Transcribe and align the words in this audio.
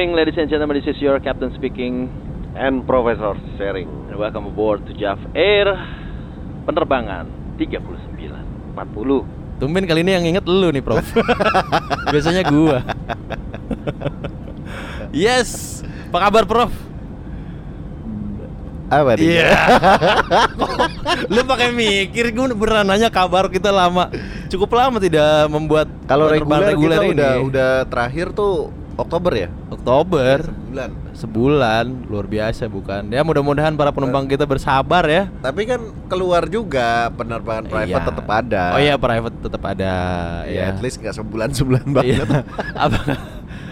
Evening, 0.00 0.16
ladies 0.16 0.40
and 0.40 0.48
gentlemen. 0.48 0.80
This 0.80 0.96
is 0.96 1.02
your 1.04 1.20
captain 1.20 1.52
speaking, 1.60 2.08
and 2.56 2.88
Professor 2.88 3.36
Sharing 3.60 3.84
and 4.08 4.16
welcome 4.16 4.48
aboard 4.48 4.80
to 4.88 4.96
JAF 4.96 5.20
Air. 5.36 5.76
Penerbangan 6.64 7.28
39 7.60 7.84
40. 8.72 9.60
Tumben 9.60 9.84
kali 9.84 10.00
ini 10.00 10.16
yang 10.16 10.24
inget 10.24 10.48
lu 10.48 10.72
nih, 10.72 10.80
Prof. 10.80 11.04
Biasanya 12.16 12.48
gua. 12.48 12.80
yes. 15.12 15.84
Apa 16.08 16.32
kabar, 16.32 16.48
Prof? 16.48 16.72
apa 18.88 19.20
nih? 19.20 19.36
Iya. 19.36 19.52
lu 21.36 21.44
pakai 21.44 21.76
mikir 21.76 22.32
gue 22.32 22.56
beneran 22.56 22.88
nanya 22.88 23.12
kabar 23.12 23.52
kita 23.52 23.68
lama. 23.68 24.08
Cukup 24.48 24.72
lama 24.72 24.96
tidak 24.96 25.44
membuat 25.52 25.92
Kalau 26.08 26.32
penerbangan 26.32 26.72
reguler, 26.72 26.98
kita 26.98 27.04
ini. 27.04 27.12
udah 27.12 27.32
udah 27.44 27.72
terakhir 27.84 28.32
tuh 28.32 28.79
Oktober 28.92 29.32
ya? 29.32 29.48
Oktober 29.68 30.36
Bulan. 30.66 30.90
sebulan 31.12 31.84
luar 32.06 32.26
biasa 32.26 32.66
bukan 32.66 33.06
ya 33.06 33.20
mudah-mudahan 33.20 33.72
para 33.72 33.90
penumpang 33.90 34.24
kita 34.24 34.44
bersabar 34.44 35.02
ya 35.04 35.26
Tapi 35.38 35.62
kan 35.64 35.80
keluar 36.06 36.46
juga 36.46 37.08
penerbangan 37.10 37.64
private 37.64 37.90
Iya. 37.96 38.08
tetap 38.08 38.28
ada. 38.28 38.64
oh 38.70 38.80
iya 38.80 38.94
private 38.94 39.36
tetap 39.40 39.62
ada 39.64 39.94
Ya, 40.44 40.52
ya 40.52 40.64
at 40.70 40.80
least 40.80 40.98
nggak 40.98 41.14
sebulan-sebulan 41.14 41.84
Iya. 41.84 42.22
banget. 42.22 42.44
apakah, 42.84 43.16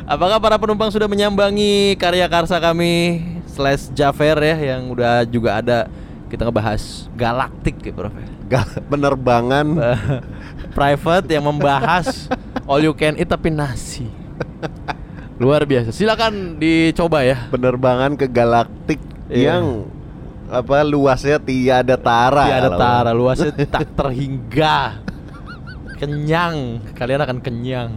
apakah 0.07 0.39
para 0.39 0.57
penumpang 0.57 0.89
sudah 0.89 1.07
menyambangi 1.07 1.95
karya 1.95 2.27
karsa 2.27 2.57
kami 2.57 3.21
slash 3.49 3.91
Jafer 3.91 4.39
ya 4.39 4.57
yang 4.75 4.89
udah 4.89 5.23
juga 5.23 5.59
ada 5.59 5.79
kita 6.27 6.45
ngebahas 6.45 7.09
galaktik 7.13 7.79
ya 7.81 7.93
Prof 7.93 8.13
ya. 8.13 8.27
Ga- 8.51 8.81
penerbangan 8.83 9.67
private 10.77 11.29
yang 11.29 11.45
membahas 11.45 12.27
all 12.65 12.81
you 12.81 12.93
can 12.93 13.15
eat 13.15 13.27
tapi 13.27 13.49
nasi 13.49 14.09
luar 15.39 15.63
biasa 15.63 15.91
silakan 15.91 16.59
dicoba 16.59 17.23
ya 17.23 17.47
penerbangan 17.49 18.15
ke 18.15 18.27
galaktik 18.27 18.99
Iya. 19.29 19.61
yang 19.61 19.85
apa 20.49 20.81
luasnya 20.81 21.37
tiada 21.37 21.95
tara. 21.95 22.49
tiada 22.49 22.71
tara 22.73 23.11
luasnya 23.13 23.53
tak 23.69 23.93
terhingga 23.93 25.05
kenyang 25.95 26.81
kalian 26.95 27.21
akan 27.21 27.39
kenyang 27.39 27.91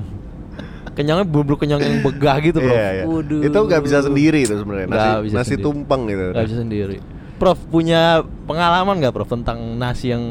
kenyangnya 0.91 1.23
bubur 1.23 1.55
kenyang 1.55 1.79
yang 1.79 2.03
begah 2.03 2.35
gitu 2.43 2.59
bro 2.59 2.67
Iya, 2.67 2.87
iya. 2.91 3.03
Waduh. 3.07 3.41
Itu 3.47 3.57
nggak 3.57 3.81
bisa 3.81 4.03
sendiri 4.03 4.43
itu 4.43 4.53
sebenarnya. 4.53 4.87
Nasi, 4.91 5.07
bisa 5.23 5.35
nasi 5.39 5.47
sendiri. 5.55 5.63
tumpeng 5.63 6.01
gitu. 6.05 6.23
Nggak 6.29 6.45
bisa 6.45 6.57
sendiri 6.59 6.97
Prof 7.39 7.57
punya 7.71 8.01
pengalaman 8.43 8.95
nggak 8.99 9.13
Prof 9.15 9.29
tentang 9.31 9.57
nasi 9.79 10.11
yang 10.11 10.23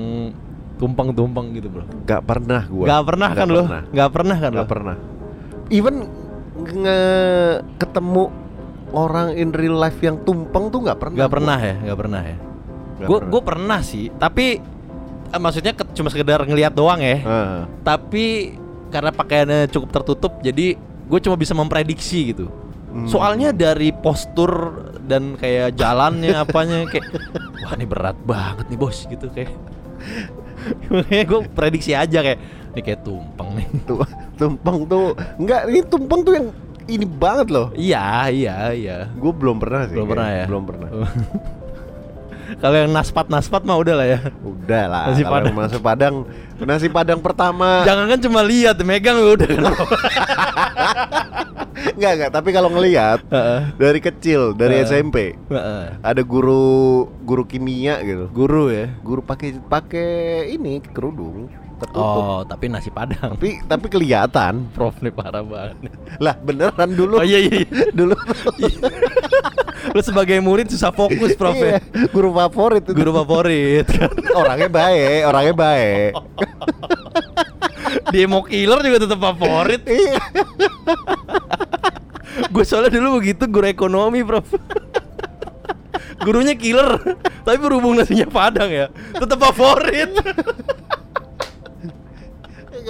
tumpeng-tumpeng 0.76 1.56
gitu 1.56 1.72
Bro 1.72 1.88
Nggak 2.04 2.22
pernah 2.22 2.62
gua. 2.68 2.84
Nggak 2.86 3.02
pernah 3.02 3.28
kan 3.32 3.46
lo 3.48 3.62
pernah. 3.64 3.82
nggak 3.88 4.10
pernah 4.12 4.36
kan 4.36 4.50
lo 4.52 4.56
Nggak 4.60 4.68
pernah. 4.68 4.96
Even 5.70 5.94
nge 6.62 7.00
ketemu 7.76 8.24
orang 8.90 9.32
in 9.32 9.50
real 9.50 9.76
life 9.76 9.98
yang 9.98 10.18
tumpeng 10.20 10.68
tuh 10.68 10.82
nggak 10.82 10.98
pernah. 10.98 11.16
nggak 11.16 11.32
pernah 11.32 11.58
ya 11.58 11.74
nggak 11.80 11.98
pernah 11.98 12.20
ya 12.22 12.36
gue 13.00 13.06
pernah. 13.08 13.28
gue 13.28 13.40
pernah 13.42 13.80
sih 13.80 14.04
tapi 14.12 14.46
eh, 15.26 15.40
maksudnya 15.40 15.72
ke- 15.72 15.88
cuma 15.92 16.08
sekedar 16.08 16.42
ngelihat 16.42 16.72
doang 16.72 16.98
ya 16.98 17.18
Heeh. 17.18 17.60
tapi 17.80 18.24
karena 18.88 19.10
pakaiannya 19.10 19.68
cukup 19.68 19.88
tertutup 19.92 20.32
jadi 20.40 20.74
gue 21.06 21.20
cuma 21.20 21.34
bisa 21.34 21.52
memprediksi 21.52 22.30
gitu 22.30 22.46
Hmm. 22.90 23.06
soalnya 23.06 23.54
dari 23.54 23.94
postur 23.94 24.50
dan 25.00 25.38
kayak 25.38 25.78
jalannya 25.78 26.34
apanya 26.42 26.82
kayak 26.84 27.06
wah 27.60 27.72
ini 27.72 27.86
berat 27.86 28.18
banget 28.20 28.66
nih 28.66 28.74
bos 28.76 29.06
gitu 29.06 29.30
kayak 29.30 29.54
Makanya 30.90 31.24
gue 31.24 31.40
prediksi 31.48 31.94
aja 31.94 32.18
kayak 32.18 32.38
ini 32.70 32.80
kayak 32.80 33.00
tumpeng 33.00 33.54
nih 33.54 33.66
Tuh, 33.84 34.02
tumpeng 34.40 34.78
tuh 34.86 35.12
nggak 35.36 35.60
ini 35.68 35.80
tumpeng 35.84 36.20
tuh 36.22 36.32
yang 36.34 36.48
ini 36.88 37.04
banget 37.04 37.46
loh. 37.48 37.68
iya 37.76 38.26
iya 38.26 38.56
iya 38.72 38.96
Gue 39.12 39.30
belum 39.30 39.60
pernah 39.60 39.86
sih. 39.86 39.94
belum 39.94 40.08
pernah 40.08 40.26
kayaknya. 40.26 40.42
ya 40.42 40.46
Belum 40.48 40.64
pernah. 40.64 40.88
kalau 42.58 42.76
yang 42.76 42.90
naspat 42.90 43.26
naspat 43.28 43.62
mah 43.62 43.78
udah 43.78 43.94
lah 43.94 44.06
ya 44.08 44.18
Udah 44.42 44.84
lah. 44.84 45.04
Nasi 45.06 45.22
Padang. 45.22 45.54
Nasi 45.54 45.78
Padang. 45.78 46.14
Nasi 46.58 46.88
Padang 46.88 47.20
pertama. 47.20 47.84
jangan 47.84 48.08
kan 48.08 48.18
cuma 48.18 48.40
lihat 48.42 48.74
megang 48.80 49.14
udah 49.16 49.46
Enggak 51.90 52.12
enggak. 52.12 52.30
Tapi 52.32 52.48
kalau 52.50 52.68
ngelihat 52.68 53.22
Heeh. 53.24 53.60
dari 53.78 54.00
kecil 54.00 54.52
dari 54.52 54.82
Heeh. 54.82 54.88
SMP 54.90 55.16
Heeh. 55.46 55.84
ada 55.96 56.22
guru 56.22 57.06
guru 57.22 57.44
kimia 57.44 58.02
gitu. 58.02 58.26
guru 58.28 58.68
ya 58.68 58.90
Guru 58.98 59.22
pakai 59.22 59.56
pakai 59.62 60.10
ini 60.50 60.82
kerudung 60.82 61.46
tertutup. 61.80 62.20
oh 62.22 62.40
tapi 62.42 62.64
nasi 62.66 62.88
padang 62.88 63.34
Tapi 63.34 63.64
tapi 63.64 63.86
kelihatan. 63.86 64.66
prof 64.76 64.94
nih 64.98 65.10
parah 65.10 65.40
banget 65.40 65.76
Lah 66.18 66.36
beneran 66.36 66.90
dulu. 66.90 67.16
oh 67.16 67.24
iya 67.24 67.40
iya, 67.40 67.52
iya. 67.58 67.68
dulu. 67.98 68.14
lu 69.90 70.00
sebagai 70.00 70.36
murid 70.38 70.68
susah 70.68 70.90
fokus 70.90 71.32
prof 71.32 71.52
Iya, 71.52 71.80
ya 71.80 72.06
guru 72.08 72.30
favorit 72.30 72.84
itu. 72.84 72.92
guru 72.92 73.10
favorit 73.16 73.88
orangnya 74.32 74.68
baik, 74.68 75.20
orangnya 75.24 75.54
baik. 75.56 76.10
demo 78.06 78.44
killer 78.44 78.78
juga 78.80 78.98
tetap 79.00 79.18
favorit 79.18 79.82
Iya. 79.82 80.20
gue 82.46 82.62
soalnya 82.62 82.92
dulu 82.92 83.18
begitu 83.18 83.44
guru 83.44 83.66
ekonomi 83.66 84.20
prof 84.20 84.46
gurunya 86.20 86.52
killer 86.52 87.00
tapi 87.42 87.56
berhubung 87.56 87.96
nasinya 87.96 88.28
padang 88.28 88.68
ya 88.68 88.86
tetap 89.14 89.40
favorit 89.40 90.12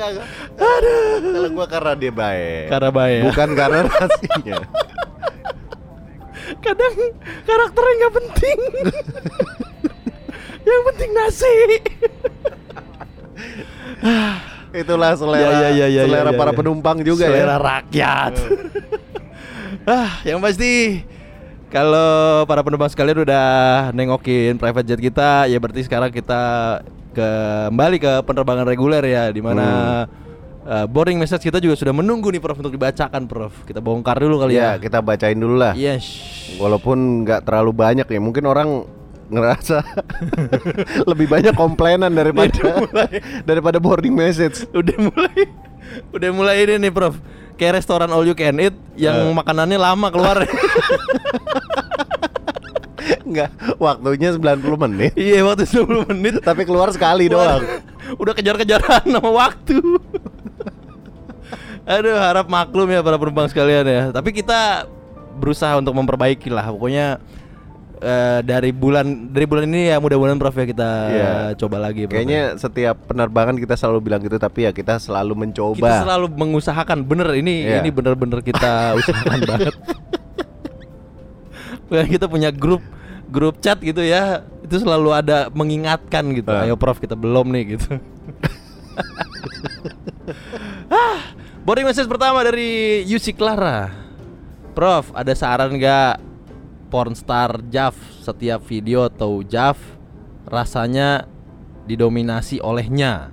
Enggak, 0.01 0.11
enggak. 0.17 0.29
Kalau 1.21 1.49
gua 1.53 1.67
karena 1.69 1.93
dia 1.93 2.09
baik. 2.11 2.65
karena 2.69 2.89
baik 2.91 3.21
Bukan 3.29 3.49
karena 3.53 3.79
nasinya. 3.85 4.59
kadang 6.51 6.95
karakternya 7.45 7.95
nggak 7.95 8.15
penting 8.17 8.59
yang 10.63 10.83
penting 10.89 11.11
nasi 11.13 11.53
Itulah 14.73 15.15
selera 15.15 15.43
Ya, 15.43 15.51
ya, 15.51 15.69
ya, 15.71 15.87
ya, 15.91 16.03
selera 16.07 16.31
ya, 16.31 16.35
ya, 16.35 16.39
para 16.39 16.51
ya. 16.51 16.57
penumpang 16.57 16.97
juga 17.03 17.27
selera 17.27 17.55
ya. 17.55 17.59
rakyat 17.61 18.33
ah 19.85 20.11
yang 20.23 20.39
pasti 20.39 21.03
kalau 21.69 22.43
para 22.45 22.61
penumpang 22.61 22.89
sekalian 22.89 23.23
udah 23.23 23.49
nengokin 23.91 24.57
private 24.57 24.87
jet 24.87 25.01
kita 25.01 25.47
ya 25.47 25.57
berarti 25.57 25.83
sekarang 25.83 26.11
kita 26.11 26.43
kembali 27.11 27.97
ke 27.99 28.13
penerbangan 28.23 28.65
reguler 28.65 29.03
ya 29.03 29.29
di 29.29 29.39
mana 29.39 29.67
uh, 30.63 30.87
boarding 30.87 31.17
message 31.17 31.43
kita 31.43 31.59
juga 31.59 31.75
sudah 31.75 31.91
menunggu 31.91 32.29
nih 32.29 32.39
Prof 32.39 32.57
untuk 32.57 32.71
dibacakan 32.71 33.27
Prof. 33.27 33.53
Kita 33.65 33.79
bongkar 33.79 34.17
dulu 34.17 34.41
kali 34.41 34.55
Ya, 34.55 34.75
ya. 34.75 34.79
kita 34.79 34.99
bacain 34.99 35.35
dulu 35.35 35.57
lah. 35.57 35.75
yes. 35.75 36.07
Walaupun 36.57 36.97
nggak 37.23 37.45
terlalu 37.45 37.73
banyak 37.73 38.05
ya, 38.05 38.19
mungkin 38.19 38.45
orang 38.45 38.85
ngerasa 39.27 39.87
lebih 41.11 41.27
banyak 41.27 41.55
komplainan 41.55 42.11
daripada 42.11 42.83
daripada 43.49 43.79
boarding 43.79 44.11
message. 44.13 44.67
udah 44.71 44.97
mulai. 45.01 45.41
Udah 46.11 46.31
mulai 46.31 46.57
ini 46.61 46.79
nih 46.81 46.93
Prof. 46.93 47.15
Kayak 47.55 47.79
restoran 47.79 48.09
all 48.09 48.25
you 48.25 48.33
can 48.33 48.57
eat 48.57 48.73
yang 48.97 49.15
Eh. 49.15 49.35
makanannya 49.35 49.77
lama 49.77 50.09
keluar 50.09 50.43
Enggak, 53.21 53.51
waktunya 53.77 54.31
90 54.31 54.61
menit, 54.81 55.13
iya 55.15 55.41
waktu 55.41 55.65
10 55.65 55.87
menit 56.09 56.39
tapi 56.41 56.63
keluar 56.63 56.91
sekali 56.91 57.27
doang. 57.27 57.63
Udah 58.17 58.33
kejar-kejaran 58.33 59.05
sama 59.05 59.31
waktu. 59.31 59.79
Aduh, 61.83 62.15
harap 62.15 62.47
maklum 62.47 62.87
ya 62.87 63.01
para 63.01 63.17
penumpang 63.17 63.47
sekalian 63.47 63.83
ya. 63.83 64.03
Tapi 64.11 64.31
kita 64.33 64.87
berusaha 65.37 65.75
untuk 65.75 65.91
memperbaiki 65.93 66.47
lah. 66.47 66.69
Pokoknya 66.69 67.19
eh, 67.99 68.41
dari 68.41 68.71
bulan 68.71 69.05
dari 69.29 69.45
bulan 69.45 69.65
ini 69.67 69.89
ya 69.89 69.99
mudah-mudahan 69.99 70.39
Prof 70.39 70.55
ya 70.55 70.67
kita 70.67 70.91
Iya. 71.09 71.33
coba 71.57 71.77
lagi. 71.81 72.05
Prof, 72.05 72.13
ya. 72.13 72.17
Kayaknya 72.17 72.43
setiap 72.57 72.97
penerbangan 73.05 73.57
kita 73.57 73.75
selalu 73.75 73.99
bilang 74.03 74.21
gitu, 74.21 74.37
tapi 74.37 74.65
ya 74.65 74.73
kita 74.73 74.97
selalu 74.97 75.35
mencoba. 75.37 75.77
kita 75.77 76.05
selalu 76.05 76.27
mengusahakan 76.31 76.99
bener 77.03 77.29
ini 77.35 77.67
Iya. 77.67 77.81
ini 77.81 77.91
bener-bener 77.91 78.39
kita 78.41 78.95
usahakan 78.95 79.41
banget. 79.51 79.75
Kita 81.91 82.31
punya 82.31 82.55
grup 82.55 82.79
grup 83.31 83.59
chat 83.59 83.79
gitu 83.79 84.01
ya 84.01 84.43
itu 84.61 84.77
selalu 84.77 85.11
ada 85.15 85.49
mengingatkan 85.51 86.31
gitu 86.33 86.51
Ah. 86.51 86.63
ayo 86.63 86.75
prof 86.75 86.99
kita 86.99 87.15
belum 87.15 87.49
nih 87.49 87.65
gitu 87.75 87.97
ah 90.91 91.21
boarding 91.63 91.87
message 91.87 92.07
pertama 92.07 92.43
dari 92.43 93.03
Yusi 93.05 93.31
Clara 93.31 93.91
prof 94.73 95.11
ada 95.13 95.33
saran 95.33 95.73
nggak 95.73 96.19
pornstar 96.89 97.63
Jav 97.69 97.95
setiap 98.21 98.63
video 98.63 99.07
atau 99.07 99.41
Jav 99.41 99.79
rasanya 100.43 101.31
didominasi 101.87 102.59
olehnya. 102.59 103.31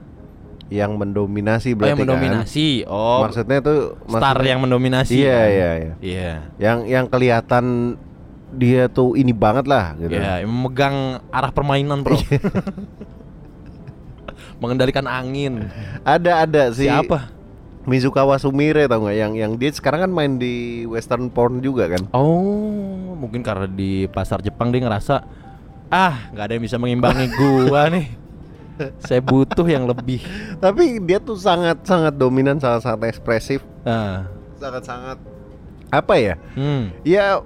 Yang 0.68 0.92
mendominasi 0.94 1.70
Oh, 1.72 1.76
berarti 1.76 1.90
yang 1.90 2.02
mendominasi. 2.04 2.68
kan? 2.84 2.92
Oh, 2.92 3.20
Maksudnya 3.24 3.60
tuh 3.60 3.80
star 4.06 4.14
maksudnya- 4.36 4.46
yang 4.46 4.60
mendominasi. 4.62 5.14
Iya 5.16 5.34
kan? 5.34 5.48
iya 5.48 5.70
iya. 5.74 5.94
Iya. 5.98 6.32
Yang 6.60 6.78
yang 6.86 7.06
kelihatan 7.08 7.66
dia 8.54 8.88
tuh 8.88 9.20
ini 9.20 9.36
banget 9.36 9.68
lah 9.68 9.94
gitu. 10.00 10.16
Iya, 10.16 10.44
yang 10.44 10.52
memegang 10.52 11.20
arah 11.30 11.52
permainan, 11.52 12.02
Bro. 12.02 12.18
Mengendalikan 14.62 15.06
angin. 15.06 15.70
Ada 16.02 16.48
ada 16.48 16.64
sih. 16.74 16.90
Siapa? 16.90 17.36
Mizukawa 17.88 18.36
Sumire 18.36 18.84
tau 18.92 19.08
nggak 19.08 19.16
yang 19.16 19.34
yang 19.40 19.52
dia 19.56 19.72
sekarang 19.72 20.08
kan 20.08 20.12
main 20.12 20.36
di 20.36 20.84
western 20.92 21.32
porn 21.32 21.64
juga 21.64 21.88
kan? 21.88 22.04
Oh, 22.12 23.16
mungkin 23.16 23.40
karena 23.40 23.64
di 23.64 24.12
pasar 24.12 24.44
Jepang 24.44 24.76
dia 24.76 24.84
ngerasa 24.84 25.24
ah, 25.88 26.28
nggak 26.36 26.46
ada 26.52 26.54
yang 26.60 26.64
bisa 26.68 26.76
mengimbangi 26.76 27.32
gua 27.40 27.88
nih. 27.88 28.12
Saya 29.02 29.24
butuh 29.24 29.66
yang 29.66 29.88
lebih. 29.88 30.20
Tapi 30.60 31.00
dia 31.00 31.18
tuh 31.18 31.40
sangat 31.40 31.80
sangat 31.88 32.14
dominan, 32.14 32.60
sangat 32.60 32.86
sangat 32.86 33.10
ekspresif, 33.10 33.64
Nah, 33.88 34.28
sangat 34.60 34.84
sangat 34.84 35.18
apa 35.88 36.14
ya? 36.20 36.36
hmm. 36.60 37.08
Ya 37.08 37.40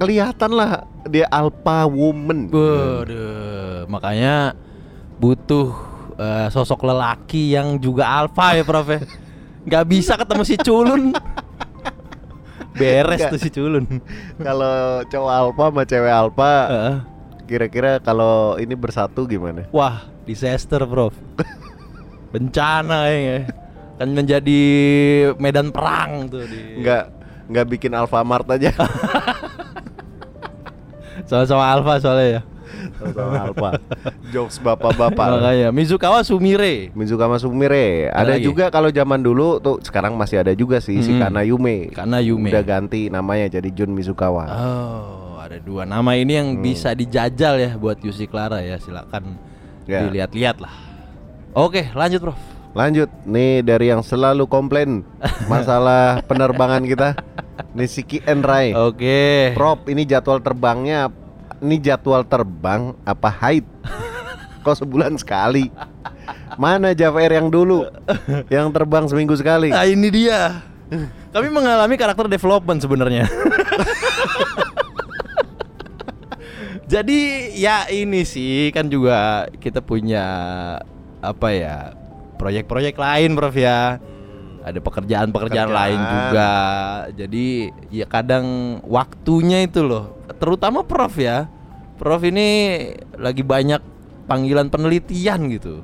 kelihatan 0.00 0.50
lah 0.56 0.88
dia 1.04 1.28
alpha 1.28 1.84
woman. 1.84 2.48
Waduh, 2.48 3.84
makanya 3.84 4.56
butuh 5.20 5.76
eh, 6.16 6.48
sosok 6.48 6.88
lelaki 6.88 7.52
yang 7.52 7.76
juga 7.76 8.08
alfa 8.08 8.56
ya, 8.56 8.64
Prof. 8.64 8.88
ya. 8.88 9.04
Nggak 9.68 9.84
bisa 9.92 10.16
ketemu 10.16 10.42
si 10.48 10.56
culun. 10.56 11.12
Beres 12.80 13.20
Nggak. 13.20 13.32
tuh 13.36 13.40
si 13.44 13.50
culun. 13.52 13.84
Kalau 14.40 15.04
cowok 15.04 15.32
alpha 15.36 15.64
sama 15.68 15.82
cewek 15.84 16.12
alpha, 16.16 16.52
Heeh. 16.72 16.96
kira-kira 17.44 18.00
kalau 18.00 18.56
ini 18.56 18.72
bersatu 18.72 19.28
gimana? 19.28 19.68
Wah, 19.68 20.08
disaster, 20.24 20.80
Prof. 20.88 21.12
Bencana 22.32 23.12
ya. 23.12 23.44
Kan 24.00 24.16
menjadi 24.16 24.60
medan 25.36 25.68
perang 25.68 26.24
tuh 26.32 26.48
di 26.48 26.80
Nggak 26.80 27.04
nggak 27.52 27.66
bikin 27.68 27.92
Alfamart 27.92 28.48
aja. 28.48 28.72
sama-sama 31.24 31.64
alfa 31.66 31.94
soalnya 31.98 32.28
ya. 32.30 32.42
Sama 33.02 33.38
alpha. 33.42 33.70
Jokes 34.32 34.56
bapak-bapak. 34.58 35.26
Makanya 35.36 35.68
Mizukawa 35.70 36.22
Sumire. 36.22 36.88
Mizukawa 36.92 37.36
Sumire. 37.36 38.08
Ada 38.08 38.38
lagi? 38.38 38.46
juga 38.46 38.68
kalau 38.68 38.88
zaman 38.88 39.18
dulu 39.18 39.58
tuh 39.58 39.82
sekarang 39.82 40.14
masih 40.14 40.38
ada 40.38 40.54
juga 40.54 40.78
sih 40.78 41.00
si 41.00 41.10
Mm-mm. 41.10 41.20
Kana 41.20 41.42
Yume. 41.42 41.90
Kana 41.90 42.22
Yume. 42.22 42.46
Udah 42.48 42.62
ganti 42.62 43.10
namanya 43.10 43.50
jadi 43.50 43.68
Jun 43.68 43.90
Mizukawa. 43.90 44.46
Oh, 44.46 45.34
ada 45.36 45.58
dua 45.58 45.82
nama 45.82 46.14
ini 46.14 46.36
yang 46.36 46.48
Hmm. 46.54 46.62
bisa 46.62 46.94
dijajal 46.94 47.58
ya 47.58 47.70
buat 47.74 47.98
Yusi 47.98 48.24
Clara 48.24 48.62
ya. 48.62 48.78
Silakan 48.78 49.34
Ya. 49.84 50.06
dilihat-lihat 50.06 50.62
lah. 50.62 50.70
Oke, 51.50 51.90
lanjut, 51.90 52.22
Prof. 52.22 52.38
Lanjut, 52.70 53.10
nih 53.26 53.66
dari 53.66 53.90
yang 53.90 53.98
selalu 53.98 54.46
komplain 54.46 55.02
masalah 55.50 56.22
penerbangan 56.22 56.86
kita. 56.86 57.18
Nih 57.76 57.88
Siki 57.88 58.18
Enrai. 58.24 58.72
Oke. 58.76 59.52
Prop, 59.56 59.86
ini 59.88 60.04
jadwal 60.06 60.40
terbangnya 60.40 61.10
ini 61.60 61.76
jadwal 61.76 62.24
terbang 62.24 62.96
apa 63.04 63.28
haid? 63.28 63.64
Kok 64.64 64.76
sebulan 64.84 65.16
sekali? 65.20 65.68
Mana 66.60 66.92
Java 66.92 67.24
Air 67.24 67.40
yang 67.40 67.48
dulu 67.48 67.88
yang 68.52 68.68
terbang 68.72 69.08
seminggu 69.08 69.32
sekali? 69.36 69.72
Nah, 69.72 69.88
ini 69.88 70.08
dia. 70.12 70.60
Kami 71.30 71.48
mengalami 71.48 71.94
karakter 71.96 72.26
development 72.26 72.82
sebenarnya. 72.82 73.24
Jadi 76.90 77.54
ya 77.54 77.86
ini 77.86 78.26
sih 78.26 78.74
kan 78.74 78.90
juga 78.90 79.46
kita 79.62 79.78
punya 79.78 80.26
apa 81.22 81.48
ya 81.54 81.94
proyek-proyek 82.34 82.98
lain, 82.98 83.38
Prof 83.38 83.54
ya. 83.54 84.02
Ada 84.60 84.78
pekerjaan-pekerjaan 84.78 85.68
Pekerjaan. 85.68 85.88
lain 85.88 86.00
juga. 86.00 86.50
Jadi 87.16 87.46
ya 87.88 88.04
kadang 88.04 88.78
waktunya 88.84 89.64
itu 89.64 89.80
loh. 89.80 90.20
Terutama 90.36 90.84
Prof 90.84 91.16
ya. 91.16 91.48
Prof 91.96 92.20
ini 92.24 92.48
lagi 93.16 93.40
banyak 93.40 93.80
panggilan 94.24 94.68
penelitian 94.68 95.48
gitu. 95.48 95.80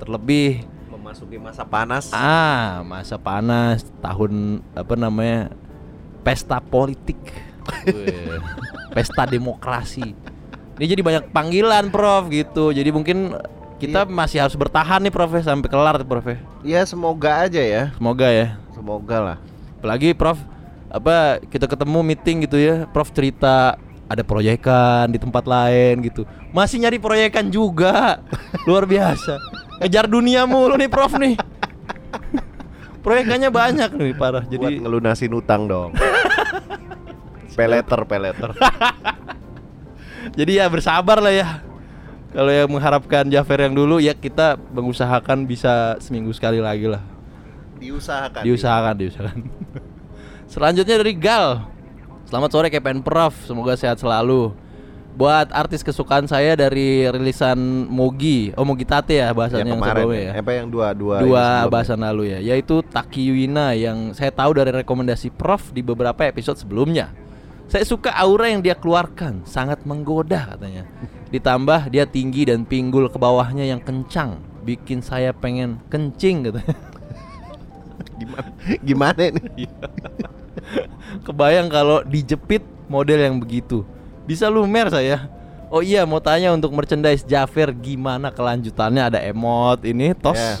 Terlebih 0.00 0.64
Memasuki 0.92 1.36
masa 1.36 1.64
panas. 1.64 2.08
Ah, 2.12 2.80
masa 2.84 3.16
panas 3.16 3.84
tahun 4.00 4.60
apa 4.72 4.94
namanya? 4.96 5.52
Pesta 6.22 6.60
politik. 6.62 7.18
Pesta 8.96 9.24
demokrasi. 9.24 10.14
Ini 10.80 10.84
jadi 10.88 11.02
banyak 11.04 11.24
panggilan, 11.32 11.92
Prof 11.92 12.32
gitu. 12.32 12.72
Jadi 12.72 12.88
mungkin 12.92 13.36
kita 13.82 14.00
masih 14.06 14.38
harus 14.38 14.54
bertahan 14.54 15.02
nih, 15.02 15.10
Prof 15.10 15.32
ya, 15.34 15.42
sampai 15.42 15.68
kelar, 15.68 15.96
Prof. 16.06 16.26
ya. 16.26 16.38
Ya 16.62 16.80
semoga 16.86 17.42
aja 17.42 17.62
ya. 17.62 17.90
Semoga 17.98 18.28
ya. 18.30 18.56
Semoga 18.70 19.16
lah. 19.18 19.38
Apalagi 19.82 20.14
Prof 20.14 20.38
apa 20.92 21.40
kita 21.48 21.66
ketemu 21.66 21.98
meeting 22.04 22.36
gitu 22.46 22.56
ya, 22.60 22.86
Prof 22.86 23.10
cerita 23.10 23.80
ada 24.12 24.22
proyekan 24.22 25.08
di 25.08 25.18
tempat 25.18 25.44
lain 25.48 26.04
gitu. 26.04 26.28
Masih 26.52 26.78
nyari 26.78 27.00
proyekan 27.00 27.48
juga. 27.48 28.20
Luar 28.68 28.84
biasa. 28.84 29.40
Ngejar 29.80 30.06
dunia 30.06 30.44
mulu 30.44 30.76
nih 30.76 30.86
Prof 30.92 31.16
nih. 31.16 31.34
Proyekannya 33.02 33.50
banyak 33.50 33.90
nih 33.98 34.14
parah. 34.14 34.46
Buat 34.46 34.52
Jadi 34.54 34.72
ngelunasin 34.78 35.32
utang 35.34 35.66
dong. 35.66 35.90
peleter, 37.58 38.00
peleter. 38.06 38.50
jadi 40.38 40.52
ya 40.62 40.66
bersabar 40.70 41.18
lah 41.18 41.34
ya. 41.34 41.48
Kalau 42.32 42.48
yang 42.48 42.68
mengharapkan 42.72 43.28
Jafer 43.28 43.68
yang 43.68 43.76
dulu 43.76 44.00
ya 44.00 44.16
kita 44.16 44.56
mengusahakan 44.72 45.44
bisa 45.44 46.00
seminggu 46.00 46.32
sekali 46.32 46.64
lagi 46.64 46.88
lah. 46.88 47.04
Diusahakan. 47.76 48.40
Diusahakan, 48.48 48.94
diusahakan. 48.96 49.38
Selanjutnya 50.52 50.96
dari 50.96 51.12
Gal. 51.12 51.68
Selamat 52.24 52.48
sore 52.48 52.72
KPN 52.72 53.04
Prof, 53.04 53.36
semoga 53.44 53.76
sehat 53.76 54.00
selalu. 54.00 54.56
Buat 55.12 55.52
artis 55.52 55.84
kesukaan 55.84 56.24
saya 56.24 56.56
dari 56.56 57.04
rilisan 57.04 57.60
Mogi, 57.92 58.48
oh 58.56 58.64
Mogi 58.64 58.88
Tate 58.88 59.20
ya 59.20 59.28
bahasanya 59.36 59.68
yang, 59.68 59.76
kemarin 59.76 59.92
sebelumnya 59.92 60.24
ya. 60.24 60.32
Apa 60.40 60.52
yang 60.56 60.66
dua 60.72 60.88
dua 60.96 61.14
Dua 61.20 61.46
bahasan 61.68 62.00
lalu 62.00 62.32
ya, 62.32 62.40
yaitu 62.40 62.80
Taki 62.80 63.28
yang 63.76 64.16
saya 64.16 64.32
tahu 64.32 64.56
dari 64.56 64.72
rekomendasi 64.72 65.28
Prof 65.36 65.68
di 65.76 65.84
beberapa 65.84 66.24
episode 66.24 66.56
sebelumnya. 66.56 67.12
Saya 67.68 67.84
suka 67.84 68.08
aura 68.16 68.48
yang 68.48 68.64
dia 68.64 68.72
keluarkan, 68.72 69.44
sangat 69.44 69.84
menggoda 69.84 70.56
katanya. 70.56 70.88
Ditambah 71.32 71.88
dia 71.88 72.04
tinggi 72.04 72.44
dan 72.44 72.68
pinggul 72.68 73.08
ke 73.08 73.16
bawahnya 73.16 73.64
yang 73.64 73.80
kencang, 73.80 74.36
bikin 74.62 75.00
saya 75.00 75.32
pengen 75.32 75.80
kencing 75.88 76.52
katanya. 76.52 76.76
Gimana? 78.20 78.48
Gimana 78.84 79.22
nih? 79.32 79.68
Kebayang 81.24 81.72
kalau 81.72 82.04
dijepit 82.04 82.62
model 82.86 83.18
yang 83.18 83.36
begitu. 83.40 83.82
Bisa 84.28 84.52
lumer 84.52 84.92
saya. 84.92 85.26
Oh 85.72 85.80
iya, 85.80 86.04
mau 86.04 86.20
tanya 86.20 86.52
untuk 86.52 86.68
merchandise 86.76 87.24
Jafer 87.24 87.72
gimana 87.72 88.28
kelanjutannya 88.28 89.08
ada 89.08 89.18
emot 89.24 89.80
ini 89.88 90.12
tos. 90.12 90.36
Ya. 90.36 90.60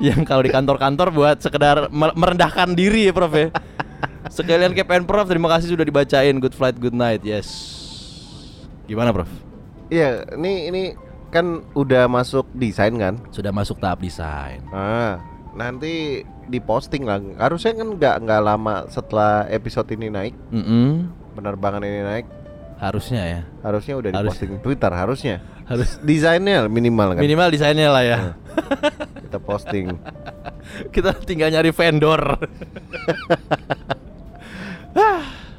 yang 0.14 0.22
kalau 0.22 0.46
di 0.46 0.50
kantor-kantor 0.54 1.10
buat 1.10 1.36
sekedar 1.42 1.90
me- 1.90 2.14
merendahkan 2.14 2.70
diri 2.70 3.10
ya, 3.10 3.12
Prof 3.12 3.34
ya. 3.34 3.50
Sekalian 4.38 4.78
KPN 4.78 5.10
Prof, 5.10 5.26
terima 5.26 5.50
kasih 5.50 5.74
sudah 5.74 5.82
dibacain 5.82 6.38
Good 6.38 6.54
flight, 6.54 6.78
good 6.78 6.94
night. 6.94 7.26
Yes. 7.26 7.79
Gimana, 8.90 9.14
Prof? 9.14 9.30
Iya, 9.86 10.26
ini 10.34 10.66
ini 10.66 10.82
kan 11.30 11.62
udah 11.78 12.10
masuk 12.10 12.50
desain 12.52 12.90
kan? 12.98 13.22
Sudah 13.30 13.54
masuk 13.54 13.78
tahap 13.78 14.02
desain. 14.02 14.58
Ah, 14.70 15.22
nanti 15.54 16.26
diposting 16.46 17.06
lah. 17.06 17.22
Harusnya 17.38 17.70
kan 17.72 17.88
nggak 17.94 18.16
nggak 18.26 18.40
lama 18.42 18.90
setelah 18.90 19.46
episode 19.46 19.86
ini 19.94 20.10
naik, 20.10 20.34
Mm-mm. 20.50 21.06
penerbangan 21.38 21.86
ini 21.86 22.02
naik, 22.02 22.26
Harusnya 22.80 23.22
ya. 23.22 23.40
harusnya 23.60 23.94
udah 23.94 24.10
diposting 24.10 24.58
Twitter 24.58 24.90
harusnya. 24.90 25.38
Harus 25.70 26.02
Desainnya 26.02 26.66
minimal 26.66 27.14
kan. 27.14 27.22
minimal 27.22 27.46
desainnya 27.46 27.94
lah 27.94 28.02
ya. 28.02 28.18
Kita 29.22 29.38
posting. 29.38 29.94
Kita 30.94 31.14
tinggal 31.22 31.54
nyari 31.54 31.70
vendor. 31.70 32.40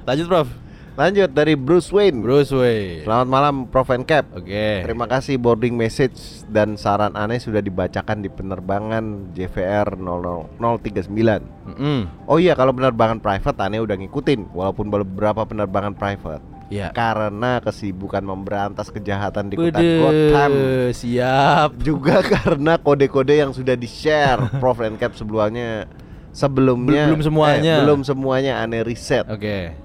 Lanjut, 0.07 0.27
Prof. 0.27 0.49
Lanjut 0.91 1.31
dari 1.31 1.55
Bruce 1.55 1.87
Wayne. 1.89 2.19
Bruce 2.19 2.51
Wayne. 2.51 3.07
Selamat 3.07 3.25
malam 3.25 3.55
Prof 3.65 3.87
and 3.89 4.03
Cap. 4.03 4.27
Oke. 4.33 4.83
Terima 4.83 5.07
kasih 5.07 5.39
boarding 5.39 5.71
message 5.71 6.19
dan 6.45 6.75
saran 6.75 7.15
aneh 7.15 7.39
sudah 7.39 7.59
dibacakan 7.59 8.19
di 8.19 8.27
penerbangan 8.27 9.31
JVR 9.31 9.95
00039. 9.95 10.59
Mm-mm. 10.59 11.99
Oh 12.25 12.37
iya 12.37 12.53
kalau 12.53 12.69
penerbangan 12.71 13.17
private 13.17 13.57
aneh 13.61 13.79
udah 13.79 13.95
ngikutin 13.95 14.51
walaupun 14.51 14.91
beberapa 14.91 15.43
penerbangan 15.43 15.95
private 15.95 16.43
Ya. 16.67 16.87
karena 16.87 17.59
kesibukan 17.59 18.23
memberantas 18.23 18.87
kejahatan 18.87 19.51
di 19.51 19.59
kota 19.59 19.75
Gotham 19.75 20.51
siap. 20.95 21.75
juga 21.77 22.23
karena 22.39 22.79
kode-kode 22.79 23.35
yang 23.35 23.51
sudah 23.51 23.75
di-share 23.75 24.39
Prof 24.63 24.79
and 24.79 24.95
Cap 24.95 25.11
sebelumnya 25.11 25.83
sebelumnya 26.31 27.11
Belum 27.11 27.19
semuanya. 27.21 27.75
eh, 27.75 27.79
belum 27.83 27.99
semuanya 28.01 28.53
aneh 28.59 28.87
riset. 28.87 29.27
Oke. 29.27 29.75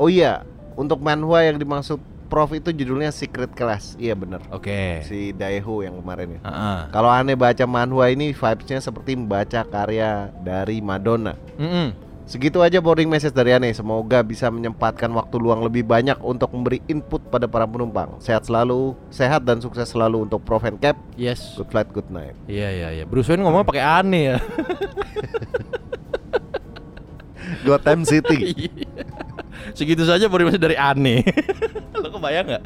Oh 0.00 0.08
iya, 0.08 0.42
untuk 0.76 1.00
manhwa 1.04 1.40
yang 1.44 1.60
dimaksud 1.60 2.00
Prof 2.32 2.48
itu 2.56 2.72
judulnya 2.72 3.12
Secret 3.12 3.52
Class. 3.52 3.92
Iya 4.00 4.16
bener 4.16 4.40
Oke. 4.48 5.04
Si 5.04 5.36
Daeho 5.36 5.84
yang 5.84 6.00
kemarin 6.00 6.40
ya. 6.40 6.48
Heeh. 6.48 6.78
Kalau 6.88 7.12
aneh 7.12 7.36
baca 7.36 7.68
manhwa 7.68 8.08
ini 8.08 8.32
vibesnya 8.32 8.80
seperti 8.80 9.12
membaca 9.12 9.60
karya 9.68 10.32
dari 10.40 10.80
Madonna. 10.80 11.36
Mm-mm. 11.60 11.92
Segitu 12.24 12.64
aja 12.64 12.80
boarding 12.80 13.12
message 13.12 13.36
dari 13.36 13.52
aneh. 13.52 13.76
Semoga 13.76 14.24
bisa 14.24 14.48
menyempatkan 14.48 15.12
waktu 15.12 15.36
luang 15.36 15.60
lebih 15.60 15.84
banyak 15.84 16.16
untuk 16.24 16.48
memberi 16.56 16.80
input 16.88 17.20
pada 17.28 17.44
para 17.44 17.68
penumpang. 17.68 18.16
Sehat 18.16 18.48
selalu, 18.48 18.96
sehat 19.12 19.44
dan 19.44 19.60
sukses 19.60 19.92
selalu 19.92 20.24
untuk 20.24 20.40
Prof 20.40 20.64
and 20.64 20.80
Cap. 20.80 20.96
Yes. 21.20 21.52
Good 21.60 21.68
flight, 21.68 21.92
good 21.92 22.08
night. 22.08 22.32
Iya 22.48 22.68
iya 22.72 22.88
iya. 22.96 23.04
Bruce 23.04 23.28
Wayne 23.28 23.44
ngomong 23.44 23.68
pakai 23.68 23.84
aneh 23.84 24.22
ya. 24.32 24.36
Gotham 27.60 28.04
City. 28.08 28.72
Segitu 29.78 30.02
saja 30.04 30.26
baru 30.26 30.48
masih 30.48 30.60
dari 30.60 30.76
aneh. 30.76 31.22
Lo 32.02 32.08
kebayang 32.10 32.46
nggak? 32.56 32.64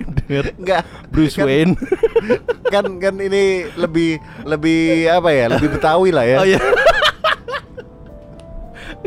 Denger 0.00 0.44
Enggak. 0.56 0.84
Bruce 1.12 1.36
kan, 1.36 1.44
Wayne. 1.46 1.74
kan 2.72 2.86
kan 3.02 3.14
ini 3.20 3.68
lebih 3.76 4.22
lebih 4.46 5.10
apa 5.10 5.30
ya? 5.34 5.44
Lebih 5.52 5.68
Betawi 5.76 6.10
lah 6.14 6.24
ya. 6.24 6.38
Oh 6.40 6.46
iya. 6.46 6.60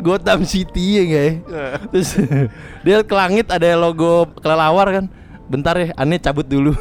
Gotham 0.03 0.43
City 0.43 0.99
ya 0.99 1.03
guys. 1.07 1.35
Terus 1.91 2.09
dia 2.83 2.97
ke 3.01 3.13
langit 3.15 3.47
ada 3.49 3.79
logo 3.79 4.29
kelelawar 4.39 4.87
kan. 4.91 5.05
Bentar 5.47 5.75
ya, 5.75 5.91
aneh 5.99 6.19
cabut 6.19 6.47
dulu. 6.47 6.73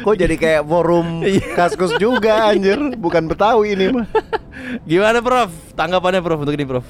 Kok 0.00 0.14
jadi 0.14 0.34
kayak 0.34 0.62
forum 0.64 1.20
Iya. 1.26 1.54
kaskus 1.54 1.92
juga 1.96 2.48
anjir, 2.48 2.78
bukan 2.96 3.26
Betawi 3.26 3.74
ini 3.74 3.92
mah. 3.92 4.06
Gimana 4.82 5.18
Prof? 5.18 5.50
Tanggapannya 5.72 6.20
Prof 6.20 6.40
untuk 6.40 6.54
ini 6.54 6.64
Prof? 6.64 6.86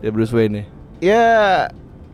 Ya 0.00 0.08
Bruce 0.08 0.32
Wayne 0.32 0.52
nih. 0.52 0.66
Ya 1.00 1.24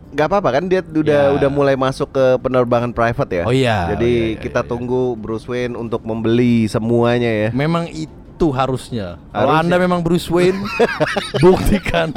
nggak 0.07 0.27
apa-apa 0.31 0.49
kan 0.55 0.63
dia 0.65 0.79
udah 0.79 1.21
Ya. 1.27 1.35
udah 1.35 1.49
mulai 1.51 1.75
masuk 1.75 2.07
ke 2.09 2.25
penerbangan 2.39 2.91
private 2.91 3.31
ya. 3.31 3.43
Oh 3.43 3.51
iya, 3.51 3.91
Jadi 3.91 4.07
oh 4.07 4.15
iya, 4.15 4.27
iya, 4.35 4.39
kita 4.39 4.61
iya. 4.63 4.67
tunggu 4.67 5.15
Bruce 5.15 5.43
Wayne 5.45 5.75
untuk 5.75 6.03
membeli 6.03 6.67
semuanya 6.67 7.27
ya. 7.27 7.49
Memang 7.51 7.87
itu 7.87 8.47
harusnya. 8.49 9.19
Kalau 9.29 9.51
Harusnya. 9.51 9.67
Anda 9.67 9.75
memang 9.77 9.99
Bruce 9.99 10.27
Wayne, 10.27 10.55
buktikan. 11.43 12.15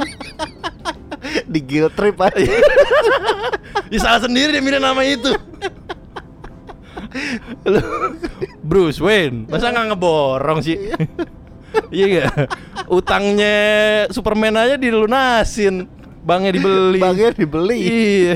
Di 1.45 1.59
guilt 1.59 1.93
trip 1.93 2.15
aja. 2.17 2.39
Ya 3.91 3.99
salah 3.99 4.23
sendiri 4.23 4.55
dia 4.55 4.63
milih 4.63 4.79
nama 4.79 5.03
itu. 5.03 5.35
Bruce 8.63 8.99
Wayne, 9.03 9.49
masa 9.49 9.71
nggak 9.71 9.95
ngeborong 9.95 10.59
sih? 10.63 10.77
Iya 11.91 12.05
gak? 12.27 12.51
Utangnya 12.91 13.55
Superman 14.11 14.59
aja 14.59 14.75
dilunasin, 14.75 15.87
banknya 16.23 16.51
dibeli. 16.55 16.99
Banknya 16.99 17.31
dibeli. 17.31 17.79
Iya. 17.79 18.35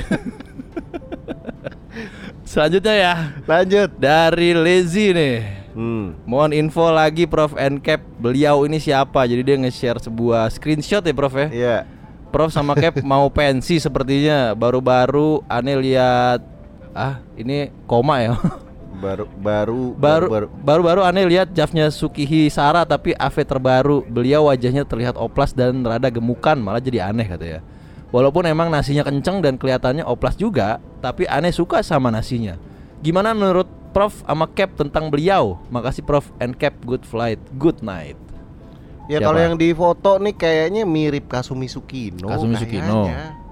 Selanjutnya 2.45 2.95
ya 2.95 3.13
Lanjut. 3.43 3.89
dari 3.99 4.55
Lazy 4.55 5.11
nih. 5.11 5.37
Hmm. 5.75 6.15
Mohon 6.23 6.55
info 6.55 6.87
lagi 6.87 7.27
Prof 7.27 7.51
Cap 7.83 7.99
Beliau 8.15 8.63
ini 8.63 8.79
siapa? 8.79 9.27
Jadi 9.27 9.43
dia 9.43 9.59
nge-share 9.59 9.99
sebuah 9.99 10.47
screenshot 10.47 11.03
ya 11.03 11.11
Prof 11.11 11.35
ya. 11.35 11.47
Iya. 11.51 11.77
Prof 12.31 12.55
sama 12.55 12.79
Cap 12.79 12.95
mau 13.11 13.27
pensi 13.27 13.83
sepertinya. 13.83 14.55
Baru-baru 14.55 15.43
aneh 15.51 15.75
lihat 15.75 16.39
ah 16.95 17.19
ini 17.35 17.75
koma 17.83 18.23
ya. 18.23 18.39
Baru 18.95 19.25
baru 19.35 19.81
Baru 19.95 20.27
baru-baru 20.63 21.01
aneh 21.03 21.27
lihat 21.27 21.51
Jafnya 21.51 21.91
Sukihi 21.91 22.47
Sara 22.47 22.87
tapi 22.87 23.11
AV 23.15 23.35
terbaru. 23.43 24.01
Beliau 24.07 24.47
wajahnya 24.47 24.87
terlihat 24.87 25.19
oplas 25.19 25.51
dan 25.51 25.83
rada 25.83 26.07
gemukan, 26.09 26.55
malah 26.55 26.79
jadi 26.79 27.11
aneh 27.11 27.27
katanya. 27.27 27.59
Walaupun 28.15 28.47
emang 28.47 28.71
nasinya 28.71 29.03
kenceng 29.03 29.43
dan 29.43 29.59
kelihatannya 29.59 30.07
oplas 30.07 30.39
juga, 30.39 30.79
tapi 31.03 31.27
aneh 31.27 31.51
suka 31.51 31.83
sama 31.83 32.07
nasinya. 32.07 32.55
Gimana 33.03 33.35
menurut 33.35 33.67
Prof 33.91 34.23
sama 34.27 34.47
Cap 34.51 34.75
tentang 34.75 35.07
beliau? 35.07 35.59
Makasih 35.71 36.03
Prof 36.03 36.31
and 36.39 36.55
Cap 36.55 36.75
good 36.83 37.03
flight, 37.03 37.39
good 37.59 37.79
night. 37.83 38.19
Ya 39.05 39.21
kalau 39.21 39.37
yang 39.37 39.55
di 39.55 39.69
foto 39.71 40.17
nih 40.17 40.33
kayaknya 40.33 40.81
mirip 40.83 41.29
Kasumi 41.29 41.69
Sukino. 41.69 42.25
Kasumi 42.25 42.57
Sukino. 42.57 43.05
kayaknya. 43.05 43.44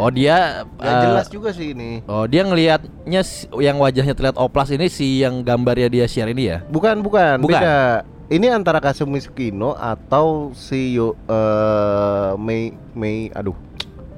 Oh 0.00 0.08
dia 0.08 0.64
eh, 0.80 1.02
jelas 1.04 1.28
juga 1.28 1.52
sih 1.52 1.76
ini. 1.76 2.00
Oh 2.08 2.24
dia 2.24 2.42
ngelihatnya 2.42 3.20
yang 3.60 3.76
wajahnya 3.76 4.14
terlihat 4.16 4.36
oplas 4.36 4.72
ini 4.72 4.88
si 4.88 5.20
yang 5.20 5.44
gambarnya 5.44 5.88
dia 5.88 6.04
share 6.08 6.32
ini 6.32 6.48
ya? 6.48 6.58
Bukan, 6.66 7.04
bukan, 7.04 7.40
Bukan. 7.40 7.60
beda. 7.60 8.02
Ini 8.32 8.48
antara 8.48 8.80
Kasumi 8.80 9.20
Sukino 9.20 9.76
atau 9.76 10.56
si 10.56 10.96
Yo, 10.96 11.12
eh, 11.28 12.32
Mei 12.40 12.72
Mei 12.96 13.28
aduh. 13.30 13.52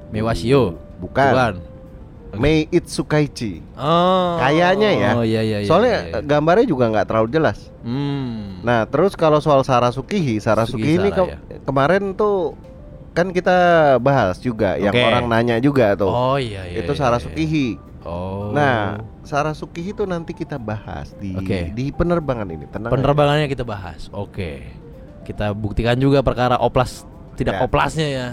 Mewasio. 0.09 0.79
Bukan. 0.95 1.59
Mei 2.35 2.67
Itsukaichi. 2.67 3.63
Oh. 3.75 4.35
Kayaknya 4.39 4.89
ya. 4.91 5.09
Oh 5.15 5.23
iya 5.23 5.39
iya. 5.43 5.57
iya, 5.63 5.67
Soalnya 5.67 5.95
iya, 6.03 6.19
iya. 6.19 6.23
gambarnya 6.23 6.67
juga 6.67 6.91
nggak 6.91 7.07
terlalu 7.07 7.27
jelas. 7.31 7.71
Hmm. 7.83 8.59
Nah, 8.59 8.83
terus 8.87 9.15
kalau 9.15 9.39
soal 9.39 9.63
Sarasukihi, 9.63 10.39
Sarasukihi 10.43 10.99
ini 10.99 11.09
Sara, 11.11 11.19
ke- 11.19 11.31
ya. 11.31 11.37
kemarin 11.63 12.11
tuh 12.11 12.55
kan 13.15 13.31
kita 13.31 13.57
bahas 14.03 14.35
juga 14.43 14.75
yang 14.75 14.91
Oke. 14.91 14.99
orang 15.01 15.25
nanya 15.31 15.55
juga 15.63 15.95
tuh. 15.95 16.11
Oh 16.11 16.35
iya 16.35 16.67
iya. 16.67 16.83
itu 16.83 16.91
iya, 16.91 16.99
Sarasukihi. 16.99 17.67
iya. 17.79 18.03
Oh. 18.05 18.51
Nah, 18.53 19.01
Sarasukihi 19.25 19.95
itu 19.95 20.03
nanti 20.05 20.35
kita 20.35 20.59
bahas 20.59 21.15
di 21.17 21.33
Oke. 21.33 21.71
di 21.73 21.89
penerbangan 21.89 22.45
ini. 22.51 22.67
Tenang. 22.69 22.91
aja. 22.91 22.95
penerbangannya 22.99 23.47
kita 23.47 23.63
bahas. 23.63 24.11
Oke. 24.11 24.67
Kita 25.25 25.55
buktikan 25.55 25.97
juga 25.97 26.21
perkara 26.21 26.59
oplas 26.59 27.07
tidak 27.39 27.57
Ya. 27.57 27.61
oplasnya 27.65 28.07
ya. 28.07 28.27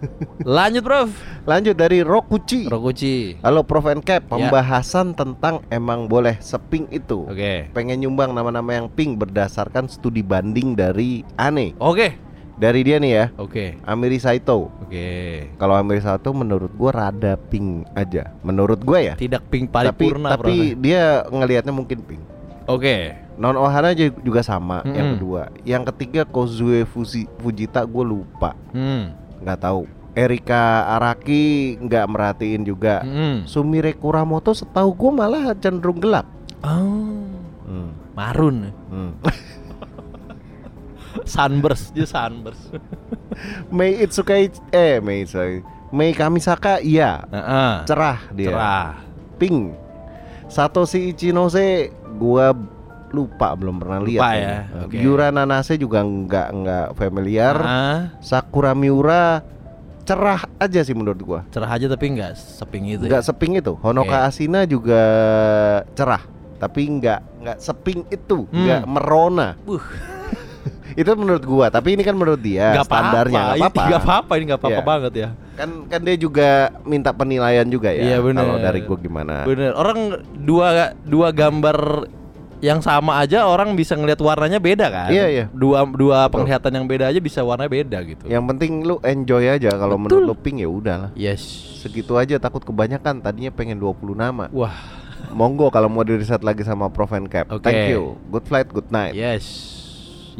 Lanjut, 0.48 0.80
Prof. 0.80 1.12
Lanjut 1.44 1.76
dari 1.76 2.00
Rokuchi. 2.00 2.64
Rokuchi. 2.64 3.36
Halo 3.44 3.60
Prof 3.68 3.84
and 3.92 4.00
Cap, 4.00 4.24
Ya. 4.24 4.48
pembahasan 4.48 5.12
tentang 5.12 5.60
emang 5.68 6.08
boleh 6.08 6.40
seping 6.40 6.88
itu. 6.88 7.28
Oke. 7.28 7.68
Pengen 7.76 8.00
nyumbang 8.00 8.32
nama-nama 8.32 8.80
yang 8.80 8.88
pink 8.88 9.20
berdasarkan 9.20 9.92
studi 9.92 10.24
banding 10.24 10.72
dari 10.72 11.20
Ane. 11.36 11.76
Oke. 11.76 12.29
Dari 12.60 12.84
dia 12.84 13.00
nih 13.00 13.08
ya, 13.10 13.24
Oke. 13.34 13.80
Amiri 13.82 14.20
Saito. 14.20 14.68
Oke. 14.84 15.48
Kalau 15.56 15.72
Amiri 15.72 15.98
Saito 15.98 16.28
menurut 16.30 16.68
gua 16.70 16.92
rada 16.92 17.40
pink 17.40 17.88
aja. 17.90 18.36
Menurut 18.40 18.76
gua 18.78 19.00
ya. 19.00 19.14
Tidak 19.16 19.48
pink 19.48 19.72
tapi 19.72 19.88
paripurna, 19.88 20.36
tapi 20.36 20.76
Prof. 20.76 20.78
dia 20.78 21.02
ngelihatnya 21.26 21.72
mungkin 21.72 21.98
pink. 22.04 22.20
Oke. 22.68 23.16
Non 23.34 23.56
Ohana 23.56 23.90
ju- 23.90 24.12
juga 24.20 24.44
sama 24.44 24.84
yang 24.84 24.92
Mm-mm. 25.06 25.16
kedua. 25.16 25.42
Yang 25.64 25.82
ketiga 25.90 26.22
Kozue 26.22 26.84
Fuji, 26.84 27.24
Fujita 27.40 27.80
gue 27.82 28.04
lupa, 28.04 28.52
Hmm. 28.68 29.16
nggak 29.40 29.58
tahu. 29.58 29.88
Erika 30.12 30.60
Araki 30.92 31.78
nggak 31.80 32.04
merhatiin 32.04 32.60
juga. 32.60 33.00
Hmm. 33.00 33.48
Sumire 33.48 33.96
Kuramoto 33.96 34.52
setahu 34.52 34.92
gue 34.92 35.10
malah 35.10 35.56
cenderung 35.56 35.96
gelap. 35.96 36.28
Oh. 36.60 37.24
Hmm. 37.64 37.96
Marun. 38.12 38.68
Hmm. 38.86 39.16
Sunburst, 41.24 41.90
dia 41.90 42.04
sunburst. 42.04 42.70
Mei 43.68 43.98
Itsukai 43.98 44.48
eh 44.70 44.98
Mei 44.98 45.22
Itsukai. 45.22 45.62
Mei 45.90 46.10
Kamisaka 46.10 46.78
iya 46.78 47.26
Heeh. 47.26 47.72
cerah 47.84 48.18
dia. 48.30 48.48
Cerah. 48.48 48.90
Pink. 49.36 49.74
Satoshi 50.46 51.10
Ichinose 51.10 51.90
gua 52.14 52.54
lupa 53.10 53.54
belum 53.54 53.78
pernah 53.78 53.98
lihat. 53.98 54.18
Lupa 54.18 54.30
kayaknya. 54.30 54.58
ya, 54.62 54.78
oke. 54.82 54.96
Yura 54.96 55.28
Nanase 55.30 55.74
juga 55.74 55.98
nggak 56.00 56.48
nggak 56.52 56.86
familiar. 56.94 57.56
Ah, 57.58 57.98
Sakura 58.18 58.70
Miura 58.70 59.42
cerah 60.00 60.42
aja 60.58 60.80
sih 60.80 60.90
menurut 60.90 61.18
gua. 61.18 61.40
cerah 61.48 61.70
aja 61.70 61.86
tapi 61.86 62.06
enggak 62.08 62.34
seping 62.34 62.84
itu. 62.88 63.06
Nggak 63.06 63.22
ya? 63.22 63.26
seping 63.26 63.52
itu. 63.56 63.72
Honoka 63.78 64.14
Oke. 64.16 64.26
Asina 64.26 64.62
juga 64.62 65.02
cerah, 65.92 66.22
tapi 66.58 66.82
nggak 66.88 67.20
nggak 67.40 67.58
seping 67.58 68.06
itu, 68.08 68.46
Hmm. 68.46 68.58
nggak 68.60 68.82
merona. 68.86 69.48
Buh. 69.62 69.82
itu 71.00 71.10
menurut 71.16 71.44
gua, 71.44 71.66
tapi 71.72 71.96
ini 71.96 72.02
kan 72.04 72.12
menurut 72.12 72.40
dia 72.40 72.76
Nggak 72.76 72.86
standarnya 72.86 73.40
nggak 73.40 73.56
apa-apa. 73.56 73.82
Nggak 73.88 74.02
apa-apa, 74.04 74.32
ini 74.36 74.44
nggak 74.48 74.60
apa-apa 74.60 74.80
Iya. 74.80 74.88
banget 74.88 75.12
ya. 75.16 75.28
Kan 75.56 75.70
kan 75.88 76.00
dia 76.04 76.16
juga 76.16 76.48
minta 76.84 77.10
penilaian 77.12 77.66
juga 77.68 77.88
ya. 77.92 78.14
Iya. 78.14 78.16
Kalau 78.20 78.56
dari 78.60 78.80
gua 78.84 78.98
gimana? 79.00 79.34
Bener. 79.48 79.72
Orang 79.72 80.20
dua 80.36 80.92
dua 81.04 81.28
gambar 81.32 82.08
yang 82.60 82.84
sama 82.84 83.16
aja 83.24 83.48
orang 83.48 83.72
bisa 83.72 83.96
ngelihat 83.96 84.20
warnanya 84.20 84.60
beda 84.60 84.86
kan? 84.92 85.08
Iya, 85.08 85.26
iya. 85.32 85.44
Dua 85.48 85.88
dua 85.88 86.28
penglihatan 86.28 86.76
yang 86.76 86.86
beda 86.86 87.08
aja 87.08 87.18
bisa 87.18 87.40
warnanya 87.40 87.72
beda 87.72 87.98
gitu. 88.04 88.24
Yang 88.28 88.44
penting 88.52 88.72
lu 88.84 89.00
enjoy 89.00 89.44
aja 89.48 89.72
kalau 89.80 89.96
menurut 89.96 90.28
lu 90.28 90.36
pink 90.36 90.60
ya 90.60 90.68
udahlah. 90.68 91.10
Yes. 91.16 91.40
Segitu 91.80 92.20
aja 92.20 92.36
takut 92.36 92.60
kebanyakan 92.60 93.24
tadinya 93.24 93.48
pengen 93.48 93.80
20 93.80 94.12
nama. 94.12 94.52
Wah. 94.52 95.00
Monggo 95.32 95.68
kalau 95.72 95.88
mau 95.88 96.04
di 96.04 96.16
riset 96.16 96.40
lagi 96.44 96.64
sama 96.64 96.92
Prof 96.92 97.12
Cap. 97.32 97.48
Oke. 97.48 97.64
Thank 97.64 97.92
you. 97.92 98.20
Good 98.28 98.44
flight, 98.48 98.68
good 98.68 98.88
night. 98.92 99.16
Yes. 99.16 99.79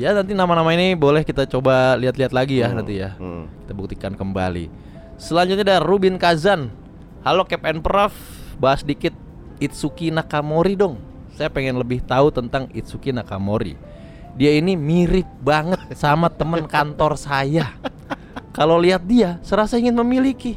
Ya 0.01 0.17
nanti 0.17 0.33
nama-nama 0.33 0.73
ini 0.73 0.97
boleh 0.97 1.21
kita 1.21 1.45
coba 1.45 1.93
lihat-lihat 2.01 2.33
lagi 2.33 2.65
ya 2.65 2.73
Hmm, 2.73 2.77
nanti 2.81 2.95
ya. 2.97 3.13
hmm. 3.21 3.45
Kita 3.69 3.73
buktikan 3.77 4.13
kembali. 4.17 4.73
Selanjutnya 5.21 5.77
ada 5.77 5.85
Rubin 5.85 6.17
Kazan. 6.17 6.73
Halo 7.21 7.45
Cap 7.45 7.69
and 7.69 7.85
Prof, 7.85 8.17
bahas 8.57 8.81
dikit 8.81 9.13
Itsuki 9.61 10.09
Nakamori 10.09 10.73
dong. 10.73 10.97
Saya 11.37 11.53
pengen 11.53 11.77
lebih 11.77 12.01
tahu 12.01 12.33
tentang 12.33 12.73
Itsuki 12.73 13.13
Nakamori. 13.13 13.77
Dia 14.41 14.57
ini 14.57 14.73
mirip 14.73 15.29
banget 15.45 15.77
sama 15.93 16.33
teman 16.33 16.65
kantor 16.65 17.21
saya. 17.21 17.77
Kalau 18.57 18.81
lihat 18.81 19.05
dia, 19.05 19.37
serasa 19.45 19.77
ingin 19.77 19.93
memiliki. 19.93 20.57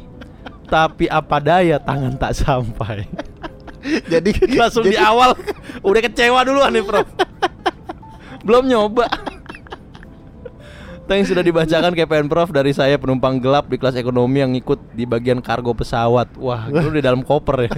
Tapi 0.64 1.04
apa 1.04 1.36
daya 1.36 1.76
tangan 1.76 2.16
tak 2.16 2.32
sampai. 2.32 3.04
Jadi 4.12 4.56
Langsung 4.56 4.88
di 4.88 4.96
jadi- 4.96 5.04
awal 5.04 5.36
udah 5.84 6.00
kecewa 6.00 6.40
duluan 6.40 6.72
nih, 6.72 6.80
Prof. 6.80 7.04
Belum 8.40 8.64
nyoba. 8.64 9.04
Thanks 11.04 11.28
sudah 11.28 11.44
dibacakan 11.44 11.92
KPN 11.92 12.32
Prof 12.32 12.48
dari 12.48 12.72
saya 12.72 12.96
penumpang 12.96 13.36
gelap 13.36 13.68
di 13.68 13.76
kelas 13.76 13.92
ekonomi 14.00 14.40
yang 14.40 14.56
ikut 14.56 14.96
di 14.96 15.04
bagian 15.04 15.44
kargo 15.44 15.76
pesawat. 15.76 16.32
Wah, 16.40 16.64
itu 16.72 16.88
di 16.96 17.04
dalam 17.04 17.20
koper 17.20 17.68
ya. 17.68 17.72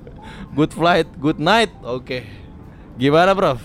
Good 0.56 0.72
flight, 0.76 1.08
good 1.16 1.40
night. 1.40 1.72
Oke. 1.80 2.28
Gimana, 3.00 3.32
Prof? 3.32 3.60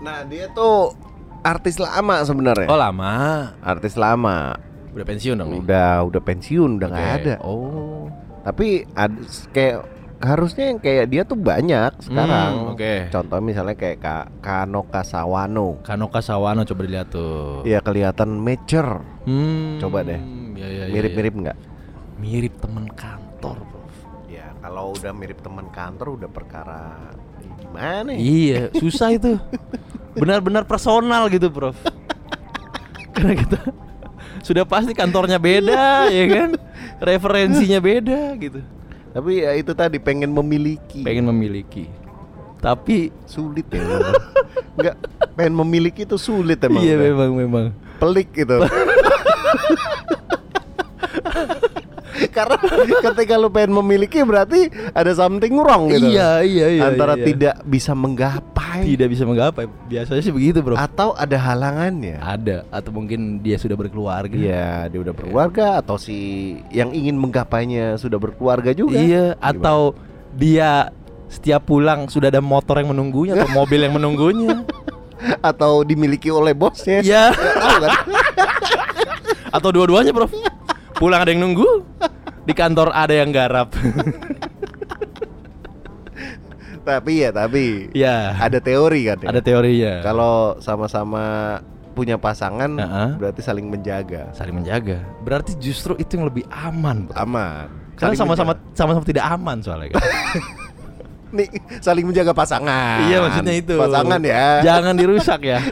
Nah, 0.00 0.24
dia 0.24 0.48
tuh 0.52 0.96
artis 1.44 1.76
lama 1.76 2.24
sebenarnya. 2.24 2.68
Oh, 2.68 2.80
lama. 2.80 3.12
Artis 3.60 3.92
lama. 3.92 4.56
Udah 4.92 5.04
pensiun 5.04 5.36
dong 5.36 5.52
nih. 5.52 5.60
Udah 5.68 5.92
udah 6.08 6.22
pensiun, 6.24 6.70
udah 6.80 6.88
nggak 6.88 7.04
Oke. 7.04 7.16
ada. 7.20 7.34
Oh. 7.44 8.08
Tapi 8.40 8.88
ada 8.96 9.20
kayak 9.52 9.84
harusnya 10.18 10.74
yang 10.74 10.78
kayak 10.82 11.06
dia 11.10 11.22
tuh 11.22 11.38
banyak 11.38 11.92
sekarang. 12.02 12.52
Hmm, 12.58 12.72
oke. 12.74 12.94
Contoh 13.14 13.38
misalnya 13.38 13.74
kayak 13.78 13.98
Kak 14.02 14.24
Kano 14.42 14.82
Kasawano. 14.90 15.78
Kanoka 15.86 16.18
Sawano 16.18 16.66
coba 16.66 16.80
dilihat 16.82 17.08
tuh. 17.14 17.62
Iya 17.62 17.78
kelihatan 17.78 18.38
mature. 18.42 19.02
Hmm. 19.24 19.78
Coba 19.78 20.02
deh. 20.02 20.18
Ya, 20.58 20.66
ya, 20.66 20.84
ya, 20.90 20.94
Mirip-mirip 20.94 21.34
ya. 21.34 21.40
nggak? 21.46 21.58
Mirip 22.18 22.54
temen 22.58 22.86
kantor, 22.98 23.56
Prof. 23.70 23.94
Ya 24.26 24.50
kalau 24.58 24.90
udah 24.90 25.12
mirip 25.14 25.38
teman 25.38 25.70
kantor 25.70 26.18
udah 26.18 26.30
perkara 26.30 27.14
gimana? 27.62 28.10
ya? 28.10 28.18
Iya, 28.18 28.60
susah 28.74 29.14
itu. 29.14 29.38
Benar-benar 30.18 30.66
personal 30.66 31.30
gitu, 31.30 31.46
Prof. 31.46 31.78
Karena 33.14 33.38
kita 33.38 33.60
sudah 34.42 34.66
pasti 34.66 34.98
kantornya 34.98 35.38
beda, 35.38 36.10
ya 36.10 36.24
kan? 36.26 36.50
Referensinya 37.06 37.78
beda 37.78 38.34
gitu. 38.42 38.58
Tapi 39.18 39.42
ya 39.42 39.50
itu 39.58 39.74
tadi 39.74 39.98
pengen 39.98 40.30
memiliki. 40.30 41.02
Pengen 41.02 41.26
memiliki. 41.26 41.90
Tapi 42.62 43.10
sulit 43.26 43.66
ya. 43.66 43.82
memang. 43.82 44.14
Nggak 44.78 44.94
pengen 45.34 45.54
memiliki 45.58 46.06
itu 46.06 46.14
sulit 46.14 46.62
emang. 46.62 46.86
iya 46.86 46.94
memang 46.94 47.34
memang. 47.34 47.64
pelik 47.98 48.30
gitu. 48.30 48.62
Karena 52.36 52.56
ketika 53.04 53.34
lu 53.36 53.52
pengen 53.52 53.76
memiliki 53.78 54.24
berarti 54.24 54.72
ada 54.96 55.12
something 55.12 55.54
wrong 55.60 55.92
gitu. 55.92 56.08
Iya, 56.08 56.40
iya, 56.40 56.66
iya, 56.72 56.82
Antara 56.88 57.14
iya. 57.14 57.24
tidak 57.30 57.54
bisa 57.68 57.92
menggapai 57.92 58.80
Tidak 58.82 59.08
bisa 59.12 59.22
menggapai. 59.28 59.68
Biasanya 59.86 60.22
sih 60.24 60.32
begitu, 60.32 60.64
Bro. 60.64 60.74
atau 60.74 61.12
ada 61.14 61.36
halangannya. 61.36 62.18
Ada 62.18 62.64
atau 62.72 62.90
mungkin 62.96 63.44
dia 63.44 63.60
sudah 63.60 63.76
berkeluarga. 63.76 64.34
Iya, 64.34 64.88
dia 64.88 64.98
udah 65.04 65.14
berkeluarga 65.14 65.66
atau 65.84 66.00
si 66.00 66.58
yang 66.72 66.96
ingin 66.96 67.14
menggapainya 67.20 68.00
sudah 68.00 68.16
berkeluarga 68.16 68.72
juga. 68.72 68.98
Iya, 68.98 69.36
atau 69.38 69.92
dia 70.32 70.90
setiap 71.28 71.68
pulang 71.68 72.08
sudah 72.08 72.32
ada 72.32 72.40
motor 72.40 72.80
yang 72.80 72.96
menunggunya 72.96 73.36
atau 73.36 73.52
mobil 73.52 73.84
yang 73.84 73.94
menunggunya. 73.94 74.64
atau 75.42 75.82
dimiliki 75.82 76.30
oleh 76.30 76.54
bosnya. 76.54 77.02
Iya. 77.02 77.34
Kan? 77.82 77.90
Atau 79.50 79.74
dua-duanya, 79.74 80.12
Prof. 80.14 80.30
Pulang 80.98 81.22
ada 81.22 81.30
yang 81.30 81.46
nunggu, 81.46 81.86
di 82.42 82.50
kantor 82.50 82.90
ada 82.90 83.14
yang 83.14 83.30
garap. 83.30 83.70
tapi 86.88 87.22
ya, 87.22 87.30
tapi 87.30 87.86
ya, 87.94 88.34
ada 88.34 88.58
teori 88.58 89.06
kan 89.06 89.22
ya. 89.22 89.28
ada 89.30 89.38
teorinya. 89.38 90.02
Kalau 90.02 90.58
sama-sama 90.58 91.56
punya 91.94 92.18
pasangan 92.18 92.78
Heeh. 92.78 93.10
berarti 93.18 93.40
saling 93.46 93.70
menjaga. 93.70 94.34
saling 94.34 94.58
menjaga. 94.58 95.02
Berarti 95.22 95.54
justru 95.62 95.94
itu 96.02 96.18
yang 96.18 96.26
lebih 96.26 96.46
aman, 96.50 97.06
Bro. 97.06 97.14
Aman. 97.14 97.70
Karena 97.94 98.14
sama-sama 98.18 98.58
sama-sama 98.74 99.06
tidak 99.06 99.26
aman 99.26 99.62
soalnya 99.62 99.94
kan. 99.94 100.02
nih 101.36 101.46
saling 101.78 102.08
menjaga 102.08 102.32
pasangan. 102.34 103.06
iya, 103.06 103.22
maksudnya 103.22 103.54
itu. 103.54 103.76
Pasangan 103.78 104.20
ya. 104.22 104.66
Jangan 104.66 104.94
dirusak 104.98 105.40
ya. 105.46 105.62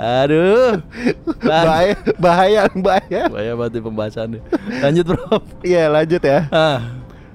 Aduh. 0.00 0.80
bahaya, 1.42 1.92
bahaya, 2.16 2.62
bahaya. 2.72 3.22
Bahaya 3.28 3.52
banget 3.54 3.84
pembahasannya. 3.84 4.40
Lanjut, 4.80 5.04
Prof. 5.06 5.44
Iya 5.60 5.86
lanjut 5.86 6.22
ya. 6.22 6.48
Ah, 6.48 6.80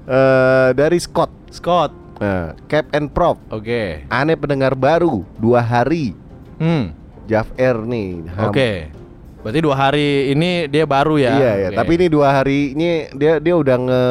Eh, 0.05 0.69
dari 0.73 0.97
Scott, 0.97 1.33
Scott. 1.49 1.89
nah, 2.17 2.53
Cap 2.65 2.93
and 2.93 3.09
Prop, 3.09 3.41
Oke. 3.49 4.05
aneh 4.07 4.37
pendengar 4.37 4.71
baru, 4.71 5.25
dua 5.35 5.59
hari, 5.59 6.13
Hmm. 6.55 6.93
Jav 7.25 7.49
Air 7.55 7.81
nih. 7.81 8.21
Oke. 8.39 8.93
Berarti 9.41 9.59
dua 9.59 9.73
hari 9.75 10.29
ini 10.29 10.65
dia 10.65 10.85
baru 10.85 11.17
ya. 11.17 11.33
Iya 11.33 11.51
ya. 11.57 11.67
Oke. 11.69 11.77
Tapi 11.77 11.91
ini 11.97 12.05
dua 12.07 12.27
hari 12.31 12.73
ini 12.73 12.89
dia 13.13 13.37
dia 13.37 13.53
udah 13.53 13.77
nge 13.77 14.03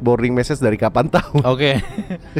boarding 0.00 0.32
message 0.32 0.58
dari 0.58 0.74
kapan 0.74 1.06
tahu. 1.06 1.44
Oke. 1.52 1.76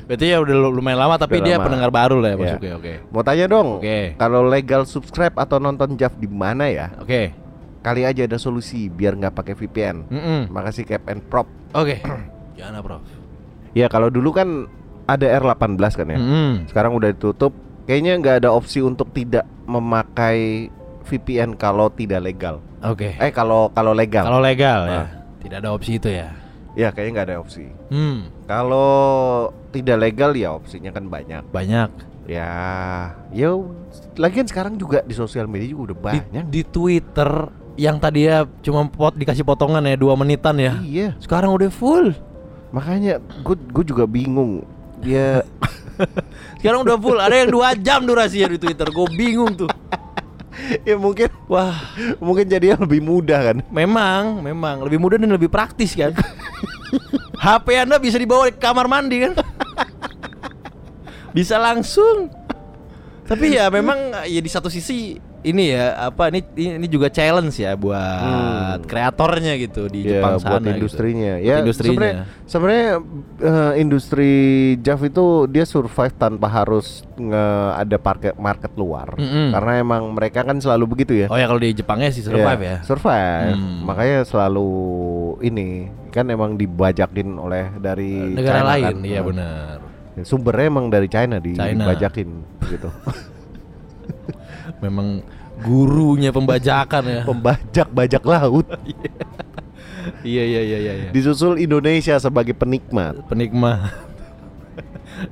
Berarti 0.03 0.27
ya 0.27 0.41
udah 0.41 0.55
lu- 0.55 0.73
lumayan 0.73 0.97
lama 0.99 1.15
tapi 1.15 1.39
Udah 1.39 1.45
dia 1.45 1.55
lama. 1.55 1.65
pendengar 1.65 1.91
baru 1.91 2.17
lah 2.19 2.29
ya 2.29 2.35
Iya. 2.35 2.43
masuknya. 2.49 2.73
Oke. 2.75 2.93
Mau 3.07 3.23
tanya 3.23 3.47
dong, 3.47 3.69
Oke. 3.77 3.99
kalau 4.17 4.41
legal 4.43 4.83
subscribe 4.83 5.37
atau 5.37 5.57
nonton 5.57 5.95
Jav 5.95 6.17
di 6.17 6.27
mana 6.27 6.67
ya? 6.67 6.91
Oke. 6.97 7.37
Kali 7.81 8.03
aja 8.03 8.25
ada 8.25 8.37
solusi 8.37 8.89
biar 8.89 9.15
nggak 9.15 9.33
pakai 9.33 9.55
VPN. 9.55 9.97
Mm-mm. 10.07 10.41
Makasih 10.49 10.85
Cap 10.85 11.05
and 11.07 11.23
Prop. 11.23 11.49
Oke. 11.73 12.01
Gimana, 12.57 12.81
Prof? 12.81 13.01
Ya 13.73 13.87
kalau 13.87 14.09
dulu 14.09 14.33
kan 14.33 14.69
ada 15.07 15.27
R18 15.33 15.77
kan 15.95 16.07
ya. 16.07 16.19
Mm-mm. 16.19 16.53
Sekarang 16.67 16.93
udah 16.93 17.09
ditutup. 17.09 17.53
Kayaknya 17.85 18.13
nggak 18.17 18.37
ada 18.41 18.51
opsi 18.51 18.79
untuk 18.79 19.11
tidak 19.11 19.49
memakai 19.65 20.69
VPN 21.03 21.55
kalau 21.55 21.89
tidak 21.89 22.23
legal. 22.23 22.61
Oke. 22.81 23.17
Eh 23.17 23.31
kalau 23.31 23.69
kalau 23.71 23.91
legal. 23.91 24.23
Kalau 24.25 24.39
legal 24.39 24.81
ya. 24.85 25.01
Ah. 25.01 25.09
Tidak 25.41 25.57
ada 25.59 25.71
opsi 25.73 25.97
itu 25.97 26.07
ya. 26.07 26.31
Ya 26.81 26.89
kayaknya 26.89 27.13
nggak 27.13 27.29
ada 27.29 27.37
opsi. 27.45 27.69
Hmm. 27.93 28.33
Kalau 28.49 28.91
tidak 29.69 30.01
legal 30.01 30.33
ya 30.33 30.57
opsinya 30.57 30.89
kan 30.89 31.05
banyak. 31.07 31.45
Banyak. 31.53 31.91
Ya, 32.25 32.55
ya 33.35 33.51
lagian 34.15 34.47
sekarang 34.47 34.79
juga 34.79 35.03
di 35.03 35.13
sosial 35.13 35.45
media 35.45 35.67
juga 35.69 35.83
udah 35.91 35.97
Di, 35.99 36.03
banyak. 36.23 36.45
di 36.47 36.63
Twitter 36.63 37.31
yang 37.75 37.99
tadi 37.99 38.31
ya 38.31 38.47
cuma 38.63 38.87
pot 38.87 39.13
dikasih 39.13 39.43
potongan 39.43 39.83
ya 39.83 39.99
dua 39.99 40.15
menitan 40.15 40.57
ya. 40.57 40.79
Iya, 40.81 41.09
Sekarang 41.19 41.53
udah 41.53 41.69
full. 41.69 42.15
makanya 42.71 43.19
gue 43.43 43.57
gue 43.59 43.85
juga 43.85 44.07
bingung. 44.07 44.63
Ya 45.03 45.43
Sekarang 46.63 46.87
udah 46.87 46.97
full. 46.97 47.19
Ada 47.19 47.35
yang 47.45 47.51
dua 47.51 47.75
jam 47.75 48.07
durasinya 48.07 48.55
di 48.55 48.59
Twitter. 48.63 48.87
Gue 48.89 49.11
bingung 49.11 49.53
tuh. 49.59 49.71
ya 50.89 50.97
mungkin 50.97 51.29
Wah, 51.51 51.75
mungkin 52.23 52.47
jadinya 52.47 52.87
lebih 52.87 53.03
mudah 53.03 53.41
kan. 53.51 53.57
memang, 53.75 54.39
memang 54.39 54.87
lebih 54.87 55.03
mudah 55.03 55.19
dan 55.19 55.35
lebih 55.35 55.51
praktis 55.51 55.99
kan. 55.99 56.15
HP 57.45 57.67
Anda 57.75 57.99
bisa 57.99 58.21
dibawa 58.21 58.47
ke 58.53 58.61
kamar 58.61 58.87
mandi 58.87 59.19
kan? 59.27 59.35
bisa 61.37 61.59
langsung. 61.59 62.31
Tapi 63.27 63.59
ya 63.59 63.71
memang 63.71 64.27
ya 64.27 64.41
di 64.43 64.51
satu 64.51 64.67
sisi 64.67 65.19
ini 65.43 65.73
ya 65.73 65.85
apa 66.05 66.29
ini 66.29 66.45
ini 66.55 66.85
juga 66.85 67.09
challenge 67.09 67.57
ya 67.57 67.73
buat 67.73 67.97
Hmm. 68.77 68.85
kreatornya 68.85 69.57
gitu 69.57 69.87
di 69.87 70.05
Ya 70.05 70.21
Jepang 70.21 70.37
buat 70.37 70.45
sana 70.45 70.61
gitu. 70.61 70.71
industrinya. 70.77 71.33
Buat 71.35 71.47
Ya 71.47 71.55
industrinya. 71.59 72.13
sebenarnya 72.45 72.89
eh, 73.41 73.73
industri 73.77 74.33
Jav 74.79 75.01
itu 75.01 75.25
dia 75.47 75.65
survive 75.65 76.13
tanpa 76.15 76.45
harus 76.47 76.87
nge 77.15 77.45
ada 77.75 77.97
market 77.99 78.35
market 78.37 78.73
luar. 78.75 79.17
Mm-mm. 79.17 79.49
Karena 79.51 79.73
emang 79.79 80.03
mereka 80.11 80.41
kan 80.43 80.57
selalu 80.57 80.85
begitu 80.91 81.17
ya. 81.17 81.27
Oh 81.27 81.35
ya 81.35 81.47
kalau 81.47 81.59
di 81.59 81.73
Jepangnya 81.73 82.11
sih 82.11 82.21
survive 82.21 82.61
ya. 82.61 82.77
Survive. 82.83 83.57
Hmm. 83.57 83.81
Makanya 83.83 84.19
selalu 84.23 84.69
ini 85.41 85.69
kan 86.09 86.27
emang 86.27 86.55
dibajakin 86.55 87.33
oleh 87.35 87.73
dari 87.75 88.35
Negara 88.35 88.61
China 88.61 88.69
lain, 88.69 88.85
kan. 88.85 88.97
iya 89.03 89.17
Nah, 89.17 89.25
benar. 89.25 89.77
Sumbernya 90.21 90.67
emang 90.69 90.87
dari 90.87 91.07
China 91.07 91.41
di- 91.41 91.55
China. 91.55 91.87
dibajakin 91.87 92.29
gitu. 92.69 92.91
Memang 94.81 95.21
gurunya 95.61 96.33
pembajakan 96.33 97.03
ya. 97.05 97.23
Pembajak 97.29 97.89
bajak 97.93 98.23
laut. 98.25 98.67
iya 100.25 100.43
iya 100.45 100.61
iya 100.65 100.79
iya. 100.81 100.93
iya. 101.07 101.11
Disusul 101.13 101.61
Indonesia 101.61 102.17
sebagai 102.17 102.57
penikmat. 102.57 103.29
Penikmat. 103.29 104.09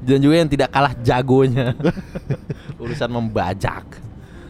Dan 0.05 0.21
juga 0.21 0.37
yang 0.45 0.51
tidak 0.53 0.69
kalah 0.69 0.93
jagonya 1.01 1.73
urusan 2.83 3.09
membajak. 3.09 4.05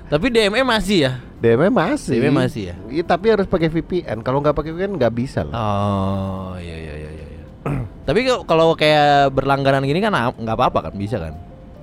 Tapi 0.08 0.26
DME 0.32 0.64
masih 0.64 0.98
ya. 1.06 1.12
DMM 1.38 1.70
masih. 1.70 2.16
DMM 2.18 2.34
masih 2.34 2.62
ya? 2.72 2.76
Iya, 2.88 3.04
tapi 3.06 3.30
harus 3.30 3.46
pakai 3.46 3.68
VPN. 3.70 4.24
Kalau 4.24 4.40
nggak 4.40 4.56
pakai 4.56 4.72
VPN 4.74 4.96
nggak 4.98 5.12
bisa 5.14 5.44
lah. 5.46 5.54
Oh 5.54 6.52
iya 6.58 6.74
iya 6.74 6.94
iya 6.96 7.10
iya. 7.12 7.26
iya. 7.28 7.44
Tapi 8.08 8.24
kalau- 8.48 8.74
kayak 8.74 9.36
berlangganan 9.36 9.84
gini 9.84 10.00
kan 10.00 10.16
nggak 10.16 10.56
apa-apa 10.56 10.90
kan 10.90 10.94
bisa 10.96 11.20
kan? 11.20 11.36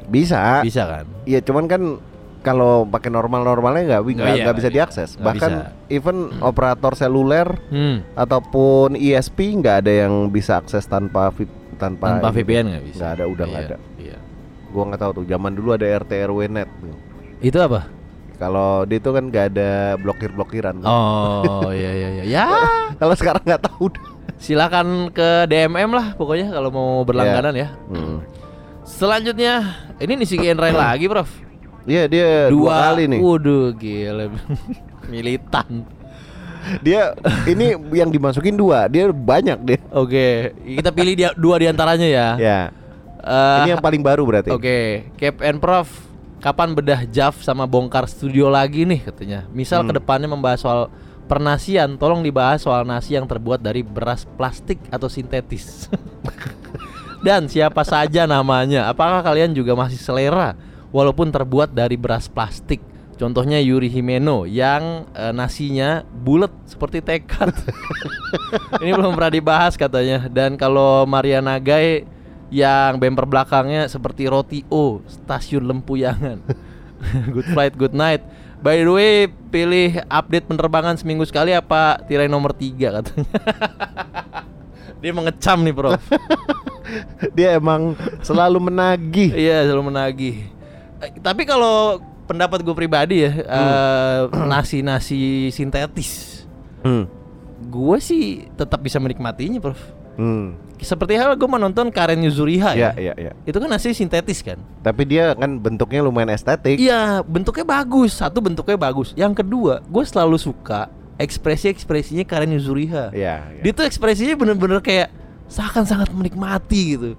Bisa. 0.10 0.65
Bisa 0.65 0.84
kan? 0.89 1.06
Iya, 1.23 1.39
cuman 1.45 1.69
kan 1.69 1.82
kalau 2.45 2.86
pakai 2.86 3.10
normal-normalnya 3.10 3.84
nggak 3.89 4.01
Nggak, 4.05 4.38
iya, 4.38 4.53
bisa 4.53 4.69
diakses. 4.69 5.10
Nggak 5.15 5.25
Bahkan 5.27 5.51
bisa. 5.51 5.89
even 5.89 6.17
operator 6.39 6.93
seluler 6.93 7.58
Hmm. 7.67 8.05
ataupun 8.13 8.93
ISP 8.93 9.58
nggak 9.58 9.81
ada 9.81 10.05
yang 10.05 10.29
bisa 10.29 10.55
akses 10.55 10.86
tanpa 10.86 11.34
vi- 11.34 11.49
tanpa 11.75 12.21
Tanpa. 12.21 12.29
VPN 12.31 12.65
nggak 12.69 12.84
bisa. 12.86 12.95
Nggak 12.95 13.12
ada, 13.12 13.23
udah 13.25 13.45
nggak 13.45 13.60
Iya, 13.60 13.67
ada. 13.67 13.77
Iya. 13.97 14.17
Gua 14.69 14.84
nggak 14.86 15.01
tahu 15.01 15.12
tuh. 15.13 15.25
Zaman 15.25 15.51
dulu 15.51 15.69
ada 15.71 15.86
RT 15.88 16.12
RW 16.23 16.39
net. 16.47 16.69
Itu 17.39 17.58
apa? 17.60 17.89
Kalau 18.36 18.84
dia 18.84 18.97
itu 18.97 19.10
kan 19.10 19.23
nggak 19.25 19.45
ada 19.49 19.71
blokir-blokiran. 19.97 20.75
Oh 20.84 21.71
iya 21.71 21.91
iya 21.93 22.10
iya. 22.13 22.23
Ya, 22.25 22.45
Kalau 22.99 23.15
sekarang 23.15 23.41
nggak 23.41 23.63
tahu. 23.63 23.89
silakan 24.36 25.10
ke 25.10 25.47
DMM 25.47 25.89
lah 25.89 26.12
pokoknya 26.13 26.51
kalau 26.51 26.67
mau 26.67 26.89
berlangganan 27.01 27.55
ya. 27.55 27.71
Hmm. 27.88 28.19
Selanjutnya, 28.84 29.63
ini 29.97 30.13
Nishiki 30.15 30.45
Enrai 30.45 30.69
lagi, 30.69 31.08
Prof. 31.08 31.31
Iya 31.85 32.03
dia 32.09 32.29
dua, 32.49 32.91
kali 32.91 33.05
nih. 33.05 33.19
Waduh, 33.21 33.69
gila. 33.77 34.25
Militan. 35.13 35.85
Dia 36.81 37.13
ini 37.45 37.77
yang 37.93 38.09
dimasukin 38.09 38.57
dua. 38.57 38.89
Dia 38.89 39.13
banyak 39.13 39.57
dia. 39.61 39.77
Oke, 39.93 40.49
kita 40.65 40.89
pilih 40.89 41.13
dia 41.13 41.29
dua 41.37 41.61
di 41.61 41.69
antaranya 41.69 42.07
ya. 42.09 42.27
Ya. 42.41 42.59
Eh, 43.21 43.57
Ini 43.65 43.77
yang 43.77 43.85
paling 43.85 44.01
baru 44.01 44.25
berarti. 44.25 44.49
Oke, 44.49 45.09
Cap 45.17 45.45
and 45.45 45.61
Prof, 45.61 45.89
kapan 46.41 46.73
bedah 46.73 47.05
Jav 47.05 47.37
sama 47.41 47.65
bongkar 47.65 48.09
studio 48.09 48.49
lagi 48.49 48.85
nih 48.85 49.05
katanya. 49.05 49.45
Misal 49.49 49.85
Hmm. 49.85 49.93
ke 49.93 50.01
depannya 50.01 50.29
membahas 50.29 50.61
soal 50.61 50.81
pernasian, 51.25 51.97
tolong 51.97 52.21
dibahas 52.21 52.61
soal 52.61 52.85
nasi 52.85 53.17
yang 53.17 53.25
terbuat 53.25 53.61
dari 53.61 53.81
beras 53.81 54.25
plastik 54.37 54.77
atau 54.89 55.05
sintetis. 55.05 55.89
Dan 57.25 57.49
siapa 57.49 57.81
saja 57.81 58.29
namanya? 58.29 58.85
Apakah 58.85 59.25
kalian 59.25 59.53
juga 59.53 59.73
masih 59.73 59.97
selera 59.97 60.53
walaupun 60.95 61.27
terbuat 61.27 61.75
dari 61.75 61.99
beras 61.99 62.31
plastik? 62.31 62.79
Contohnya 63.15 63.60
Yuri 63.60 63.91
Himeno 63.91 64.47
yang 64.47 65.08
eh, 65.12 65.31
nasinya 65.36 66.03
bulat 66.08 66.51
seperti 66.67 67.03
tekad. 67.03 67.51
Ini 68.84 68.91
belum 68.95 69.15
pernah 69.15 69.31
dibahas 69.31 69.75
katanya. 69.75 70.27
Dan 70.31 70.55
kalau 70.55 71.03
Maria 71.03 71.39
Nagai 71.43 72.08
yang 72.51 72.99
bumper 72.99 73.27
belakangnya 73.27 73.88
seperti 73.88 74.27
roti 74.27 74.63
O, 74.67 74.99
stasiun 75.08 75.63
Lempuyangan. 75.63 76.43
good 77.36 77.47
flight, 77.55 77.75
good 77.75 77.95
night. 77.95 78.23
By 78.60 78.84
the 78.84 78.91
way, 78.91 79.13
pilih 79.51 80.03
update 80.12 80.47
penerbangan 80.47 80.99
seminggu 80.99 81.23
sekali 81.27 81.55
apa 81.55 82.01
tirai 82.08 82.27
nomor 82.27 82.51
3 82.55 82.99
katanya. 82.99 83.36
Dia 85.03 85.12
mengecam 85.13 85.60
nih, 85.62 85.75
Prof. 85.75 86.01
Dia 87.38 87.62
emang 87.62 87.93
selalu 88.25 88.58
menagih. 88.71 89.31
Iya, 89.38 89.69
selalu 89.69 89.93
menagih. 89.93 90.54
Eh, 90.99 91.12
tapi 91.19 91.43
kalau 91.43 91.99
pendapat 92.25 92.62
gue 92.62 92.75
pribadi 92.75 93.21
ya, 93.21 93.31
eh, 93.31 94.19
nasi-nasi 94.51 95.49
sintetis, 95.49 96.43
Hmm. 96.81 97.10
gue 97.65 97.97
sih 97.97 98.45
tetap 98.53 98.77
bisa 98.79 99.01
menikmatinya, 99.01 99.58
Prof. 99.58 99.81
Hmm. 100.15 100.55
Seperti 100.75 101.15
hal 101.15 101.34
gue 101.34 101.47
menonton 101.47 101.88
Karen 101.88 102.19
Yuzuriha 102.19 102.75
Iya, 102.75 102.91
ya. 102.93 103.12
iya, 103.12 103.13
iya. 103.17 103.31
Itu 103.47 103.58
kan 103.58 103.71
nasi 103.71 103.95
sintetis 103.95 104.43
kan? 104.43 104.60
Tapi 104.84 105.08
dia 105.08 105.31
kan 105.34 105.58
bentuknya 105.58 106.03
lumayan 106.03 106.29
estetik. 106.29 106.77
Iya, 106.77 107.23
bentuknya 107.23 107.63
bagus. 107.63 108.19
Satu 108.19 108.43
bentuknya 108.43 108.75
bagus. 108.75 109.15
Yang 109.15 109.41
kedua, 109.41 109.79
gue 109.81 110.03
selalu 110.03 110.36
suka 110.36 110.91
ekspresi-ekspresinya 111.15 112.27
Karen 112.27 112.51
Yuzuriha. 112.53 113.15
Iya, 113.15 113.36
iya. 113.55 113.62
Dia 113.63 113.71
tuh 113.71 113.88
ekspresinya 113.88 114.36
bener-bener 114.36 114.84
kayak 114.84 115.10
seakan 115.47 115.88
sangat 115.88 116.12
menikmati 116.12 116.81
gitu. 116.99 117.10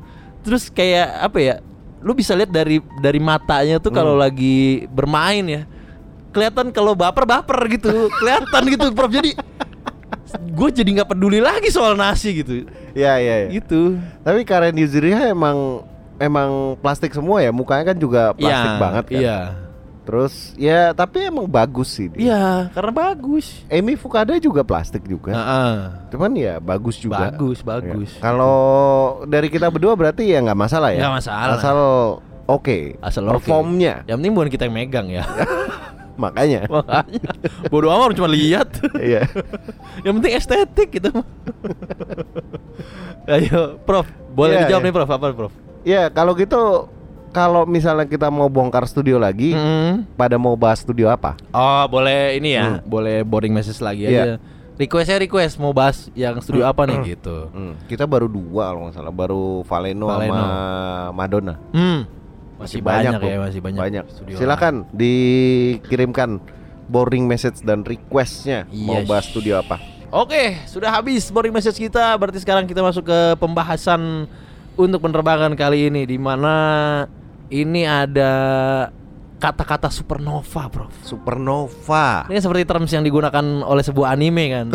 Terus 0.44 0.68
kayak 0.68 1.26
apa 1.26 1.38
ya? 1.40 1.54
Lu 2.06 2.14
bisa 2.14 2.38
lihat 2.38 2.54
dari 2.54 2.78
dari 3.02 3.18
matanya 3.18 3.82
tuh 3.82 3.90
kalau 3.90 4.14
lagi 4.14 4.86
bermain 4.94 5.42
ya. 5.42 5.62
Kelihatan 6.30 6.70
kalau 6.70 6.94
baper 6.94 7.26
baper 7.26 7.58
gitu. 7.66 8.06
Kelihatan 8.22 8.62
gitu, 8.78 8.86
Prof. 8.94 9.10
Jadi 9.10 9.34
gue 10.36 10.68
jadi 10.70 10.90
nggak 11.02 11.10
peduli 11.10 11.42
lagi 11.42 11.66
soal 11.74 11.98
nasi 11.98 12.46
gitu. 12.46 12.70
Iya, 12.94 13.18
iya, 13.18 13.34
iya. 13.42 13.48
Gitu. 13.50 13.98
Tapi 14.22 14.46
Karen 14.46 14.78
Yuzuriha 14.78 15.34
emang 15.34 15.82
emang 16.22 16.78
plastik 16.78 17.10
semua 17.10 17.42
ya. 17.42 17.50
Mukanya 17.50 17.90
kan 17.90 17.98
juga 17.98 18.30
plastik 18.38 18.70
Iya, 18.70 18.78
banget 18.78 19.04
kan. 19.10 19.18
Iya. 19.18 19.38
Terus 20.06 20.54
ya 20.54 20.94
tapi 20.94 21.26
emang 21.26 21.44
bagus 21.44 21.90
sih 21.90 22.06
dia. 22.06 22.30
Iya, 22.30 22.46
karena 22.70 22.92
bagus. 22.94 23.66
Amy 23.66 23.98
Fukada 23.98 24.38
juga 24.38 24.62
plastik 24.62 25.02
juga. 25.02 25.34
Heeh. 25.34 25.74
Cuman 26.14 26.30
ya 26.32 26.62
bagus 26.62 26.94
juga. 26.96 27.34
Bagus, 27.34 27.58
bagus. 27.60 28.14
Ya. 28.14 28.22
Kalau 28.22 28.56
dari 29.26 29.50
kita 29.50 29.66
berdua 29.66 29.98
berarti 29.98 30.30
ya 30.30 30.38
nggak 30.40 30.54
masalah 30.56 30.94
ya. 30.94 31.02
Nggak 31.02 31.14
masalah. 31.18 31.54
Asal 31.58 31.78
oke. 32.46 32.78
Asal 33.02 33.26
oke. 33.26 33.42
Performnya. 33.42 34.06
Yang 34.06 34.16
penting 34.22 34.32
bukan 34.32 34.48
kita 34.48 34.62
yang 34.64 34.76
megang 34.78 35.06
ya. 35.10 35.26
Makanya. 36.22 36.64
Makanya 36.72 37.30
bodo 37.66 37.90
amat 37.90 38.14
cuma 38.14 38.30
lihat. 38.30 38.78
Iya. 38.96 39.26
yang 40.06 40.22
penting 40.22 40.32
estetik 40.38 40.88
gitu. 40.96 41.10
Ayo, 43.26 43.82
Prof. 43.82 44.06
Boleh 44.32 44.54
Iya, 44.54 44.62
dijawab 44.70 44.82
iya. 44.82 44.88
nih, 44.88 44.94
Prof. 44.94 45.10
Apa, 45.10 45.26
Prof? 45.34 45.52
Ya 45.82 46.02
kalau 46.10 46.34
gitu 46.34 46.90
kalau 47.36 47.68
misalnya 47.68 48.08
kita 48.08 48.32
mau 48.32 48.48
bongkar 48.48 48.88
studio 48.88 49.20
lagi, 49.20 49.52
Hmm. 49.52 50.08
pada 50.16 50.40
mau 50.40 50.56
bahas 50.56 50.80
studio 50.80 51.12
apa? 51.12 51.36
Oh, 51.52 51.84
boleh 51.86 52.40
ini 52.40 52.56
ya. 52.56 52.80
Hmm. 52.80 52.88
Boleh 52.88 53.20
boarding 53.20 53.52
message 53.52 53.76
lagi 53.78 54.08
Iya. 54.08 54.22
aja. 54.24 54.34
Requestnya 54.76 55.16
request 55.18 55.56
mau 55.56 55.72
bahas 55.72 56.08
yang 56.12 56.36
studio 56.40 56.64
apa 56.64 56.84
nih 56.84 57.12
gitu. 57.14 57.48
Hmm, 57.48 57.76
Kita 57.84 58.04
baru 58.04 58.24
dua 58.24 58.68
kalau 58.68 58.80
nggak 58.84 58.94
salah, 58.94 59.12
baru 59.12 59.60
Valeno, 59.62 60.08
Valeno. 60.08 60.32
sama 60.32 60.48
Madonna. 61.12 61.54
Hmm. 61.72 62.00
Masih, 62.56 62.80
banyak, 62.80 63.20
kok. 63.20 63.28
ya, 63.28 63.36
masih 63.36 63.60
banyak. 63.60 64.04
studio 64.08 64.34
Silakan 64.36 64.88
dikirimkan 64.96 66.40
boarding 66.88 67.24
message 67.24 67.60
dan 67.60 67.84
requestnya 67.84 68.64
mau 68.70 69.00
Yes. 69.00 69.08
bahas 69.08 69.24
studio 69.28 69.60
apa. 69.60 69.76
Oke, 70.08 70.56
sudah 70.64 70.88
habis 70.88 71.28
boarding 71.28 71.52
message 71.52 71.76
kita. 71.76 72.16
Berarti 72.16 72.40
sekarang 72.40 72.64
kita 72.64 72.80
masuk 72.80 73.04
ke 73.04 73.18
pembahasan 73.36 74.24
untuk 74.72 75.00
penerbangan 75.00 75.52
kali 75.52 75.88
ini 75.88 76.04
di 76.04 76.16
mana 76.16 76.54
ini 77.50 77.82
ada 77.86 78.32
kata-kata 79.36 79.92
supernova, 79.92 80.62
Bro. 80.72 80.86
Supernova. 81.04 82.24
Ini 82.26 82.40
seperti 82.40 82.64
terms 82.64 82.90
yang 82.90 83.04
digunakan 83.04 83.44
oleh 83.62 83.84
sebuah 83.84 84.16
anime 84.16 84.44
kan. 84.48 84.66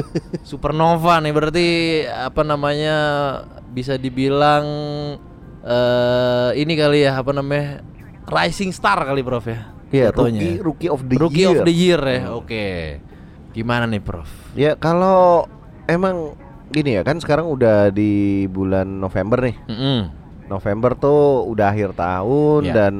supernova 0.50 1.18
nih 1.24 1.32
berarti 1.32 1.68
apa 2.06 2.42
namanya 2.44 2.96
bisa 3.72 3.96
dibilang 3.96 4.64
eh 5.60 6.50
ini 6.56 6.72
kali 6.72 7.04
ya 7.04 7.20
apa 7.20 7.32
namanya 7.36 7.84
rising 8.28 8.72
star 8.72 9.00
kali 9.04 9.24
Prof 9.24 9.44
ya. 9.48 9.60
Iya, 9.90 10.14
rookie, 10.14 10.62
rookie 10.62 10.86
of 10.86 11.02
the 11.02 11.18
Rookie 11.18 11.42
year. 11.42 11.50
of 11.50 11.66
the 11.66 11.74
year 11.74 11.98
ya. 11.98 12.22
Oke. 12.30 12.66
Gimana 13.50 13.90
nih, 13.90 13.98
Prof? 13.98 14.30
Ya 14.54 14.78
kalau 14.78 15.50
emang 15.90 16.38
gini 16.70 16.94
ya 16.94 17.02
kan 17.02 17.18
sekarang 17.18 17.50
udah 17.50 17.90
di 17.90 18.46
bulan 18.46 19.02
November 19.02 19.42
nih. 19.42 19.56
Mm-mm. 19.66 20.00
November 20.50 20.92
tuh 20.92 21.46
udah 21.46 21.70
akhir 21.70 21.94
tahun 21.94 22.60
Ya. 22.66 22.74
dan 22.74 22.94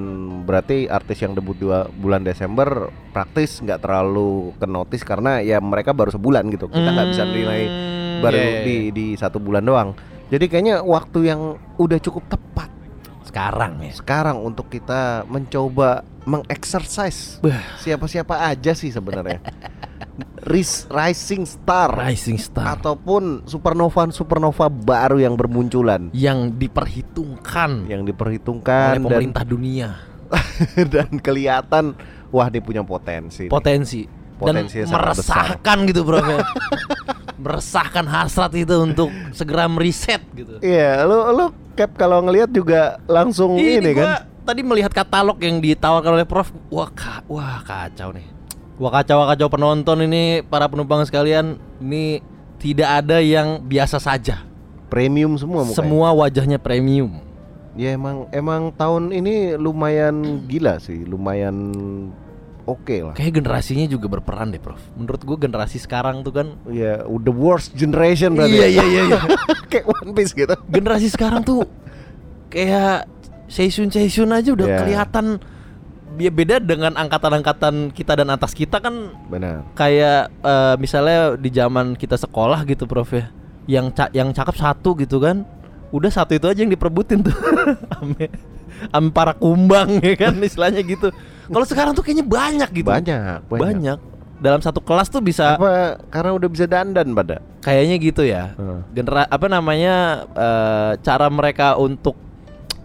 berarti 0.46 0.86
artis 0.86 1.18
yang 1.18 1.34
debut 1.34 1.58
dua 1.58 1.90
bulan 1.90 2.22
Desember 2.22 2.88
praktis 3.10 3.58
nggak 3.58 3.82
terlalu 3.82 4.54
ke 4.54 4.64
notice 4.64 5.02
karena 5.02 5.42
ya 5.42 5.58
mereka 5.58 5.90
baru 5.90 6.08
sebulan 6.08 6.46
gitu. 6.48 6.70
Kita 6.70 6.88
nggak 6.88 7.08
bisa 7.10 7.26
nilai 7.26 7.62
Hmm, 7.66 8.22
baru 8.22 8.36
iya, 8.36 8.46
iya, 8.46 8.60
di 8.62 8.76
iya. 8.78 8.90
di 8.92 9.06
satu 9.18 9.36
bulan 9.36 9.64
doang. 9.64 9.90
Jadi 10.30 10.46
kayaknya 10.46 10.80
waktu 10.80 11.26
yang 11.26 11.40
udah 11.74 11.98
cukup 11.98 12.22
tepat 12.30 12.70
sekarang 13.26 13.78
ya. 13.80 13.92
sekarang 13.92 14.38
untuk 14.38 14.66
kita 14.66 15.22
mencoba 15.24 16.02
mengexercise 16.22 17.38
siapa-siapa 17.78 18.46
aja 18.46 18.70
sih 18.72 18.90
sebenarnya. 18.90 19.42
Ris- 20.40 20.88
rising 20.88 21.44
star 21.44 21.92
Rising 21.92 22.40
star 22.40 22.74
ataupun 22.74 23.44
supernova 23.44 24.09
supernova 24.09 24.66
baru 24.66 25.20
yang 25.20 25.37
bermunculan 25.37 26.09
yang 26.11 26.54
diperhitungkan 26.54 27.85
yang 27.87 28.09
diperhitungkan 28.09 28.96
oleh 28.96 29.04
pemerintah 29.04 29.44
dunia. 29.44 30.00
dan 30.30 30.87
dan 30.94 31.09
kelihatan 31.18 31.85
wah 32.30 32.46
dia 32.48 32.62
punya 32.62 32.80
potensi. 32.87 33.46
nih. 33.46 33.52
Potensi 33.52 34.00
dan 34.40 34.64
meresahkan 34.88 35.78
gitu, 35.85 36.00
Bro. 36.00 36.18
ya. 36.24 36.40
meresahkan 37.44 38.04
hasrat 38.04 38.52
itu 38.56 38.72
untuk 38.80 39.09
segera 39.33 39.68
meriset 39.68 40.20
gitu. 40.33 40.61
Iya, 40.61 41.04
lu 41.04 41.28
lu 41.33 41.44
cap 41.76 41.92
kalau 41.96 42.24
ngelihat 42.24 42.48
juga 42.48 43.00
langsung 43.04 43.56
ini, 43.56 43.80
Ini, 43.80 43.92
kan. 43.96 44.28
tadi 44.44 44.61
melihat 44.61 44.92
katalog 44.92 45.37
yang 45.40 45.61
ditawarkan 45.61 46.20
oleh 46.20 46.26
Prof. 46.28 46.52
Wah, 46.68 46.88
ka- 46.92 47.24
wah 47.28 47.61
kacau 47.64 48.12
nih. 48.12 48.39
Wah 48.81 48.88
kacau 48.90 49.29
kacau 49.29 49.49
penonton 49.53 50.09
ini 50.09 50.40
para 50.40 50.64
penumpang 50.64 51.05
sekalian 51.05 51.61
ini 51.79 52.25
tidak 52.57 53.05
ada 53.05 53.21
yang 53.21 53.61
biasa 53.61 54.01
saja. 54.01 54.40
Premium 54.88 55.37
semua 55.37 55.69
mukanya. 55.69 55.77
Semua 55.77 56.09
wajahnya 56.16 56.57
premium. 56.57 57.21
Ya 57.77 57.93
emang 57.93 58.25
emang 58.33 58.73
tahun 58.73 59.12
ini 59.12 59.55
lumayan 59.55 60.49
gila 60.49 60.81
sih, 60.81 61.05
lumayan 61.05 61.55
oke 62.64 62.97
lah. 63.05 63.14
Kayak 63.14 63.45
generasinya 63.45 63.85
juga 63.85 64.09
berperan 64.09 64.51
deh, 64.51 64.59
Prof. 64.59 64.81
Menurut 64.97 65.23
gua 65.23 65.37
generasi 65.38 65.77
sekarang 65.77 66.25
tuh 66.25 66.33
kan 66.35 66.47
Ya, 66.66 67.05
the 67.05 67.31
worst 67.31 67.77
generation 67.77 68.33
berarti. 68.33 68.59
Iya, 68.59 68.64
ya. 68.64 68.69
iya, 68.73 68.83
iya, 68.83 69.03
iya. 69.07 69.19
Kayak 69.71 69.87
One 69.93 70.11
Piece 70.16 70.33
gitu. 70.33 70.57
generasi 70.66 71.12
sekarang 71.12 71.45
tuh 71.45 71.69
kayak 72.49 73.07
Seisun 73.47 73.93
Seisun 73.93 74.33
aja 74.33 74.51
udah 74.51 74.66
Iya. 74.66 74.79
kelihatan 74.83 75.27
ya 76.16 76.31
beda 76.31 76.59
dengan 76.59 76.96
angkatan-angkatan 76.96 77.92
kita 77.92 78.16
dan 78.16 78.29
atas 78.29 78.51
kita 78.51 78.81
kan 78.81 79.14
Benar. 79.29 79.62
kayak 79.75 80.33
eh, 80.33 80.75
misalnya 80.77 81.37
di 81.37 81.51
zaman 81.51 81.94
kita 81.94 82.16
sekolah 82.16 82.64
gitu 82.64 82.85
Prof 82.85 83.12
ya. 83.12 83.31
Yang 83.68 83.87
ca- 83.94 84.12
yang 84.12 84.29
cakep 84.31 84.57
satu 84.57 84.99
gitu 84.99 85.20
kan. 85.20 85.46
Udah 85.90 86.11
satu 86.11 86.35
itu 86.35 86.46
aja 86.46 86.59
yang 86.59 86.70
diperebutin 86.70 87.23
tuh. 87.23 87.35
Ame. 88.03 88.27
Am 88.90 89.12
para 89.12 89.37
kumbang 89.37 90.01
ya 90.01 90.16
kan 90.16 90.35
istilahnya 90.40 90.81
gitu. 90.81 91.12
Kalau 91.46 91.66
sekarang 91.66 91.92
tuh 91.92 92.01
kayaknya 92.01 92.25
banyak 92.25 92.70
gitu. 92.73 92.88
Banyak, 92.88 93.44
banyak. 93.46 93.61
Banyak. 93.61 93.99
Dalam 94.40 94.64
satu 94.64 94.81
kelas 94.81 95.12
tuh 95.12 95.20
bisa 95.20 95.61
Apa 95.61 96.01
karena 96.09 96.33
udah 96.33 96.49
bisa 96.49 96.64
dandan 96.64 97.12
pada? 97.12 97.44
kayaknya 97.61 97.96
gitu 98.01 98.25
ya. 98.25 98.57
Hmm. 98.57 98.81
Genera 98.90 99.29
apa 99.29 99.46
namanya 99.46 100.25
eh, 100.33 100.92
cara 101.05 101.29
mereka 101.29 101.77
untuk 101.77 102.16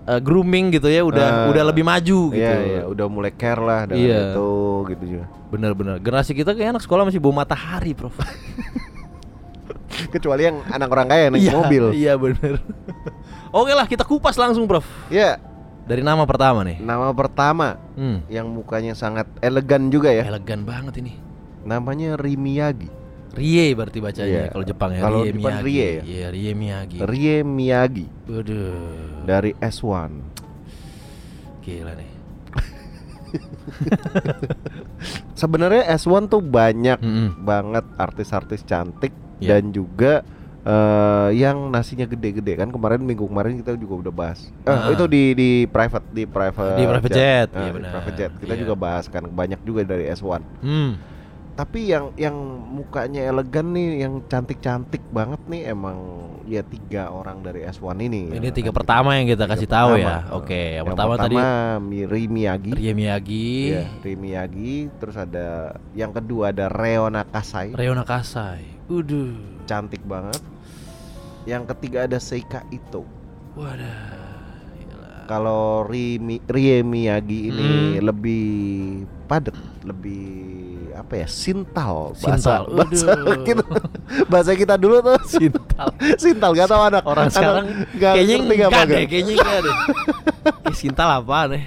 eh, 0.06 0.20
grooming 0.20 0.70
gitu 0.72 0.86
ya 0.86 1.02
udah 1.02 1.28
Ah. 1.28 1.50
udah 1.50 1.64
lebih 1.66 1.82
maju 1.82 2.20
gitu. 2.30 2.38
Iya, 2.38 2.56
iya, 2.62 2.82
udah 2.86 3.06
mulai 3.06 3.32
care 3.32 3.58
lah 3.58 3.86
dengan 3.86 4.06
Iya. 4.06 4.20
itu 4.30 4.50
gitu 4.88 5.04
juga. 5.08 5.26
Bener-bener. 5.48 5.96
Generasi 5.98 6.32
kita 6.32 6.52
kayak 6.52 6.70
anak 6.72 6.84
sekolah 6.84 7.04
masih 7.04 7.18
bawa 7.18 7.42
matahari, 7.42 7.92
Prof. 7.92 8.14
Kecuali 10.12 10.44
yang 10.44 10.60
anak 10.68 10.90
orang 10.90 11.08
kaya 11.08 11.26
naik 11.30 11.42
Iya, 11.42 11.52
mobil. 11.54 11.84
Iya 11.92 12.14
bener. 12.16 12.56
Oke 13.56 13.72
lah 13.72 13.86
kita 13.86 14.04
kupas 14.04 14.36
langsung, 14.36 14.66
Prof. 14.66 14.84
Iya, 15.08 15.40
Dari 15.86 16.02
nama 16.02 16.26
pertama 16.26 16.66
nih. 16.66 16.78
nama 16.80 17.14
pertama 17.14 17.78
Hmm. 17.94 18.26
yang 18.28 18.50
mukanya 18.50 18.92
sangat 18.92 19.30
elegan 19.40 19.88
juga 19.88 20.10
ya. 20.10 20.26
Elegan 20.26 20.62
banget 20.62 20.98
ini. 20.98 21.14
Namanya 21.62 22.14
Rimiyagi. 22.16 22.90
Rie 23.32 23.72
berarti 23.72 24.00
bacanya 24.00 24.40
Iya. 24.42 24.50
kalau 24.50 24.66
Jepang 24.66 24.90
ya. 24.92 25.02
Kalau 25.02 25.20
Rie 25.22 25.36
Miyagi. 25.36 25.62
Rie 25.62 25.76
ya? 25.92 26.04
Iya, 26.04 26.28
Rie 26.30 26.52
Miyagi. 26.54 26.98
Rie 27.02 27.38
Miyagi 27.44 28.06
Waduh. 28.26 29.05
Dari 29.26 29.52
S1. 29.58 30.12
Gila 31.62 31.94
nih. 31.94 32.12
Sebenarnya 35.36 35.84
S1 35.92 36.28
tuh 36.28 36.40
banyak 36.40 36.98
Mm-mm. 36.98 37.42
banget 37.42 37.86
artis-artis 37.96 38.64
cantik 38.64 39.12
Iya. 39.36 39.60
dan 39.60 39.64
juga 39.70 40.24
eh, 40.64 41.30
yang 41.36 41.70
nasinya 41.70 42.08
gede-gede 42.08 42.56
kan 42.56 42.72
kemarin 42.72 42.98
minggu 42.98 43.22
kemarin 43.22 43.60
kita 43.60 43.76
juga 43.76 44.02
udah 44.02 44.14
bahas. 44.16 44.48
Eh, 44.62 44.72
Ah. 44.72 44.90
itu 44.90 45.06
di 45.06 45.36
di 45.36 45.50
private 45.66 46.08
di 46.10 46.24
private 46.26 46.74
Di 46.74 46.86
private 46.88 47.14
jet, 47.14 47.50
Ah, 47.52 47.60
iya 47.60 47.68
di 47.68 47.76
benar. 47.76 47.92
private 47.92 48.16
jet. 48.16 48.32
Kita 48.40 48.54
Iya. 48.56 48.62
juga 48.64 48.74
bahas 48.74 49.06
kan 49.06 49.24
banyak 49.26 49.60
juga 49.62 49.84
dari 49.84 50.08
S1. 50.08 50.42
Hmm. 50.64 50.96
Tapi 51.56 51.88
yang 51.88 52.12
yang 52.16 52.36
mukanya 52.68 53.32
elegan 53.32 53.72
nih, 53.72 54.04
yang 54.04 54.20
cantik-cantik 54.28 55.00
banget 55.08 55.40
nih 55.48 55.72
emang 55.72 55.98
ya 56.44 56.60
tiga 56.62 57.08
orang 57.08 57.40
dari 57.40 57.64
S1 57.64 57.96
ini. 57.98 58.28
Ini 58.28 58.44
ya 58.44 58.52
tiga 58.52 58.70
kan. 58.70 58.84
pertama 58.84 59.16
yang 59.16 59.24
kita 59.26 59.48
kasih 59.48 59.64
tahu 59.66 59.96
ya. 59.96 60.20
pertama. 60.20 60.36
Oke, 60.36 60.52
yang, 60.52 60.76
Yang 60.76 60.86
pertama, 60.92 61.14
tadi 61.16 61.36
Mi- 61.82 62.04
Rie 62.06 62.28
Miyagi. 62.28 62.72
Rie 62.76 62.92
Miyagi, 62.92 63.48
Iya, 63.72 63.84
Rie 64.00 64.18
Miyagi, 64.18 64.74
terus 65.00 65.16
ada 65.16 65.48
yang 65.96 66.12
kedua 66.12 66.52
ada 66.52 66.68
Reona 66.68 67.24
Kasai, 67.24 67.72
Reona 67.72 68.04
Kasai. 68.04 68.68
Uduh. 68.86 69.56
cantik 69.66 70.04
banget. 70.04 70.44
Yang 71.44 71.72
ketiga 71.72 72.04
ada 72.04 72.20
Seika 72.20 72.62
Ito. 72.70 73.02
Wadah. 73.56 74.28
Kalau 75.26 75.82
Rie, 75.82 76.20
Mi- 76.20 76.44
Rie 76.44 76.84
Miyagi 76.84 77.50
ini 77.50 77.70
Hmm. 77.98 78.06
lebih 78.06 78.46
padat, 79.26 79.58
lebih 79.82 80.78
apa 80.96 81.14
ya? 81.20 81.28
Sintal 81.28 82.16
Sintal, 82.16 82.32
bahasa 82.32 82.52
bahasa 82.72 83.06
aduh. 83.12 83.44
kita, 83.44 83.64
bahasa 84.26 84.52
kita 84.54 84.76
dulu 84.76 85.00
tuh 85.00 85.18
Sintal. 85.28 85.88
Sintal 86.16 86.52
gak 86.54 86.68
tau 86.68 86.82
anak 86.82 87.04
Orang 87.04 87.28
anak 87.28 87.36
sekarang 87.36 87.66
nggak 87.94 88.14
kayaknya 88.16 88.36
enggak 88.40 88.70
apa, 88.70 88.82
deh, 88.84 89.04
kayaknya 89.06 89.34
enggak 89.36 89.60
deh. 89.62 89.76
Kayak 90.64 90.78
Sintal 90.82 91.10
apaan 91.12 91.48
nih? 91.54 91.66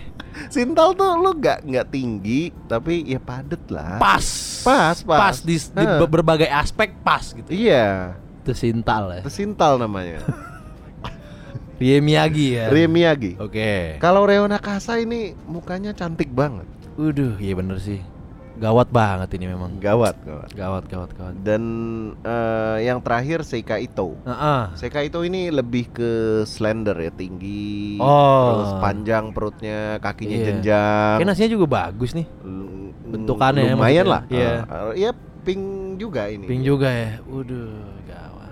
Sintal 0.49 0.89
tuh 0.95 1.11
lu 1.19 1.31
nggak 1.35 1.59
nggak 1.67 1.87
tinggi 1.91 2.41
tapi 2.65 3.05
ya 3.05 3.19
padet 3.19 3.63
lah. 3.69 3.99
Pas. 3.99 4.27
Pas, 4.63 4.97
pas. 5.03 5.19
Pas 5.19 5.37
di, 5.41 5.55
di 5.59 5.85
be- 5.85 6.11
berbagai 6.11 6.49
aspek 6.49 6.95
pas 7.01 7.23
gitu. 7.23 7.49
Iya, 7.49 8.15
Itu 8.43 8.53
Sintal 8.55 9.19
ya. 9.19 9.21
itu 9.23 9.31
Sintal 9.31 9.77
namanya. 9.77 10.23
Rie 11.79 12.03
Miyagi 12.03 12.59
ya. 12.59 12.67
Rie 12.75 12.91
Miyagi. 12.91 13.39
Oke. 13.39 14.03
Kalau 14.03 14.27
Reona 14.27 14.59
Kasa 14.59 14.99
ini 14.99 15.39
mukanya 15.47 15.95
cantik 15.95 16.27
banget, 16.35 16.67
Waduh, 16.99 17.39
iya 17.39 17.55
bener 17.55 17.79
sih. 17.79 18.03
Gawat 18.59 18.89
banget 18.89 19.31
ini 19.33 19.47
memang. 19.47 19.79
gawat, 19.79 20.19
gawat. 20.21 20.51
Gawat, 20.51 20.85
gawat, 20.85 21.11
gawat. 21.13 21.35
Dan 21.39 21.63
eh, 22.21 22.79
yang 22.85 22.99
terakhir 22.99 23.43
Seika 23.43 23.79
Ito. 23.79 24.19
Heeh. 24.21 24.63
Seika 24.75 25.01
Ito 25.01 25.23
ini 25.23 25.49
lebih 25.49 25.89
ke 25.89 26.11
slender 26.45 26.95
ya, 26.95 27.11
tinggi, 27.11 27.97
Oh. 27.97 28.51
terus 28.53 28.73
panjang 28.77 29.31
perutnya, 29.31 29.79
kakinya 29.99 30.37
Iya. 30.37 30.47
jenjang. 30.49 31.17
Kayak 31.17 31.29
nasinya 31.29 31.51
juga 31.51 31.67
bagus 31.69 32.11
nih. 32.13 32.27
L- 32.41 32.91
bentukannya 33.09 33.63
ya, 33.63 33.73
lumayan 33.73 34.05
maksudnya. 34.05 34.11
lah. 34.11 34.23
Iya. 34.29 34.53
Eh, 34.59 34.93
Iya, 34.99 35.11
pink 35.41 35.63
juga 35.97 36.23
ini. 36.27 36.45
Pink 36.45 36.63
juga 36.63 36.89
ya. 36.91 37.11
Waduh, 37.25 37.73
gawat. 38.05 38.48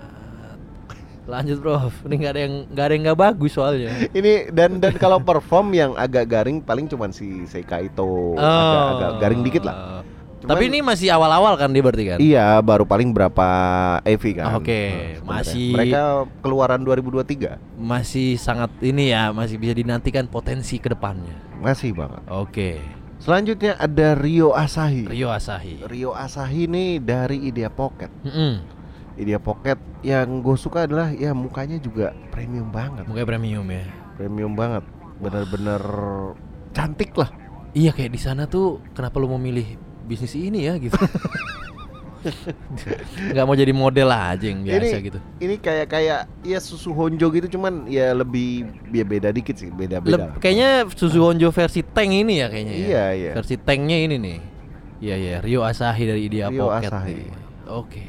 Lanjut, 1.26 1.58
Bro. 1.58 1.76
Ini 2.02 2.14
nggak 2.16 2.32
ada 2.32 2.40
yang 2.40 2.54
nggak 2.66 2.84
ada 2.84 2.92
yang 2.92 3.04
nggak 3.04 3.20
bagus 3.20 3.52
soalnya. 3.52 3.90
Ini 4.10 4.48
dan 4.48 4.78
dan 4.78 4.94
kalau 4.94 5.18
perform 5.18 5.70
yang 5.70 5.90
agak 5.94 6.24
garing 6.24 6.58
paling 6.58 6.86
cuman 6.86 7.10
si 7.10 7.44
Seika 7.44 7.78
Ito 7.78 8.34
agak, 8.34 8.86
agak 8.92 9.10
garing 9.18 9.42
dikit 9.42 9.62
lah. 9.62 9.74
Oh. 9.74 10.02
Cuman- 10.36 10.52
Tapi 10.52 10.64
ini 10.68 10.78
masih 10.80 11.08
awal-awal 11.10 11.56
kan 11.56 11.72
dia 11.72 11.80
berarti 11.80 12.04
kan? 12.06 12.18
Iya, 12.18 12.60
baru 12.60 12.84
paling 12.84 13.08
berapa 13.08 13.48
EV 14.04 14.24
kan. 14.36 14.54
Oke, 14.54 14.80
sebenarnya. 15.16 15.24
masih- 15.24 15.72
Mereka 15.72 16.00
keluaran 16.38 16.80
2023. 16.80 17.56
Masih 17.74 18.36
sangat 18.36 18.68
ini 18.78 19.10
ya, 19.10 19.32
masih 19.32 19.56
bisa 19.56 19.72
dinantikan 19.72 20.24
potensi 20.24 20.76
ke 20.76 20.86
depannya. 20.86 21.32
Masih 21.58 21.90
banget. 21.90 22.20
Oke. 22.28 22.78
Selanjutnya 23.16 23.74
ada 23.74 24.12
Rio 24.14 24.52
Asahi. 24.52 25.08
Rio 25.08 25.32
Asahi. 25.32 25.82
Rio 25.82 26.12
Asahi 26.12 26.68
ini 26.68 27.00
dari 27.00 27.42
Idea 27.42 27.66
Pocket. 27.66 28.12
Mm-mm. 28.22 28.75
Idea 29.16 29.40
Pocket 29.40 29.80
yang 30.04 30.44
gue 30.44 30.56
suka 30.56 30.84
adalah 30.84 31.08
ya 31.10 31.32
mukanya 31.32 31.80
juga 31.80 32.12
premium 32.28 32.68
banget. 32.68 33.08
Mukanya 33.08 33.26
premium 33.26 33.66
ya. 33.68 33.84
Premium 34.16 34.52
banget. 34.52 34.84
Bener-bener 35.16 35.82
cantik 36.76 37.16
lah. 37.16 37.32
Iya 37.72 37.92
kayak 37.92 38.12
di 38.12 38.20
sana 38.20 38.44
tuh 38.44 38.80
kenapa 38.92 39.16
lu 39.16 39.28
mau 39.28 39.40
milih 39.40 39.76
bisnis 40.04 40.36
ini 40.36 40.68
ya 40.68 40.76
gitu. 40.76 40.96
Nggak 43.32 43.44
mau 43.46 43.54
jadi 43.54 43.70
model 43.70 44.08
aja 44.10 44.42
yang 44.42 44.66
biasa 44.66 44.96
ini, 44.98 45.06
gitu. 45.06 45.18
Ini 45.38 45.54
kayak 45.62 45.86
kayak 45.86 46.20
ya 46.42 46.58
susu 46.58 46.90
honjo 46.90 47.30
gitu 47.30 47.54
cuman 47.54 47.86
ya 47.86 48.10
lebih 48.16 48.66
ya 48.90 49.04
beda 49.06 49.30
dikit 49.30 49.54
sih, 49.54 49.70
beda-beda. 49.70 50.34
Leb- 50.34 50.42
kayaknya 50.42 50.90
Suzu 50.90 51.22
Honjo 51.22 51.54
versi 51.54 51.86
tank 51.86 52.10
ini 52.10 52.42
ya 52.42 52.50
kayaknya 52.50 52.74
ya. 52.74 52.82
Iya, 52.82 53.04
iya. 53.14 53.32
Versi 53.36 53.54
tanknya 53.60 53.96
ini 54.02 54.16
nih. 54.18 54.38
Iya 54.96 55.14
iya, 55.20 55.36
Rio 55.44 55.60
Asahi 55.62 56.02
dari 56.08 56.20
Idea 56.26 56.48
Rio 56.48 56.66
Pocket. 56.66 56.90
Asahi. 56.90 57.20
Oke. 57.68 58.02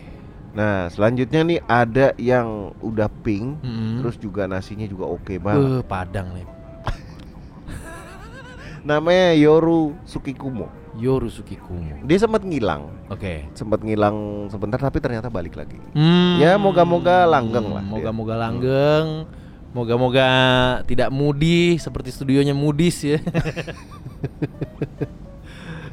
Nah, 0.58 0.90
selanjutnya 0.90 1.46
nih 1.46 1.60
ada 1.70 2.18
yang 2.18 2.74
udah 2.82 3.06
pink, 3.22 3.62
Mm-mm. 3.62 4.02
terus 4.02 4.18
juga 4.18 4.50
nasinya 4.50 4.90
juga 4.90 5.06
oke 5.06 5.38
banget. 5.38 5.70
Eh, 5.70 5.84
Padang 5.86 6.34
nih. 6.34 6.48
Namanya 8.90 9.38
Yoru 9.38 9.94
Sukikumo. 10.10 10.66
Yoru 10.98 11.30
Sukikumo. 11.30 12.02
Dia 12.10 12.18
sempat 12.18 12.42
ngilang, 12.42 12.90
Oke. 13.14 13.46
sempat 13.54 13.86
ngilang 13.86 14.50
sebentar 14.50 14.82
tapi 14.82 14.98
ternyata 14.98 15.30
balik 15.30 15.54
lagi. 15.54 15.78
Hmm. 15.94 16.42
Ya, 16.42 16.58
moga-moga 16.58 17.30
langgeng 17.30 17.70
lah 17.70 17.86
dia. 17.86 17.94
Moga-moga 17.94 18.34
langgeng. 18.34 19.30
Moga-moga 19.78 20.26
tidak 20.90 21.14
mudi 21.14 21.78
seperti 21.78 22.10
studionya 22.10 22.58
Mudis 22.58 22.98
ya. 23.06 23.22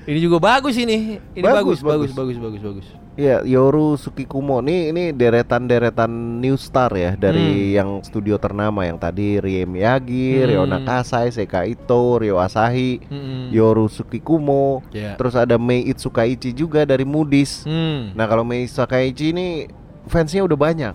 ini 0.08 0.24
juga 0.24 0.40
bagus 0.40 0.72
ini. 0.80 1.20
Ini 1.36 1.44
bagus, 1.44 1.84
bagus, 1.84 2.16
Bagus, 2.16 2.16
bagus, 2.16 2.36
bagus, 2.40 2.62
bagus. 2.64 3.03
Iya, 3.14 3.46
Yoru 3.46 3.94
Sukikumo 3.94 4.58
nih 4.58 4.90
ini 4.90 5.04
deretan-deretan 5.14 6.10
new 6.42 6.58
star 6.58 6.90
ya 6.90 7.14
dari 7.14 7.70
Hmm. 7.70 7.70
yang 7.70 7.90
studio 8.02 8.34
ternama 8.36 8.82
yang 8.82 8.98
tadi 8.98 9.38
Rie 9.38 9.62
Miyagi, 9.62 10.42
Hmm. 10.42 10.46
Ryo 10.50 10.62
Nakasai, 10.66 11.30
Seika 11.30 11.62
Ito, 11.62 12.18
Ryo 12.18 12.42
Asahi, 12.42 12.98
Mm-mm. 13.06 13.54
Yoru 13.54 13.86
Sukikumo, 13.86 14.82
Ya. 14.90 15.14
terus 15.14 15.38
ada 15.38 15.54
Mei 15.54 15.86
Itsukaichi 15.86 16.50
juga 16.50 16.82
dari 16.82 17.06
Moody's. 17.06 17.62
Hmm. 17.62 18.10
Nah, 18.18 18.26
kalau 18.26 18.42
Mei 18.42 18.66
Itsukaichi 18.66 19.30
ini 19.30 19.70
fansnya 20.10 20.42
udah 20.42 20.58
banyak 20.58 20.94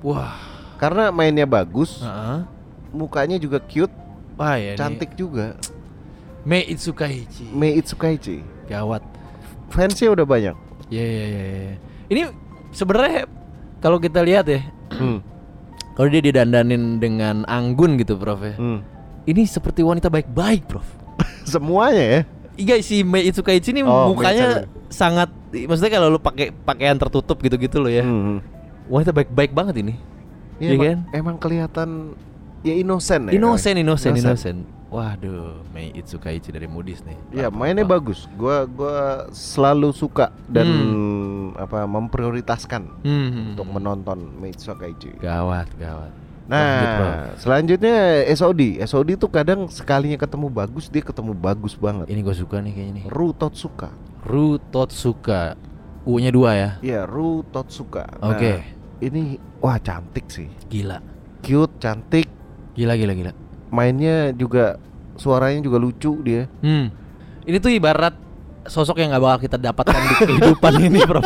Wah. 0.00 0.40
karena 0.80 1.12
mainnya 1.12 1.44
bagus, 1.44 2.00
Heeh. 2.00 2.48
mukanya 2.96 3.36
juga 3.36 3.60
cute, 3.60 3.92
Wah 4.40 4.56
ya. 4.56 4.72
cantik 4.72 5.12
juga. 5.20 5.52
Mei 6.48 6.64
Itsukaichi. 6.64 7.44
Mei 7.52 7.76
Itsukaichi. 7.76 8.40
Gawat. 8.72 9.04
Fansnya 9.68 10.16
udah 10.16 10.24
banyak. 10.24 10.56
Ya 10.88 11.04
ya 11.04 11.24
ya. 11.26 11.42
ya. 11.44 11.74
Ini 12.08 12.20
sebenarnya 12.70 13.28
kalau 13.78 13.98
kita 13.98 14.20
lihat 14.22 14.48
ya, 14.48 14.60
Hmm. 14.94 15.20
kalau 15.96 16.08
dia 16.08 16.20
didandanin 16.20 16.96
dengan 16.98 17.44
anggun 17.44 17.96
gitu, 17.96 18.16
Prof 18.16 18.40
ya. 18.40 18.56
Hmm. 18.56 18.80
Ini 19.24 19.44
seperti 19.44 19.84
wanita 19.84 20.08
baik-baik, 20.08 20.64
Prof. 20.64 20.86
Semuanya 21.44 22.04
ya. 22.04 22.20
Iya 22.58 22.74
si 22.82 23.06
Mei 23.06 23.30
Itsukaichi 23.30 23.70
ini 23.70 23.86
Oh, 23.86 24.10
mukanya 24.10 24.66
sangat 24.90 25.30
maksudnya 25.54 25.94
kalau 25.94 26.10
lu 26.10 26.18
pakai 26.18 26.50
pakaian 26.50 26.98
tertutup 26.98 27.38
gitu-gitu 27.38 27.78
loh 27.78 27.92
ya. 27.92 28.02
Hmm. 28.02 28.42
Wanita 28.90 29.14
baik-baik 29.14 29.54
banget 29.54 29.86
ini. 29.86 29.94
Ya, 30.58 30.66
Iya 30.66 30.74
emang, 30.74 30.82
kan? 30.82 30.98
emang 31.14 31.36
kelihatan 31.38 31.88
ya 32.62 32.74
inosen 32.74 33.28
ya. 33.28 33.32
Inosen, 33.34 33.74
inosen, 33.76 34.12
Inosen. 34.12 34.26
inosen. 34.26 34.58
Waduh, 34.88 35.60
Mei 35.68 35.92
Itsukaichi 35.92 36.48
dari 36.48 36.64
Moody's 36.64 37.04
nih. 37.04 37.18
Ya 37.30 37.52
Apa- 37.52 37.60
mainnya 37.60 37.84
apa. 37.84 38.00
bagus. 38.00 38.24
Gua 38.34 38.64
gua 38.64 39.28
selalu 39.30 39.92
suka 39.92 40.32
dan 40.48 40.64
apa 41.54 41.84
memprioritaskan 41.84 43.04
Hmm. 43.04 43.52
untuk 43.52 43.68
menonton 43.68 44.16
Mei 44.40 44.50
Itsukaichi. 44.50 45.20
Gawat, 45.20 45.68
gawat. 45.76 46.08
Nah, 46.48 47.36
selanjutnya 47.36 48.24
SOD. 48.24 48.80
SOD 48.80 49.20
tuh 49.20 49.28
kadang 49.28 49.68
sekalinya 49.68 50.16
ketemu 50.16 50.48
bagus, 50.48 50.88
dia 50.88 51.04
ketemu 51.04 51.36
bagus 51.36 51.76
banget. 51.76 52.08
Ini 52.08 52.24
gue 52.24 52.32
suka 52.32 52.56
nih 52.58 52.72
kayaknya 52.72 52.94
nih. 52.94 53.04
Ru 53.12 53.36
Totsuka. 53.36 53.92
Ru 54.24 54.56
Totsuka. 54.72 55.60
U-nya 56.08 56.32
dua 56.32 56.56
ya. 56.56 56.70
Iya, 56.80 57.04
Ru 57.04 57.44
Totsuka. 57.44 58.08
Nah, 58.16 58.32
Oke. 58.32 58.64
Ini 58.98 59.36
wah 59.60 59.76
cantik 59.76 60.24
sih. 60.26 60.48
Gila. 60.66 61.04
Cute, 61.44 61.76
cantik. 61.76 62.32
Gila 62.78 62.94
gila 62.94 63.12
gila. 63.18 63.32
Mainnya 63.74 64.30
juga 64.30 64.78
suaranya 65.18 65.58
juga 65.58 65.82
lucu 65.82 66.22
dia. 66.22 66.46
Hmm. 66.62 66.94
Ini 67.42 67.58
tuh 67.58 67.74
ibarat 67.74 68.14
sosok 68.70 69.02
yang 69.02 69.10
nggak 69.10 69.24
bakal 69.24 69.38
kita 69.42 69.56
dapatkan 69.58 69.98
di 69.98 70.14
kehidupan 70.22 70.72
ini, 70.86 71.00
Bro. 71.02 71.20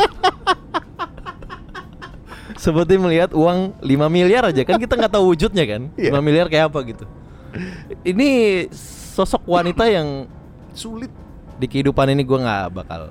Seperti 2.57 2.95
melihat 2.95 3.35
uang 3.35 3.75
5 3.83 3.85
miliar 4.07 4.47
aja 4.47 4.63
kan 4.63 4.79
kita 4.79 4.97
nggak 4.97 5.13
tahu 5.13 5.35
wujudnya 5.35 5.63
kan. 5.69 5.81
5 5.93 6.09
miliar 6.25 6.49
kayak 6.49 6.73
apa 6.73 6.79
gitu. 6.89 7.05
Ini 8.01 8.29
sosok 9.13 9.45
wanita 9.45 9.85
yang 9.85 10.25
Sulit. 10.73 11.11
di 11.61 11.69
kehidupan 11.69 12.09
ini 12.09 12.25
gua 12.25 12.39
nggak 12.41 12.65
bakal 12.73 13.01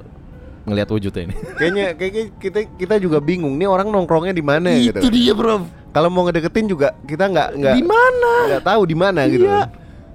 ngelihat 0.67 0.89
wujudnya 0.91 1.23
ini. 1.31 1.35
Kayaknya 1.59 1.87
kayaknya 1.95 2.25
kita 2.43 2.59
kita 2.75 2.95
juga 2.99 3.19
bingung 3.23 3.55
nih 3.55 3.69
orang 3.71 3.87
nongkrongnya 3.93 4.35
di 4.35 4.43
mana 4.43 4.73
gitu. 4.75 4.99
dia, 5.13 5.31
Bro. 5.37 5.82
Kalau 5.93 6.09
mau 6.09 6.25
ngedeketin 6.25 6.67
juga 6.67 6.97
kita 7.03 7.29
nggak 7.29 7.49
nggak 7.55 7.75
Di 7.77 7.85
mana? 7.85 8.33
nggak 8.49 8.65
tahu 8.65 8.83
di 8.83 8.97
mana 8.97 9.21
gitu. 9.29 9.45
Iya. 9.45 9.69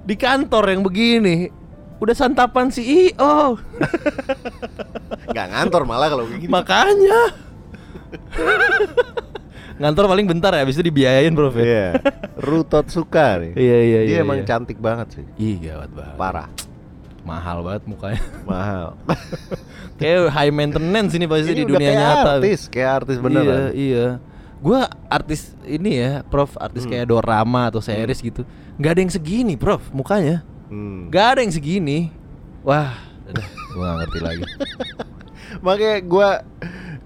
Di 0.03 0.15
kantor 0.15 0.63
yang 0.69 0.81
begini. 0.81 1.53
Udah 1.97 2.13
santapan 2.13 2.69
CEO. 2.69 3.57
Nggak 5.27 5.45
ngantor 5.49 5.81
malah 5.83 6.07
kalau 6.07 6.25
kayak 6.25 6.41
gitu. 6.41 6.51
Makanya. 6.51 7.21
Ngantor 9.77 10.09
paling 10.09 10.25
bentar 10.25 10.49
ya, 10.51 10.65
habis 10.65 10.73
itu 10.73 10.89
dibiayain, 10.89 11.29
Bro. 11.29 11.53
ya? 11.53 11.61
Iya. 11.61 11.85
Ru 12.33 12.65
Totsuka 12.65 13.37
nih. 13.37 13.53
Iya, 13.53 13.77
iya, 13.77 13.99
Dia 14.01 14.15
iya, 14.17 14.25
emang 14.25 14.41
iya. 14.41 14.45
cantik 14.45 14.81
banget 14.81 15.21
sih. 15.21 15.25
Ih, 15.37 15.61
gawat 15.61 15.89
banget. 15.93 16.15
Parah. 16.17 16.47
Mahal 17.21 17.57
banget 17.61 17.83
mukanya. 17.85 18.23
Mahal. 18.41 18.97
kayak 20.01 20.33
high 20.33 20.49
maintenance 20.49 21.13
ini 21.13 21.29
pasti 21.29 21.53
Ini 21.53 21.53
di 21.53 21.63
udah 21.63 21.73
dunia 21.77 21.85
kayak 21.85 22.01
nyata. 22.01 22.29
artis, 22.41 22.59
kayak 22.69 22.89
artis 22.95 23.15
Iya, 23.17 23.23
beneran. 23.23 23.59
iya. 23.73 24.07
Gua 24.57 24.89
artis 25.07 25.53
ini 25.63 26.01
ya, 26.01 26.25
Prof, 26.25 26.57
artis 26.57 26.89
kayak 26.89 27.13
dorama 27.13 27.69
atau 27.69 27.77
series 27.77 28.19
gitu. 28.19 28.41
Gak 28.81 28.97
ada 28.97 29.01
yang 29.05 29.13
segini, 29.13 29.53
Prof, 29.53 29.81
mukanya. 29.93 30.41
Hmm. 30.67 31.13
Ada 31.13 31.45
yang 31.45 31.53
segini. 31.53 32.09
Wah, 32.65 32.97
gua 33.77 33.85
gak 33.85 33.97
ngerti 34.03 34.19
lagi. 34.19 34.43
Makanya 35.65 35.97
gua 36.03 36.29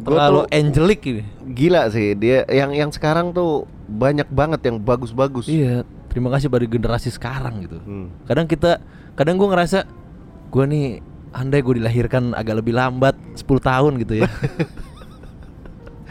gua 0.02 0.18
Terlalu 0.18 0.40
tuh 0.40 0.46
angelic 0.50 1.02
ini. 1.06 1.24
gila 1.52 1.92
sih 1.92 2.16
dia 2.16 2.48
yang 2.48 2.72
yang 2.72 2.90
sekarang 2.90 3.36
tuh 3.36 3.68
banyak 3.92 4.26
banget 4.32 4.64
yang 4.66 4.80
bagus-bagus. 4.80 5.52
Iya, 5.52 5.84
terima 6.08 6.32
kasih 6.32 6.48
pada 6.48 6.64
generasi 6.64 7.12
sekarang 7.12 7.68
gitu. 7.68 7.78
Hmm. 7.84 8.08
Kadang 8.26 8.48
kita, 8.48 8.80
kadang 9.20 9.36
gue 9.36 9.48
ngerasa 9.52 9.84
gue 10.48 10.64
nih 10.68 10.86
andai 11.36 11.60
gue 11.64 11.80
dilahirkan 11.80 12.32
agak 12.36 12.64
lebih 12.64 12.76
lambat 12.76 13.16
10 13.36 13.44
tahun 13.44 13.94
gitu 14.00 14.24
ya. 14.24 14.30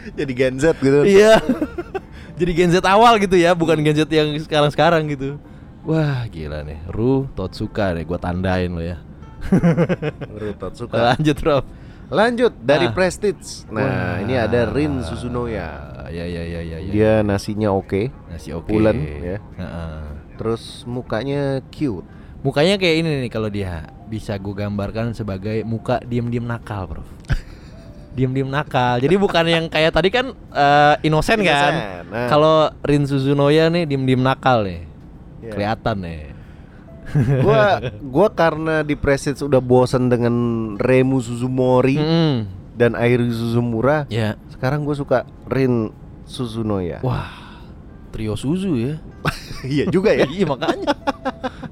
Jadi 0.19 0.31
Gen 0.33 0.55
Z 0.57 0.75
gitu. 0.77 1.03
iya. 1.03 1.37
Jadi 2.39 2.51
Gen 2.53 2.71
Z 2.71 2.81
awal 2.83 3.17
gitu 3.17 3.35
ya, 3.35 3.53
bukan 3.53 3.77
Gen 3.79 3.95
Z 3.95 4.07
yang 4.07 4.33
sekarang-sekarang 4.37 5.05
gitu. 5.09 5.37
Wah, 5.81 6.25
gila 6.25 6.61
nih. 6.61 6.77
Ru 6.87 7.25
Totsuka 7.31 7.93
nih, 7.93 8.03
gue 8.03 8.17
tandain 8.17 8.69
lo 8.69 8.81
ya. 8.81 8.97
Ru 10.31 10.53
Totsuka. 10.53 11.13
Lanjut, 11.13 11.37
Rob. 11.41 11.65
Lanjut 12.07 12.51
dari 12.59 12.85
Ah. 12.85 12.93
Prestige. 12.93 13.65
Nah, 13.67 13.81
Wah. 13.81 14.15
ini 14.19 14.35
ada 14.35 14.67
Rin 14.67 14.99
Suzunoya. 15.01 15.69
Ya, 16.11 16.25
ya, 16.27 16.43
ya, 16.43 16.59
ya, 16.59 16.77
ya. 16.77 16.91
Dia 16.91 17.11
nasinya 17.21 17.71
oke, 17.71 18.11
Nasi 18.27 18.51
oke. 18.51 18.67
pulen, 18.67 18.97
ya. 18.99 19.37
Heeh. 19.57 20.01
terus 20.35 20.83
mukanya 20.83 21.61
cute. 21.69 22.01
Mukanya 22.41 22.75
kayak 22.75 22.95
ini 22.99 23.09
nih 23.21 23.31
kalau 23.31 23.45
dia 23.47 23.85
bisa 24.05 24.33
gue 24.35 24.51
gambarkan 24.51 25.13
sebagai 25.13 25.61
muka 25.61 26.01
diem-diem 26.01 26.41
nakal, 26.41 26.89
Bro. 26.89 27.01
Diem-diem 28.11 28.47
nakal. 28.47 28.99
Jadi 28.99 29.15
bukan 29.15 29.45
yang 29.47 29.65
kayak 29.71 29.91
tadi 29.95 30.09
kan 30.11 30.35
eh, 30.35 30.95
inosen 31.07 31.39
kan. 31.43 31.73
Nah. 32.11 32.27
Kalau 32.27 32.69
Rin 32.83 33.07
Suzunoya 33.07 33.71
nih 33.71 33.87
diem-diem 33.87 34.19
nakal 34.19 34.67
nih. 34.67 34.81
Iya. 35.41 35.51
Kelihatan 35.55 35.97
nih. 36.03 36.21
gua 37.43 37.81
gua 38.13 38.27
karena 38.31 38.87
di 38.87 38.95
Prestige 38.95 39.43
udah 39.43 39.59
bosen 39.59 40.07
dengan 40.07 40.35
Remu 40.79 41.19
Suzumori 41.19 41.99
Mm-mm. 41.99 42.35
dan 42.77 42.95
Airi 42.95 43.31
Suzumura. 43.31 44.07
Ya. 44.07 44.39
Sekarang 44.53 44.85
gue 44.85 44.95
suka 44.95 45.25
Rin 45.49 45.91
Suzunoya. 46.27 47.01
Wah. 47.03 47.41
Trio 48.11 48.35
Suzu 48.35 48.75
ya. 48.75 48.95
iya 49.73 49.87
juga 49.87 50.11
ya. 50.11 50.27
iya 50.35 50.45
makanya. 50.45 50.93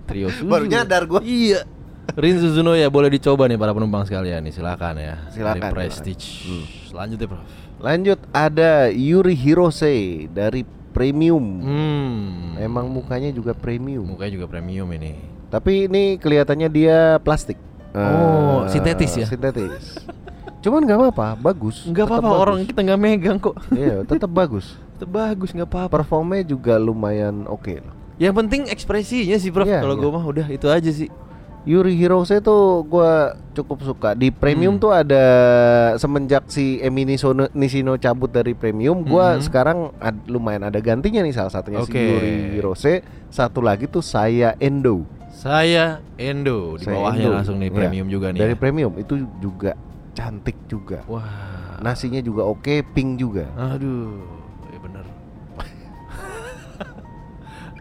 Trio 0.07 0.31
Suzu. 0.31 0.47
Baru 0.47 0.65
nyadar 0.65 1.03
gua. 1.05 1.19
Iya. 1.21 1.67
Rin 2.15 2.35
Suzunoya 2.37 2.87
boleh 2.87 3.09
dicoba 3.11 3.45
nih 3.45 3.55
para 3.55 3.71
penumpang 3.71 4.03
sekalian 4.03 4.41
nih, 4.41 4.53
silakan 4.53 4.95
ya. 4.95 5.15
Silakan, 5.29 5.61
Dari 5.61 5.73
Prestige. 5.73 6.25
silakan. 6.45 6.87
Selanjutnya, 6.87 7.27
Prof. 7.27 7.43
Lanjut 7.79 8.19
ada 8.29 8.71
Yuri 8.89 9.35
Hirose 9.35 9.95
dari 10.27 10.61
Premium. 10.89 11.45
Hmm. 11.61 12.57
Emang 12.57 12.89
mukanya 12.89 13.29
juga 13.29 13.53
premium. 13.53 14.03
mukanya 14.03 14.33
juga 14.35 14.47
premium 14.49 14.89
ini. 14.91 15.15
Tapi 15.47 15.85
ini 15.85 16.17
kelihatannya 16.17 16.67
dia 16.67 16.97
plastik. 17.17 17.55
Oh, 17.89 18.65
Eh, 18.65 18.69
sintetis 18.69 19.13
ya? 19.15 19.25
Sintetis. 19.25 20.01
Cuman 20.59 20.83
nggak 20.83 20.99
apa-apa, 20.99 21.27
bagus. 21.39 21.87
Tetap 21.87 22.09
apa-apa 22.11 22.35
orang 22.35 22.57
kita 22.63 22.83
nggak 22.83 22.99
megang 22.99 23.37
kok. 23.39 23.55
Iya, 23.71 24.03
tetap 24.03 24.27
bagus. 24.27 24.75
Itu 24.99 25.07
bagus 25.07 25.55
nggak 25.55 25.69
apa-apa. 25.69 26.03
Performnya 26.03 26.43
juga 26.43 26.75
lumayan 26.75 27.47
oke 27.47 27.79
lah. 27.79 27.93
Yang 28.19 28.33
penting 28.35 28.61
ekspresinya 28.67 29.39
sih, 29.39 29.47
Prof. 29.49 29.63
Iya, 29.63 29.79
Kalau 29.79 29.95
iya. 29.95 30.01
gua 30.03 30.11
mah 30.19 30.25
udah 30.27 30.47
itu 30.51 30.67
aja 30.67 30.91
sih. 30.91 31.07
Yuri 31.61 31.93
Hirose 31.93 32.39
tuh 32.39 32.81
gua 32.83 33.35
cukup 33.51 33.83
suka. 33.83 34.09
Di 34.11 34.29
premium 34.29 34.75
Hmm. 34.75 34.81
tuh 34.81 34.91
ada 34.91 35.25
semenjak 35.95 36.47
si 36.47 36.79
Emi 36.79 37.03
Nisono- 37.03 37.51
Nishino 37.51 37.93
cabut 37.95 38.27
dari 38.27 38.53
premium, 38.53 39.03
gua 39.03 39.35
Mhm. 39.35 39.41
sekarang 39.41 39.77
ad- 39.97 40.25
lumayan 40.25 40.63
ada 40.63 40.79
gantinya 40.79 41.19
nih 41.19 41.31
salah 41.31 41.51
satunya 41.51 41.83
si 41.83 41.91
Oke. 41.91 41.99
Yuri 41.99 42.31
Hirose, 42.55 42.93
satu 43.27 43.59
lagi 43.59 43.85
tuh 43.85 43.99
saya 43.99 44.55
Endo. 44.57 45.03
Saya 45.29 45.99
Endo 46.15 46.75
di 46.75 46.83
Saya 46.83 46.95
bawahnya 46.95 47.21
Endo. 47.21 47.35
langsung 47.35 47.57
nih 47.57 47.69
Iya, 47.69 47.77
premium 47.77 48.07
juga 48.07 48.27
nih. 48.29 48.39
Dari 48.39 48.55
ya. 48.55 48.59
premium 48.59 48.93
itu 48.95 49.13
juga 49.37 49.71
cantik 50.11 50.57
juga. 50.65 50.99
Wah. 51.05 51.79
Nasinya 51.79 52.19
juga 52.19 52.43
oke, 52.43 52.83
pink 52.91 53.15
juga. 53.17 53.47
Aduh, 53.55 54.19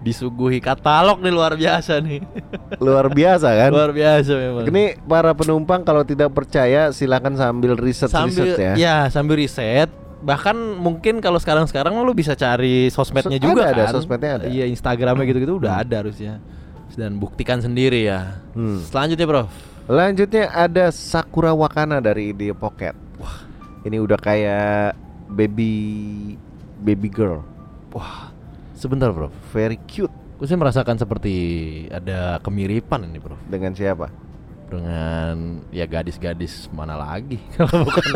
Disuguhi 0.08 0.58
katalog 0.58 1.20
nih 1.20 1.28
luar 1.28 1.52
biasa 1.52 2.00
nih. 2.00 2.24
Luar 2.80 3.06
biasa 3.08 3.48
kan? 3.50 3.70
luar 3.70 3.92
biasa 3.92 4.32
memang. 4.32 4.64
Ini 4.64 4.84
para 5.02 5.32
penumpang 5.32 5.80
kalau 5.82 6.00
tidak 6.02 6.32
percaya 6.32 6.88
silakan 6.90 7.34
sambil 7.34 7.76
riset 7.76 8.08
sambil 8.08 8.48
riset 8.48 8.58
ya. 8.58 8.72
ya 8.74 8.96
sambil 9.08 9.36
riset 9.36 9.92
bahkan 10.18 10.50
mungkin 10.74 11.18
kalau 11.18 11.36
sekarang-sekarang 11.36 11.94
lu 11.96 12.10
bisa 12.10 12.34
cari 12.34 12.88
sosmednya 12.88 13.36
So- 13.36 13.44
juga 13.44 13.62
ada, 13.64 13.70
ada, 13.70 13.82
kan 13.84 13.94
sosmednya 13.94 14.30
ada. 14.34 14.46
iya 14.46 14.66
Instagramnya 14.66 15.22
gitu-gitu 15.24 15.58
udah 15.58 15.78
ada 15.78 15.94
harusnya 15.96 16.42
dan 16.92 17.14
buktikan 17.14 17.58
sendiri 17.58 18.02
ya 18.02 18.42
Hmm. 18.50 18.82
selanjutnya 18.82 19.26
bro 19.26 19.44
Lanjutnya 19.86 20.50
ada 20.50 20.90
Sakura 20.90 21.48
Wakana 21.50 21.96
dari 21.98 22.30
The 22.30 22.52
Pocket. 22.52 22.92
Wah, 23.16 23.40
ini 23.82 23.96
udah 23.96 24.16
kayak 24.16 24.92
baby 25.28 25.72
baby 26.76 27.08
girl, 27.08 27.40
wah 27.88 28.27
sebentar 28.78 29.10
bro 29.10 29.28
very 29.50 29.74
cute. 29.84 30.10
gue 30.38 30.46
sih 30.46 30.54
merasakan 30.54 30.94
seperti 30.94 31.34
ada 31.90 32.38
kemiripan 32.38 33.02
ini 33.04 33.18
bro 33.18 33.34
Dengan 33.44 33.74
siapa? 33.74 34.06
dengan 34.68 35.64
ya 35.68 35.82
gadis-gadis 35.84 36.68
mana 36.70 36.94
lagi 36.94 37.40
kalau 37.56 37.82
bukan 37.82 38.04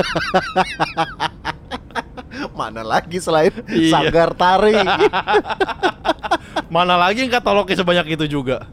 Mana 2.52 2.80
lagi 2.80 3.16
selain 3.18 3.52
Iya. 3.66 3.90
Sanggar 3.90 4.32
Tari? 4.32 4.76
mana 6.68 6.96
lagi 6.96 7.24
yang 7.24 7.32
katalognya 7.32 7.76
sebanyak 7.76 8.06
itu 8.10 8.24
juga 8.30 8.64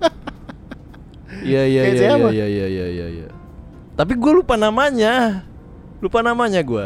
iya 1.42 1.64
iya 1.64 1.82
iya 1.88 1.96
siapa? 1.98 2.28
iya 2.32 2.48
iya 2.48 2.66
iya 2.68 2.86
iya 2.88 3.08
iya 3.10 3.28
tapi 3.94 4.16
gue 4.16 4.32
lupa 4.34 4.56
namanya 4.56 5.44
lupa 6.00 6.20
namanya 6.20 6.60
gue 6.60 6.86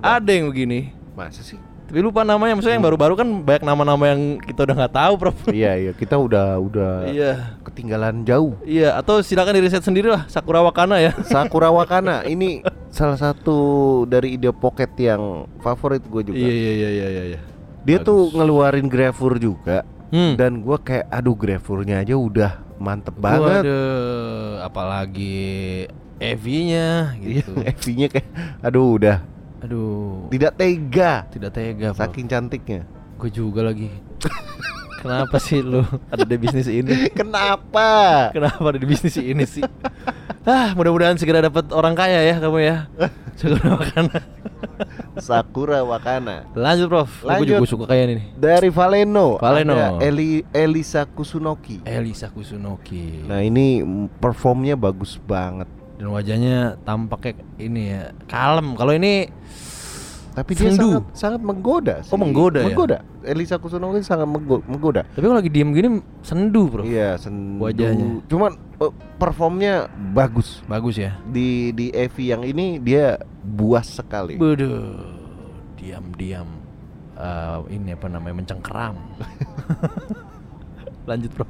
ada 0.00 0.30
yang 0.30 0.50
begini 0.50 0.90
Masa 1.14 1.42
sih? 1.42 1.58
Tapi 1.90 2.00
lupa 2.00 2.22
namanya 2.22 2.54
maksudnya 2.54 2.78
yang 2.78 2.86
baru-baru 2.86 3.18
kan 3.18 3.28
banyak 3.42 3.66
nama-nama 3.66 4.04
yang 4.06 4.38
kita 4.38 4.62
udah 4.62 4.74
nggak 4.78 4.94
tahu 4.94 5.12
prof 5.18 5.34
iya 5.50 5.74
iya, 5.74 5.90
kita 5.90 6.14
udah 6.14 6.54
udah 6.56 6.92
iya 7.04 7.58
ketinggalan 7.60 8.22
jauh. 8.22 8.54
iya 8.62 8.94
atau 8.94 9.18
silakan 9.18 9.58
di 9.58 9.66
riset 9.66 9.82
sendiri 9.82 10.06
lah 10.06 10.22
Sakura 10.24 10.62
Wakana 10.62 11.02
ya 11.02 11.10
Sakura 11.26 11.66
Wakana 11.68 12.22
ini 12.24 12.62
salah 12.88 13.18
satu 13.18 13.58
dari 14.06 14.38
ide 14.38 14.54
pocket 14.54 14.94
yang 14.96 15.50
favorit 15.58 16.00
gue 16.00 16.22
juga. 16.24 16.38
iya 16.38 16.46
iya 16.48 16.70
iya 16.70 16.88
iya 16.88 17.06
iya, 17.10 17.24
iya 17.34 17.40
Dia 17.82 17.98
tuh 17.98 18.30
Bagus. 18.30 18.34
ngeluarin 18.38 18.86
grafur 18.86 19.34
juga 19.34 19.82
Hmm. 20.10 20.34
dan 20.34 20.58
gue 20.58 20.74
kayak 20.76 21.06
aduh 21.06 21.34
grafurnya 21.34 22.02
aja 22.02 22.14
udah 22.14 22.58
mantep 22.78 23.14
banget. 23.14 23.62
Waduh, 23.62 24.58
apalagi 24.60 25.86
EV-nya 26.18 27.14
Iya, 27.14 27.30
gitu. 27.46 27.52
EV-nya 27.56 28.06
kayak 28.10 28.28
aduh 28.58 28.98
udah 28.98 29.22
Aduh, 29.60 30.32
tidak 30.32 30.56
tega 30.56 31.28
tidak 31.28 31.50
tega, 31.52 31.88
saking 31.92 32.26
cantiknya. 32.26 32.88
Gue 33.20 33.28
juga 33.28 33.60
lagi. 33.64 33.92
Kenapa 35.00 35.40
sih 35.40 35.64
lu 35.64 35.80
ada 36.12 36.24
di 36.28 36.36
bisnis 36.36 36.68
ini? 36.68 37.08
Kenapa? 37.18 37.88
Kenapa 38.36 38.60
ada 38.60 38.76
di 38.76 38.84
bisnis 38.84 39.16
ini 39.16 39.48
sih? 39.48 39.64
Ah, 40.44 40.76
mudah-mudahan 40.76 41.16
segera 41.16 41.40
dapat 41.40 41.72
orang 41.72 41.96
kaya 41.96 42.20
ya 42.20 42.36
kamu 42.36 42.58
ya. 42.60 42.76
Segera 43.36 43.80
makan. 43.80 44.12
Sakura 45.24 45.80
Wakana. 45.84 46.48
Lanjut, 46.52 46.88
Prof. 46.88 47.10
Gue 47.24 47.28
Lanjut. 47.28 47.48
juga 47.48 47.68
suka 47.68 47.84
kayak 47.88 48.04
ini. 48.12 48.24
Dari 48.36 48.68
Valeno. 48.68 49.40
Valeno. 49.40 49.72
ada 49.76 49.88
Eli 50.04 50.44
Elisa 50.52 51.04
Kusunoki. 51.08 51.80
Elisa 51.84 52.28
Kusunoki. 52.28 53.24
Nah 53.24 53.40
ini 53.40 53.80
performnya 54.20 54.76
bagus 54.76 55.16
banget. 55.16 55.79
Dan 56.00 56.16
wajahnya 56.16 56.80
tampaknya 56.80 57.44
ini 57.60 57.92
ya 57.92 58.02
kalem. 58.24 58.72
Kalau 58.72 58.96
ini 58.96 59.28
Tapi 60.32 60.56
dia 60.56 60.72
Sendu. 60.72 61.04
sangat 61.04 61.04
sangat 61.12 61.40
menggoda. 61.44 61.94
Oh, 62.08 62.16
menggoda 62.16 62.64
ya? 62.64 62.72
Menggoda. 62.72 62.98
Elisa 63.20 63.60
Kusunoki 63.60 64.00
sangat 64.00 64.24
menggo- 64.24 64.64
menggoda. 64.64 65.04
tapi 65.12 65.28
kalau 65.28 65.36
lagi 65.36 65.52
diem 65.52 65.76
gini 65.76 66.00
sendu, 66.24 66.72
Bro. 66.72 66.88
Iya, 66.88 67.20
sendu. 67.20 67.60
Wajahnya. 67.60 68.24
Cuman 68.32 68.56
eh, 68.80 68.92
performnya 69.20 69.92
bagus. 70.16 70.64
Bagus 70.64 70.96
ya. 70.96 71.20
Di 71.28 71.76
di 71.76 71.92
Evi 71.92 72.32
yang 72.32 72.48
ini 72.48 72.80
dia 72.80 73.20
buas 73.44 73.84
sekali. 73.92 74.40
Beduh. 74.40 74.96
Diam-diam 75.76 76.48
eh, 77.12 77.58
ini 77.76 77.92
apa 77.92 78.08
namanya 78.08 78.40
mencengkeram. 78.40 78.96
Lanjut, 81.10 81.30
Bro. 81.36 81.44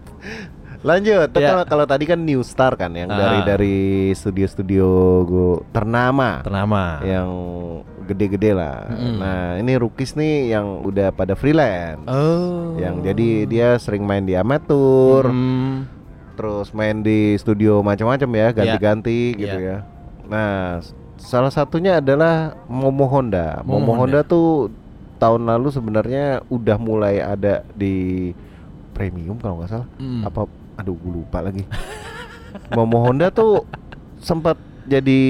Lanjut, 0.80 1.28
Ya. 1.34 1.52
kalau 1.52 1.64
kalau 1.66 1.84
tadi 1.84 2.04
kan 2.04 2.16
New 2.18 2.40
Star 2.40 2.72
kan 2.72 2.88
yang 2.92 3.06
dari 3.06 3.38
Ah. 3.38 3.46
dari 3.46 3.78
studio-studio 4.10 4.88
ternama 5.70 6.40
Ternama. 6.40 7.04
yang 7.04 7.28
gede-gede 8.02 8.50
lah. 8.50 8.88
Mm-mm. 8.88 9.16
Nah, 9.16 9.42
ini 9.56 9.72
rookies 9.76 10.16
nih 10.16 10.50
yang 10.50 10.80
udah 10.80 11.12
pada 11.12 11.32
freelance. 11.32 12.00
Oh. 12.04 12.74
Yang 12.74 12.94
jadi 13.06 13.28
dia 13.46 13.68
sering 13.76 14.02
main 14.02 14.24
di 14.24 14.34
amatur, 14.34 15.28
Hmm. 15.28 15.84
terus 16.34 16.72
main 16.72 17.04
di 17.04 17.36
studio 17.36 17.80
macam-macam 17.80 18.30
ya, 18.32 18.48
ganti-ganti 18.50 19.36
gitu 19.36 19.52
Iya. 19.54 19.68
ya. 19.70 19.78
Nah, 20.26 20.80
salah 21.18 21.52
satunya 21.52 22.00
adalah 22.00 22.56
Momo 22.66 23.04
Honda. 23.04 23.60
Momo 23.62 23.84
Momo, 23.84 23.92
Honda. 24.00 24.24
Honda. 24.24 24.26
tuh 24.26 24.72
tahun 25.18 25.44
lalu 25.44 25.68
sebenarnya 25.68 26.24
udah 26.48 26.76
mulai 26.80 27.20
ada 27.20 27.60
di 27.70 28.32
premium 28.90 29.36
kalau 29.36 29.60
nggak 29.60 29.70
salah. 29.70 29.88
Hmm. 29.96 30.24
Apa 30.24 30.48
aduh 30.80 30.94
gue 30.94 31.12
lupa 31.16 31.38
lagi. 31.40 31.62
Momo 32.70 33.00
Honda 33.00 33.30
tuh 33.30 33.62
sempat 34.18 34.58
jadi 34.82 35.20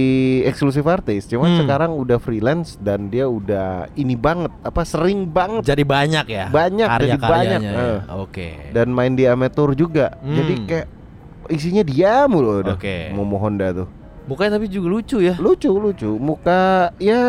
eksklusif 0.46 0.82
artis, 0.82 1.26
cuman 1.26 1.52
Hmm. 1.52 1.58
sekarang 1.60 1.92
udah 1.92 2.16
freelance 2.16 2.74
dan 2.76 3.06
dia 3.06 3.28
udah 3.28 3.92
ini 3.92 4.16
banget, 4.16 4.48
apa 4.58 4.82
sering 4.82 5.28
banget 5.28 5.66
Jadi 5.66 5.84
banyak 5.84 6.24
ya. 6.24 6.46
Banyak, 6.48 6.88
jadi 6.88 6.96
Karya-karyanya 7.12 7.28
banyak, 7.28 7.60
ya. 7.60 7.72
eh. 7.76 7.98
Oke. 8.16 8.48
dan 8.72 8.88
main 8.88 9.12
di 9.12 9.24
amatur 9.24 9.74
juga. 9.74 10.16
Hmm. 10.18 10.32
Jadi 10.32 10.54
kayak 10.64 10.86
isinya 11.50 11.82
dia 11.82 12.24
mulu 12.24 12.62
udah. 12.62 12.72
Oke. 12.72 13.12
Momo 13.12 13.36
Honda 13.36 13.74
tuh. 13.74 13.88
Mukanya 14.30 14.56
tapi 14.56 14.70
juga 14.70 14.86
lucu 14.88 15.18
ya. 15.18 15.34
Lucu 15.36 15.66
lucu, 15.68 16.14
muka 16.14 16.94
ya 16.96 17.22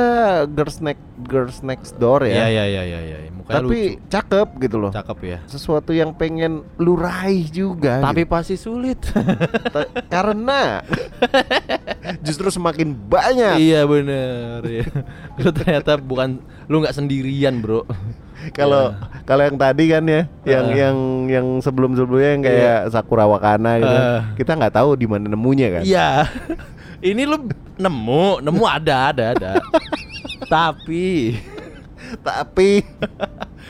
girls 0.46 0.78
next 0.80 1.02
girls 1.26 1.58
next 1.62 1.98
door 1.98 2.22
ya. 2.22 2.46
iya 2.46 2.62
iya 2.70 2.82
iya 2.86 3.00
iya. 3.02 3.18
Mukanya 3.34 3.58
Tapi 3.66 3.80
lucu. 3.98 4.06
cakep 4.06 4.48
gitu 4.62 4.78
loh. 4.78 4.92
Cakep 4.94 5.18
ya. 5.26 5.38
Sesuatu 5.50 5.92
yang 5.92 6.14
pengen 6.14 6.62
lu 6.78 6.94
raih 6.94 7.50
juga. 7.50 7.98
Tapi 8.00 8.22
gitu. 8.22 8.30
pasti 8.30 8.56
sulit. 8.56 9.02
Karena 10.08 10.86
justru 12.26 12.48
semakin 12.48 12.94
banyak. 12.94 13.58
iya 13.58 13.82
bener 13.84 14.62
ya. 14.64 14.86
Lu 15.42 15.50
ternyata 15.50 15.98
bukan 15.98 16.38
lu 16.70 16.80
nggak 16.80 16.94
sendirian 16.94 17.60
bro. 17.60 17.82
Kalau 18.54 18.94
kalau 19.22 19.46
yang 19.46 19.54
tadi 19.54 19.86
kan 19.86 20.02
ya, 20.02 20.26
yang 20.44 20.66
Ah. 20.66 20.74
yang 20.74 20.98
yang 21.30 21.48
sebelum-sebelumnya 21.62 22.30
yang 22.34 22.44
kayak 22.44 22.80
Sakura 22.90 23.30
Wakana 23.30 23.78
gitu. 23.78 23.98
Ah. 23.98 24.22
Kita 24.34 24.58
nggak 24.58 24.74
tahu 24.74 24.98
di 24.98 25.06
mana 25.06 25.30
nemunya 25.30 25.68
kan. 25.78 25.84
Iya. 25.86 26.26
Ini 27.02 27.26
lu 27.26 27.50
nemu, 27.76 28.40
nemu 28.40 28.64
ada 28.64 29.10
ada 29.10 29.24
ada. 29.34 29.52
Tapi 30.46 31.36
Tapi 32.22 32.84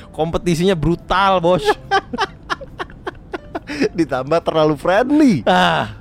kompetisinya 0.09 0.73
brutal 0.73 1.39
bos. 1.39 1.63
ditambah 3.95 4.39
terlalu 4.43 4.75
friendly. 4.75 5.35
Ah, 5.47 5.95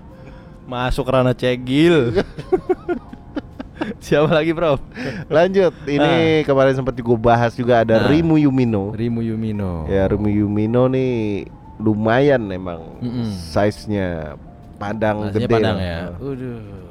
masuk 0.66 1.06
ranah 1.06 1.36
cegil. 1.36 2.18
Siapa 4.02 4.28
lagi 4.28 4.50
bro? 4.50 4.76
Lanjut, 5.28 5.72
ini 5.86 6.42
kemarin 6.42 6.74
sempat 6.74 6.92
juga 6.92 7.14
bahas 7.16 7.54
juga 7.54 7.80
ada 7.80 8.02
Ah. 8.02 8.08
Rimu 8.10 8.36
Yumino. 8.36 8.90
Rimu 8.92 9.22
Yumino. 9.22 9.86
Ya 9.86 10.04
Rimu 10.04 10.28
Yumino 10.28 10.84
nih 10.86 11.46
lumayan 11.80 12.44
emang 12.50 13.00
Mm-mm. 13.00 13.24
size-nya 13.24 14.36
padang 14.76 15.30
Masnya 15.30 15.36
gede. 15.40 15.54
Padang 15.54 15.78
ya. 15.80 15.98
Udah, 16.18 16.56
ya 16.60 16.89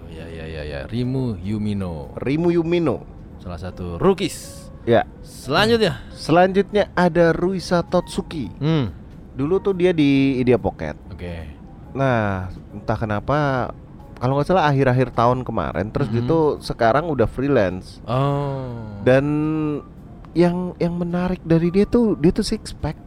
ya 0.50 0.64
ya. 0.66 0.80
Rimu 0.86 1.38
Yumino. 1.38 2.18
Rimu 2.18 2.50
Yumino. 2.52 3.06
Salah 3.38 3.58
satu 3.58 3.96
rookies. 3.96 4.68
Ya. 4.84 5.06
Selanjutnya. 5.22 6.02
Selanjutnya 6.12 6.90
ada 6.92 7.30
Ruisa 7.32 7.86
Totsuki. 7.86 8.50
Hmm. 8.58 8.90
Dulu 9.38 9.62
tuh 9.62 9.72
dia 9.72 9.94
di 9.94 10.36
Idea 10.36 10.58
Pocket. 10.58 10.98
Oke. 11.08 11.48
Nah, 11.94 12.50
entah 12.70 12.98
kenapa 12.98 13.38
kalau 14.20 14.36
nggak 14.36 14.48
salah 14.48 14.68
akhir-akhir 14.68 15.16
tahun 15.16 15.48
kemarin 15.48 15.88
terus 15.90 16.12
Mhm. 16.12 16.16
gitu 16.20 16.40
sekarang 16.60 17.08
udah 17.08 17.24
freelance. 17.24 18.04
Oh. 18.04 19.00
Dan 19.02 19.26
yang 20.34 20.76
yang 20.78 20.94
menarik 20.94 21.40
dari 21.42 21.72
dia 21.72 21.88
tuh 21.88 22.20
dia 22.20 22.30
tuh 22.30 22.44
six 22.44 22.76
pack. 22.76 23.00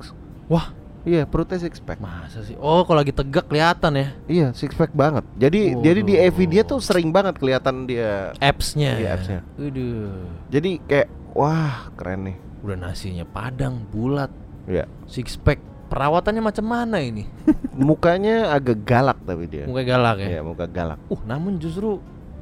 Wah, 0.49 0.73
Iya, 1.03 1.27
perutnya 1.27 1.59
six 1.59 1.83
pack. 1.83 1.99
masa 1.99 2.47
sih? 2.47 2.55
Oh, 2.63 2.87
kalau 2.87 3.03
lagi 3.03 3.11
tegak 3.11 3.51
kelihatan 3.51 3.93
ya 3.99 4.09
Iya, 4.31 4.47
six 4.55 4.71
pack 4.79 4.95
banget. 4.95 5.27
Jadi 5.35 5.75
jadi 5.83 6.01
di. 6.07 6.15
EV 6.15 6.39
dia 6.47 6.63
tuh 6.63 6.79
sering 6.79 7.11
banget 7.11 7.43
kelihatan 7.43 7.91
dia. 7.91 8.31
apps-nya. 8.39 8.99
Iya, 8.99 9.03
ya? 9.03 9.11
apps-nya. 9.19 9.41
Waduh. 9.59 10.31
Jadi 10.55 10.71
kayak 10.87 11.09
wah, 11.35 11.91
keren 11.99 12.31
nih. 12.31 12.37
Udah 12.63 12.77
nasinya 12.79 13.27
padang, 13.27 13.83
bulat, 13.91 14.31
Iya. 14.71 14.87
six 15.11 15.35
pack. 15.35 15.59
Perawatannya 15.91 16.41
macam 16.41 16.65
mana 16.65 17.03
ini? 17.03 17.27
Mukanya 17.77 18.55
agak 18.55 18.81
galak 18.87 19.19
tapi 19.27 19.45
dia. 19.51 19.67
Muka 19.67 19.83
galak 19.85 20.17
ya. 20.23 20.39
Iya, 20.39 20.41
muka 20.41 20.65
galak. 20.65 20.97
Uh, 21.11 21.21
namun 21.27 21.59
justru 21.59 21.99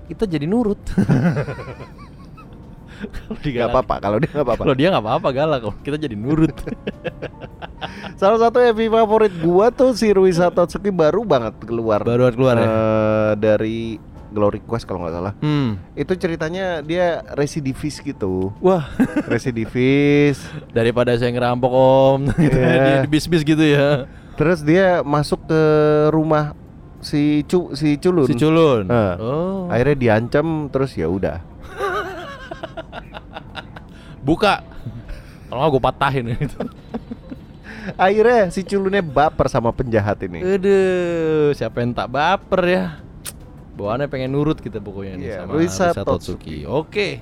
kita 0.07 0.29
jadi 0.29 0.45
nurut. 0.47 0.79
Kalau 3.01 3.37
Gak 3.41 3.69
apa-apa 3.69 3.95
kalau 3.99 4.17
dia 4.21 4.31
gak 4.31 4.45
apa-apa. 4.45 4.63
Kalau 4.63 4.77
dia 4.77 4.89
nggak 4.93 5.05
apa-apa 5.05 5.29
galak 5.33 5.59
kok. 5.65 5.75
Kita 5.81 5.97
jadi 5.97 6.17
nurut. 6.17 6.53
Salah 8.21 8.39
satu 8.39 8.61
EV 8.61 8.93
favorit 8.93 9.33
gua 9.41 9.73
tuh 9.73 9.97
si 9.97 10.13
Ruisa 10.13 10.53
Totsuki 10.53 10.93
baru 10.93 11.25
banget 11.25 11.57
keluar. 11.65 12.05
Baru 12.05 12.29
keluar 12.31 12.55
ya. 12.61 12.67
Eh, 12.69 13.33
dari 13.41 13.79
Glory 14.31 14.63
Quest 14.63 14.87
kalau 14.87 15.03
nggak 15.03 15.15
salah. 15.17 15.33
Hmm. 15.43 15.75
Itu 15.99 16.15
ceritanya 16.15 16.85
dia 16.87 17.25
residivis 17.35 17.99
gitu. 17.99 18.55
Wah, 18.63 18.87
Residivis. 19.33 20.39
daripada 20.71 21.17
saya 21.19 21.35
ngerampok 21.35 21.73
om, 21.73 22.21
gitu 22.39 22.55
ya, 22.55 22.71
Iya. 22.71 22.85
di, 23.03 23.09
bis-bis 23.11 23.43
gitu 23.43 23.65
ya. 23.65 24.07
Terus 24.39 24.63
dia 24.63 25.03
masuk 25.03 25.51
ke 25.51 25.63
rumah 26.15 26.55
si 27.03 27.43
Cu 27.45 27.75
si 27.75 27.99
Culun. 27.99 28.29
Si 28.31 28.39
culun. 28.39 28.87
Eh. 28.87 29.15
Oh. 29.19 29.67
Akhirnya 29.67 29.97
diancam 29.99 30.71
terus 30.71 30.95
ya 30.95 31.11
udah. 31.11 31.43
Buka. 34.31 34.63
Kalau 35.51 35.59
nggak 35.67 35.73
gue 35.75 35.83
patahin 35.83 36.25
itu. 36.47 36.61
Akhirnya 37.99 38.55
si 38.55 38.63
Culunnya 38.63 39.03
baper 39.03 39.51
sama 39.51 39.75
penjahat 39.75 40.23
ini. 40.23 40.39
Aduh, 40.39 41.51
siapa 41.59 41.83
yang 41.83 41.91
tak 41.91 42.07
baper 42.15 42.63
ya? 42.71 42.85
Bawaannya 43.75 44.07
pengen 44.07 44.31
nurut 44.31 44.63
kita 44.63 44.79
pokoknya 44.79 45.19
nih 45.19 45.27
Iya, 45.27 45.37
sama 45.43 45.51
Ruisa 45.57 45.87
Ruisa 45.91 46.03
Totsuki. 46.07 46.63
Oke. 46.69 47.19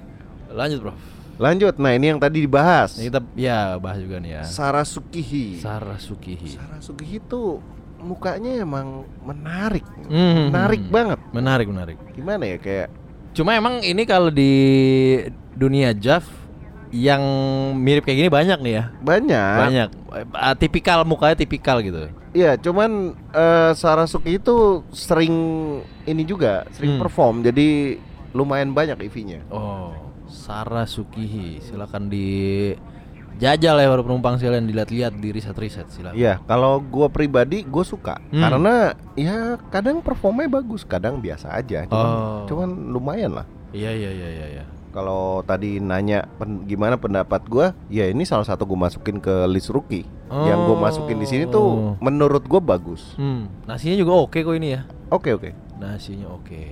Lanjut, 0.52 0.78
Bro. 0.84 0.92
Lanjut. 1.40 1.74
Nah, 1.80 1.96
ini 1.96 2.12
yang 2.12 2.20
tadi 2.20 2.44
dibahas. 2.44 2.98
Ini 3.00 3.08
kita 3.08 3.20
ya 3.38 3.78
bahas 3.80 4.02
juga 4.02 4.20
nih 4.20 4.30
ya. 4.36 4.42
Sarasukihi. 4.44 5.62
Sarasukihi. 5.64 6.60
Sarasukihi 6.60 7.16
itu 7.22 7.62
mukanya 8.02 8.60
emang 8.60 9.08
menarik. 9.24 9.86
Hmm. 10.10 10.50
Menarik 10.50 10.82
banget. 10.92 11.18
Menarik, 11.32 11.66
menarik. 11.70 11.96
Gimana 12.12 12.44
ya 12.44 12.58
kayak 12.60 12.88
Cuma 13.38 13.54
emang 13.54 13.78
ini 13.86 14.02
kalau 14.02 14.34
di 14.34 14.50
dunia 15.54 15.94
Jav 15.94 16.26
yang 16.90 17.20
mirip 17.74 18.02
kayak 18.02 18.18
gini 18.18 18.30
banyak 18.30 18.58
nih 18.58 18.72
ya. 18.74 18.84
banyak. 18.98 19.56
Banyak. 19.60 19.88
Eh, 20.14 20.54
tipikal 20.56 21.02
mukanya 21.02 21.34
tipikal 21.34 21.78
gitu. 21.78 22.08
Iya, 22.30 22.56
cuman 22.56 23.12
eh, 23.30 23.72
Sarasuki 23.72 24.36
itu 24.36 24.56
sering 24.90 25.34
ini 26.04 26.22
juga, 26.22 26.64
sering 26.70 26.96
Hmm. 26.96 27.00
perform. 27.00 27.40
Jadi 27.40 27.98
lumayan 28.30 28.70
banyak 28.70 29.00
EV-nya. 29.00 29.44
Oh, 29.48 29.92
Sarasukihi. 30.28 31.60
Silakan 31.60 32.06
di 32.06 32.72
jajal 33.36 33.78
ya 33.78 33.86
para 33.86 34.02
penumpang 34.02 34.34
sekalian 34.34 34.66
dilihat-lihat 34.66 35.14
di 35.14 35.28
riset-riset 35.30 35.86
silakan. 35.88 36.18
Iya, 36.18 36.42
kalau 36.42 36.80
gua 36.80 37.06
pribadi 37.06 37.62
gue 37.62 37.84
suka 37.84 38.18
Hmm. 38.28 38.42
karena 38.42 38.74
ya 39.14 39.36
kadang 39.68 40.00
performanya 40.00 40.58
bagus, 40.58 40.82
kadang 40.82 41.18
biasa 41.18 41.52
aja. 41.52 41.86
Cuman, 41.86 42.10
Oh. 42.10 42.42
cuman 42.46 42.68
lumayan 42.88 43.32
lah. 43.34 43.46
Iya 43.70 43.92
iya 43.92 44.10
iya 44.10 44.28
iya 44.28 44.46
iya. 44.52 44.64
Kalau 44.88 45.40
tadi 45.42 45.78
nanya 45.78 46.24
pen- 46.34 46.64
gimana 46.64 46.94
pendapat 46.94 47.44
gua, 47.44 47.66
ya 47.86 48.04
ini 48.04 48.22
salah 48.22 48.42
satu 48.42 48.64
gue 48.64 48.74
masukin 48.74 49.16
ke 49.16 49.44
list 49.46 49.68
rookie. 49.68 50.08
Yang 50.28 50.60
gue 50.62 50.74
Oh. 50.74 50.80
masukin 50.80 51.16
di 51.16 51.26
sini 51.26 51.44
tuh 51.44 51.96
menurut 51.98 52.42
gue 52.42 52.58
bagus. 52.58 53.12
Hmm, 53.14 53.48
nasinya 53.64 53.96
juga 53.96 54.12
oke 54.18 54.38
kok 54.38 54.54
ini 54.54 54.68
ya. 54.70 54.82
Oke 55.08 55.30
oke. 55.30 55.50
Nasinya 55.76 56.28
oke. 56.30 56.62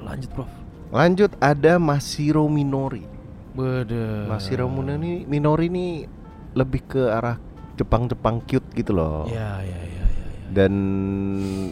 Lanjut, 0.00 0.30
Prof. 0.30 0.50
Lanjut 0.90 1.30
ada 1.38 1.76
Masiro 1.76 2.46
Minori. 2.46 3.06
Bede. 3.50 4.26
Masiro 4.26 4.66
Minori 4.66 5.22
Minori 5.24 5.66
ini 5.66 5.86
lebih 6.52 6.82
ke 6.84 7.02
arah 7.04 7.38
Jepang-Jepang 7.74 8.42
cute 8.42 8.66
gitu 8.74 8.92
loh. 8.92 9.26
Ya, 9.26 9.58
ya, 9.58 9.78
ya, 9.78 9.78
ya, 9.80 10.04
ya. 10.04 10.26
Dan 10.50 10.72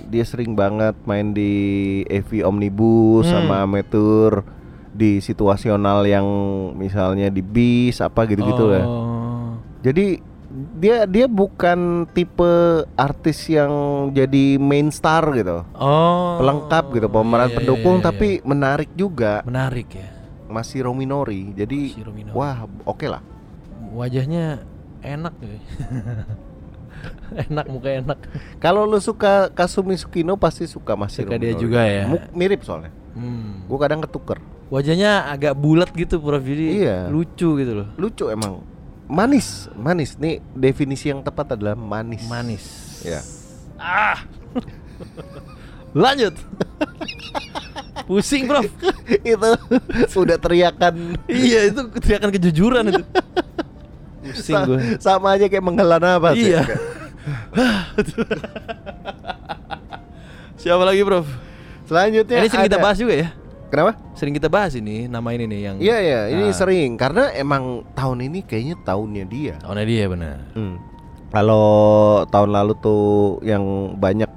dia 0.07 0.22
sering 0.22 0.55
banget 0.55 0.94
main 1.03 1.30
di 1.30 1.51
EV 2.05 2.42
Omnibus 2.42 3.26
Hmm. 3.26 3.34
sama 3.42 3.55
amateur 3.61 4.42
di 4.99 5.22
situasional 5.22 6.03
yang 6.03 6.26
misalnya 6.74 7.30
di 7.30 7.38
bis 7.38 8.03
apa 8.03 8.26
gitu-gitu 8.26 8.74
ya. 8.74 8.82
Oh. 8.82 9.55
Jadi 9.80 10.18
dia 10.74 11.07
dia 11.07 11.30
bukan 11.30 12.03
tipe 12.11 12.51
artis 12.99 13.46
yang 13.46 13.70
jadi 14.11 14.59
main 14.59 14.90
star 14.90 15.22
gitu. 15.32 15.62
Oh. 15.78 16.42
Pelengkap 16.42 16.90
gitu 16.90 17.07
pemeran 17.07 17.46
Iya, 17.46 17.51
iya, 17.55 17.57
pendukung 17.62 17.94
iya, 17.94 18.03
iya. 18.03 18.09
tapi 18.11 18.28
menarik 18.42 18.90
juga. 18.99 19.46
menarik 19.46 19.88
ya. 19.94 20.09
Masih 20.51 20.82
Rominori. 20.82 21.55
Jadi 21.55 21.94
Masih 21.94 22.05
Rominori. 22.05 22.34
wah 22.34 22.66
oke 22.82 23.07
lah. 23.07 23.22
Wajahnya 23.94 24.66
enak 25.01 25.34
ya. 25.38 25.59
enak 27.46 27.66
muka 27.70 27.88
enak. 27.94 28.18
Kalau 28.59 28.82
lu 28.82 28.99
suka 28.99 29.53
Kasumi 29.53 29.94
Sukino 29.94 30.34
pasti 30.34 30.66
suka 30.66 30.99
Masih 30.99 31.22
Suka 31.22 31.38
dia 31.38 31.55
juga 31.55 31.86
ya. 31.86 32.09
Mirip 32.34 32.64
soalnya. 32.64 32.90
Hmm. 33.14 33.62
Gue 33.68 33.78
kadang 33.78 34.03
ketuker. 34.03 34.40
Wajahnya 34.68 35.32
agak 35.32 35.56
bulat 35.56 35.88
gitu 35.96 36.20
Prof. 36.20 36.40
Jadi 36.40 36.84
Iya. 36.84 37.08
lucu 37.08 37.56
gitu 37.56 37.72
loh. 37.72 37.88
Lucu 37.96 38.28
emang. 38.28 38.60
Manis, 39.08 39.72
manis. 39.72 40.20
Nih 40.20 40.44
definisi 40.52 41.08
yang 41.08 41.24
tepat 41.24 41.56
adalah 41.56 41.72
manis. 41.72 42.20
Manis. 42.28 42.64
Ya. 43.00 43.20
Ah. 43.80 44.20
Lanjut. 45.96 46.36
Pusing, 48.04 48.44
Prof. 48.44 48.68
itu 49.24 49.48
udah 50.16 50.36
teriakan 50.36 51.16
iya, 51.28 51.72
itu 51.72 51.80
teriakan 52.00 52.30
kejujuran 52.32 52.84
itu. 52.92 53.04
Pusing 54.20 54.56
Sa- 54.56 54.66
gue. 54.68 54.78
sama 55.00 55.32
aja 55.36 55.48
kayak 55.48 55.64
menghela 55.64 55.96
nafas 55.96 56.36
ya. 56.36 56.44
Iya. 56.44 56.60
Siapa 60.60 60.84
lagi, 60.84 61.00
Prof? 61.04 61.24
Selanjutnya 61.88 62.36
ini 62.44 62.48
sering 62.52 62.68
kita 62.68 62.76
bahas 62.76 63.00
juga 63.00 63.16
ya. 63.16 63.32
Kenapa? 63.68 63.92
Sering 64.12 64.32
kita 64.32 64.48
bahas 64.48 64.72
ini 64.72 65.04
nama 65.04 65.28
ini 65.30 65.44
nih 65.44 65.60
yang 65.62 65.76
Iya 65.76 65.96
iya, 65.98 66.20
ini 66.30 66.48
Ah. 66.48 66.56
sering 66.56 66.96
karena 66.96 67.28
emang 67.32 67.84
tahun 67.92 68.24
ini 68.24 68.40
kayaknya 68.42 68.76
tahunnya 68.80 69.24
dia. 69.24 69.54
tahunnya 69.60 69.84
dia 69.84 70.04
benar. 70.08 70.36
Hmm. 70.52 70.76
Kalau 71.28 71.68
tahun 72.24 72.50
lalu 72.50 72.72
tuh 72.78 73.04
yang 73.42 73.60
banyak 73.94 74.30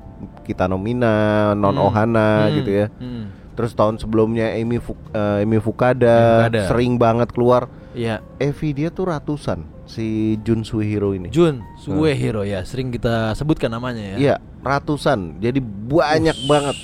kita 0.44 0.68
nomina, 0.68 1.52
non 1.54 1.72
Hmm. 1.72 1.88
Ohana 1.88 2.30
Hmm. 2.46 2.54
gitu 2.54 2.72
ya. 2.76 2.88
Hmm. 2.94 3.32
Terus 3.52 3.72
tahun 3.72 3.96
sebelumnya 3.96 4.52
Amy 4.52 4.78
Fu- 4.78 5.00
eh, 5.10 5.44
Amy 5.44 5.60
Fukada, 5.60 6.44
Fukada. 6.44 6.62
sering 6.68 6.94
banget 6.96 7.32
keluar. 7.32 7.72
Iya. 7.92 8.24
Evi 8.36 8.72
dia 8.74 8.88
tuh 8.88 9.08
ratusan 9.08 9.64
si 9.84 10.40
Jun 10.40 10.64
Suihiro 10.64 11.12
ini. 11.12 11.28
Jun 11.28 11.60
Suehiro 11.76 12.44
ya, 12.44 12.64
sering 12.64 12.88
kita 12.90 13.32
sebutkan 13.32 13.68
namanya 13.68 14.16
ya. 14.16 14.18
Iya, 14.18 14.36
ratusan. 14.60 15.40
Jadi 15.40 15.60
banyak 15.88 16.38
banget. 16.48 16.76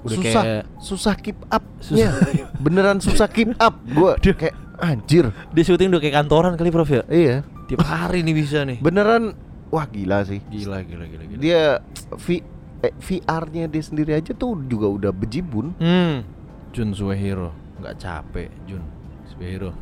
Udah 0.00 0.16
susah, 0.16 0.42
kayak- 0.42 0.66
susah 0.78 1.14
keep 1.14 1.38
up. 1.46 1.64
Susah. 1.78 2.12
Beneran 2.56 2.96
susah 2.98 3.28
keep 3.28 3.52
up. 3.56 3.76
Gue 3.84 4.16
kayak 4.40 4.56
anjir. 4.78 5.28
Dia 5.50 5.62
syuting 5.62 5.92
udah 5.92 6.00
kayak 6.00 6.16
kantoran 6.16 6.56
kali 6.56 6.68
Prof 6.68 6.88
ya. 6.88 7.02
Iya, 7.06 7.36
Tiap 7.66 7.84
hari 7.84 8.20
nih 8.20 8.32
bisa 8.32 8.64
nih. 8.64 8.80
beneran 8.80 9.36
wah 9.68 9.84
gila 9.84 10.24
sih. 10.24 10.40
Gila 10.42 10.82
gila 10.82 11.04
gila 11.04 11.24
gila. 11.26 11.38
Dia 11.38 11.62
V 12.10 12.40
eh, 12.80 12.94
VR-nya 12.96 13.68
dia 13.68 13.82
sendiri 13.84 14.12
aja 14.12 14.32
tuh 14.32 14.56
juga 14.64 14.88
udah 14.88 15.12
bejibun. 15.12 15.76
Hmm. 15.76 16.24
Jun 16.70 16.90
Suehiro, 16.90 17.52
nggak 17.76 17.94
capek 17.96 18.48
Jun 18.64 18.80
Suehiro. 19.26 19.70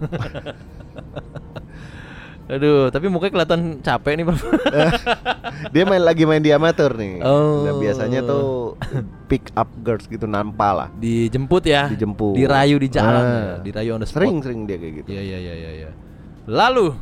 Aduh, 2.48 2.88
tapi 2.88 3.12
mukanya 3.12 3.32
kelihatan 3.36 3.60
capek 3.78 4.12
nih, 4.16 4.24
Prof. 4.24 4.40
Dia 5.76 5.84
main 5.84 6.00
lagi 6.00 6.24
main 6.24 6.40
di 6.40 6.48
nih. 6.48 7.20
Oh. 7.20 7.68
Nah, 7.68 7.74
biasanya 7.76 8.24
tuh 8.24 8.72
pick 9.28 9.52
up 9.52 9.68
girls 9.84 10.08
gitu 10.08 10.24
nampak 10.24 10.72
lah. 10.72 10.88
Dijemput 10.96 11.68
ya. 11.68 11.92
Dijemput. 11.92 12.32
Dirayu 12.32 12.80
di 12.80 12.88
jalan 12.88 13.20
Ah. 13.20 13.28
ya. 13.28 13.44
Dirayu 13.60 13.90
on 13.94 14.00
the 14.00 14.08
spot. 14.08 14.24
Sering 14.24 14.40
sering 14.40 14.60
dia 14.64 14.80
kayak 14.80 15.04
gitu. 15.04 15.08
Iya 15.12 15.22
iya 15.22 15.38
iya 15.38 15.54
iya 15.54 15.70
iya. 15.84 15.90
Lalu, 16.48 16.96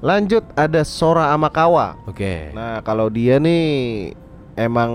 Lanjut 0.00 0.40
ada 0.56 0.80
Sora 0.80 1.28
Amakawa. 1.32 1.92
oke. 2.08 2.56
Nah, 2.56 2.80
kalau 2.80 3.12
dia 3.12 3.36
nih 3.36 4.16
emang 4.56 4.92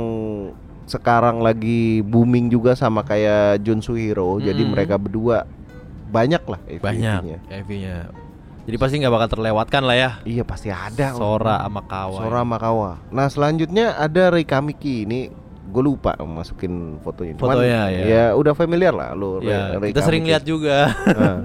sekarang 0.86 1.42
lagi 1.42 2.02
booming 2.02 2.50
juga 2.50 2.74
sama 2.74 3.02
kayak 3.02 3.62
Jun 3.62 3.86
Suhiro. 3.86 4.42
Jadi 4.42 4.66
Mm. 4.66 4.70
mereka 4.70 4.98
berdua 4.98 5.46
banyak 6.10 6.42
lah 6.46 6.58
Banyak 6.82 7.22
EV-nya. 7.50 8.10
Jadi 8.66 8.76
pasti 8.76 8.96
nggak 8.98 9.14
bakal 9.14 9.30
terlewatkan 9.30 9.82
lah 9.82 9.94
ya. 9.94 10.10
Iya 10.26 10.42
pasti 10.42 10.74
ada. 10.74 11.14
Sora 11.14 11.62
sama 11.62 11.86
Kawa. 11.86 12.18
Sora 12.18 12.42
Makawa. 12.42 12.90
Nah, 13.10 13.30
selanjutnya 13.30 13.94
ada 13.94 14.34
Rika 14.34 14.58
Miki 14.58 15.06
ini 15.06 15.30
gue 15.66 15.84
lupa 15.84 16.18
masukin 16.18 16.98
fotonya. 17.00 17.38
Cuman, 17.38 17.46
Fotonya, 17.58 17.82
ya. 17.90 18.04
Ya 18.06 18.24
udah 18.34 18.54
familiar 18.54 18.90
lah 18.90 19.14
lu. 19.14 19.38
Ya, 19.40 19.78
Re- 19.78 19.90
kita 19.94 20.02
sering 20.02 20.26
lihat 20.26 20.42
juga. 20.42 20.90
Nah, 21.06 21.38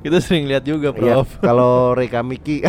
kita 0.00 0.18
sering 0.18 0.50
lihat 0.50 0.66
juga, 0.66 0.90
Prof. 0.90 1.38
kalau 1.46 1.94
Rika 1.94 2.26
Miki 2.26 2.66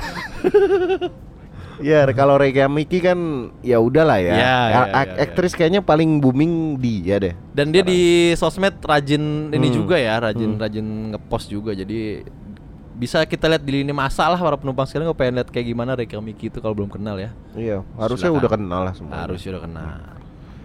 Ya, 1.81 2.05
kalau 2.13 2.37
Rika 2.37 2.69
Miki 2.69 3.01
kan 3.01 3.17
ya 3.59 3.81
udahlah 3.81 4.21
ya. 4.21 4.29
Ya, 4.29 4.37
ya, 4.37 4.53
ya, 4.69 5.01
ya. 5.09 5.25
Aktris 5.25 5.57
kayaknya 5.57 5.81
paling 5.81 6.21
booming 6.21 6.77
dia 6.77 7.17
deh. 7.17 7.33
Dan 7.49 7.73
dia 7.73 7.81
di 7.81 8.29
sosmed 8.37 8.77
rajin 8.79 9.49
ini 9.49 9.67
Hmm. 9.67 9.75
juga 9.75 9.97
ya, 9.97 10.21
rajin 10.21 10.55
rajin 10.55 10.85
ngepost 11.11 11.49
juga. 11.49 11.73
Jadi 11.73 12.21
bisa 13.03 13.19
kita 13.23 13.45
lihat 13.45 13.59
di 13.59 13.71
lini 13.75 13.91
masa 13.91 14.25
lah 14.25 14.39
para 14.39 14.55
penumpang 14.55 14.87
sekarang 14.87 15.05
kalau 15.05 15.17
pengen 15.17 15.35
lihat 15.37 15.49
kayak 15.49 15.67
gimana 15.67 15.91
Reka 15.93 16.15
Miki 16.17 16.47
itu 16.47 16.57
kalau 16.57 16.71
belum 16.71 16.87
kenal 16.87 17.19
ya. 17.19 17.35
Iya, 17.51 17.83
harusnya 17.95 18.31
Silakan. 18.31 18.39
udah 18.39 18.49
kenal 18.49 18.81
lah 18.81 18.93
semua. 18.93 19.13
Harusnya 19.19 19.49
udah 19.51 19.63
kenal. 19.63 19.87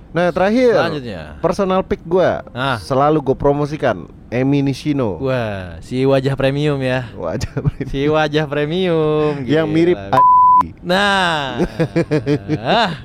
Nah, 0.08 0.32
terakhir. 0.32 0.72
Selanjutnya. 0.72 1.22
Personal 1.38 1.80
pick 1.82 2.00
gua 2.02 2.40
Ah. 2.50 2.78
selalu 2.78 3.20
gue 3.22 3.36
promosikan 3.36 4.08
Emi 4.28 4.62
Nishino. 4.62 5.20
Wah, 5.20 5.76
si 5.80 6.00
wajah 6.00 6.32
premium 6.32 6.78
ya. 6.78 7.12
Wajah 7.12 7.52
Si 7.92 8.06
wajah 8.06 8.46
premium. 8.46 9.44
yang 9.44 9.66
gila. 9.66 9.74
mirip 9.74 9.98
a- 9.98 10.24
Nah. 10.80 11.60
ah, 12.56 13.04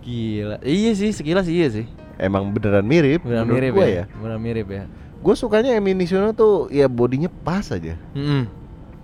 gila. 0.00 0.56
Iya 0.60 0.90
sih, 0.94 1.10
sekilas 1.12 1.46
iya 1.46 1.68
sih. 1.68 1.86
emang 2.16 2.50
beneran 2.50 2.82
mirip 2.82 3.22
menurut 3.22 3.46
mirip 3.52 3.72
gua 3.72 3.86
ya. 3.86 3.94
ya. 3.94 4.04
Benar 4.10 4.38
mirip 4.38 4.66
ya. 4.68 4.84
Gue 5.18 5.34
sukanya 5.34 5.74
Emi 5.74 5.92
Nishino 5.92 6.32
tuh 6.32 6.66
ya 6.68 6.88
bodinya 6.88 7.28
pas 7.28 7.68
aja. 7.68 7.94
Mm-mm. 8.10 8.48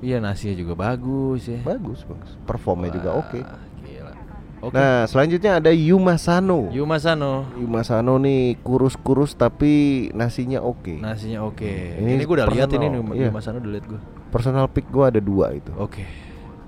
Iya, 0.04 0.20
nasinya 0.20 0.52
juga 0.52 0.76
bagus 0.76 1.48
ya. 1.48 1.64
Bagus, 1.64 2.04
bagus. 2.04 2.36
Performnya 2.44 2.92
juga 2.92 3.16
Wah, 3.16 3.24
oke. 3.24 3.40
Gila. 3.80 4.12
Oke. 4.60 4.76
Nah, 4.76 5.08
selanjutnya 5.08 5.56
ada 5.56 5.72
Yuma 5.72 6.20
Sano. 6.20 6.68
Yuma 6.68 7.00
Sano. 7.00 7.48
Yuma 7.56 7.80
Sano 7.80 8.20
nih 8.20 8.60
kurus-kurus 8.60 9.32
tapi 9.32 10.08
nasinya 10.12 10.60
oke. 10.60 11.00
Nasinya 11.00 11.40
oke. 11.48 11.72
Ini 12.00 12.20
Ini, 12.20 12.22
gue 12.24 12.36
udah 12.36 12.48
lihat 12.52 12.68
ini 12.76 12.86
Yuma, 12.92 13.12
iya. 13.16 13.32
Yuma 13.32 13.40
Sano 13.40 13.64
udah 13.64 13.72
lihat 13.72 13.86
gue. 13.88 14.00
Personal 14.28 14.68
pick 14.68 14.84
gue 14.92 15.04
ada 15.08 15.20
dua 15.24 15.56
itu. 15.56 15.72
Oke. 15.80 16.04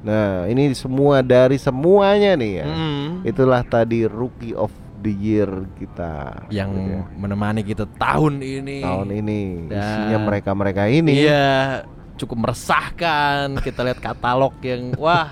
Nah, 0.00 0.48
ini 0.48 0.72
semua 0.72 1.20
dari 1.20 1.60
semuanya 1.60 2.38
nih 2.40 2.52
ya. 2.62 2.66
Mm. 2.68 3.08
Itulah 3.26 3.60
tadi 3.66 4.06
Rookie 4.08 4.54
of 4.54 4.70
the 5.02 5.10
Year 5.10 5.50
kita. 5.76 6.46
Yang 6.46 6.68
gitu 6.72 6.90
ya. 6.94 7.02
menemani 7.18 7.60
kita 7.66 7.84
tahun 7.96 8.38
ini. 8.38 8.86
tahun 8.86 9.08
ini 9.12 9.40
Dan- 9.66 9.76
isinya 9.82 10.18
mereka-mereka 10.24 10.82
ini. 10.86 11.26
Iya, 11.26 11.84
cukup 12.16 12.48
meresahkan. 12.48 13.60
Kita 13.60 13.84
lihat 13.84 14.00
katalog 14.00 14.56
yang 14.64 14.96
wah. 14.96 15.28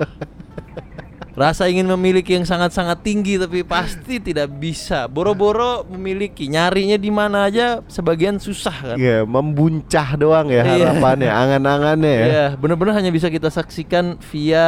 Rasa 1.35 1.67
ingin 1.67 1.91
memiliki 1.91 2.39
yang 2.39 2.47
sangat-sangat 2.47 3.03
tinggi 3.03 3.35
tapi 3.35 3.67
pasti 3.67 4.23
tidak 4.23 4.55
bisa. 4.55 5.11
Boro-boro 5.11 5.83
memiliki, 5.91 6.47
nyarinya 6.47 6.95
di 6.95 7.11
mana 7.11 7.51
aja 7.51 7.83
sebagian 7.91 8.39
susah 8.39 8.95
kan. 8.95 8.97
Iya, 8.97 9.27
membuncah 9.27 10.15
doang 10.15 10.47
ya 10.47 10.63
Iya. 10.63 10.95
harapannya, 10.95 11.31
angan-angannya 11.35 12.13
ya. 12.15 12.27
Iya, 12.31 12.47
benar-benar 12.55 13.03
hanya 13.03 13.11
bisa 13.11 13.27
kita 13.35 13.51
saksikan 13.51 14.15
via 14.31 14.67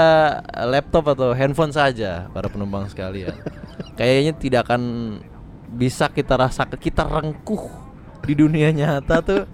laptop 0.67 1.14
atau 1.14 1.31
handphone 1.39 1.71
saja 1.71 2.27
para 2.35 2.51
penumpang 2.51 2.91
sekalian. 2.91 3.39
Kayaknya 3.95 4.33
tidak 4.35 4.61
akan 4.67 4.83
bisa 5.71 6.11
kita 6.11 6.35
rasakan 6.35 6.83
kita 6.83 7.07
rengkuh 7.07 7.62
di 8.27 8.35
dunia 8.35 8.75
nyata 8.75 9.23
tuh 9.23 9.47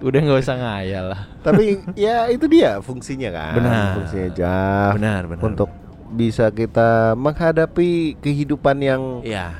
udah 0.00 0.18
nggak 0.18 0.40
usah 0.40 0.56
ngayal 0.56 1.04
lah. 1.12 1.20
Tapi 1.40 1.62
ya 1.94 2.26
itu 2.26 2.44
dia 2.44 2.80
fungsinya 2.80 3.30
kan. 3.30 3.54
Benar. 3.54 3.88
Fungsinya 3.96 4.28
Jaf. 4.32 4.92
Benar, 4.96 5.22
benar. 5.26 5.42
Untuk 5.44 5.70
bisa 6.10 6.48
kita 6.48 7.14
menghadapi 7.14 7.90
kehidupan 8.18 8.76
yang 8.78 9.02
Iya. 9.22 9.54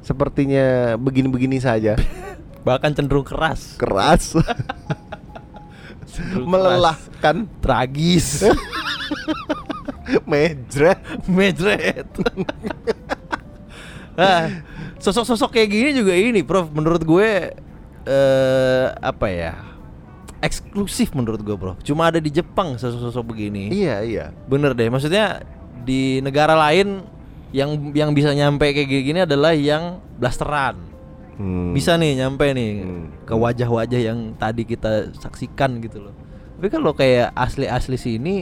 sepertinya 0.00 0.66
begini-begini 0.96 1.58
saja. 1.58 1.94
Bahkan 2.66 2.94
cenderung 2.94 3.22
keras. 3.22 3.76
Keras. 3.76 4.32
Cenderung 6.12 6.44
Melelahkan 6.46 7.36
keras. 7.46 7.60
tragis, 7.60 8.26
Mejret 10.28 10.98
medret. 11.24 12.08
nah, 14.12 14.60
sosok-sosok 14.98 15.52
kayak 15.52 15.68
gini 15.68 15.90
juga 15.94 16.12
ini, 16.12 16.44
Prof. 16.44 16.68
Menurut 16.68 17.00
gue 17.00 17.56
eh 18.02 18.86
apa 18.92 19.26
ya? 19.30 19.54
Eksklusif 20.42 21.14
menurut 21.14 21.38
gue, 21.40 21.54
Prof. 21.54 21.78
Cuma 21.80 22.10
ada 22.10 22.18
di 22.18 22.26
Jepang 22.28 22.74
sosok-sosok 22.74 23.24
begini. 23.24 23.70
Iya 23.70 24.02
iya 24.02 24.24
Bener 24.50 24.74
deh, 24.74 24.90
maksudnya 24.90 25.46
di 25.82 26.18
negara 26.18 26.58
lain 26.58 27.06
yang 27.54 27.94
yang 27.94 28.10
bisa 28.10 28.34
nyampe 28.34 28.74
kayak 28.74 28.88
gini 28.88 29.22
adalah 29.22 29.54
yang 29.54 30.02
blasteran. 30.18 30.76
Hmm. 31.38 31.70
Bisa 31.72 31.94
nih 31.94 32.18
nyampe 32.18 32.50
nih 32.50 32.70
Hmm. 32.82 33.06
ke 33.22 33.34
wajah-wajah 33.34 34.00
yang 34.02 34.34
tadi 34.34 34.66
kita 34.66 35.14
saksikan 35.14 35.78
gitu 35.78 36.02
loh. 36.02 36.14
Tapi 36.58 36.68
kalau 36.68 36.92
kayak 36.92 37.30
asli-asli 37.32 37.96
sini 37.96 38.34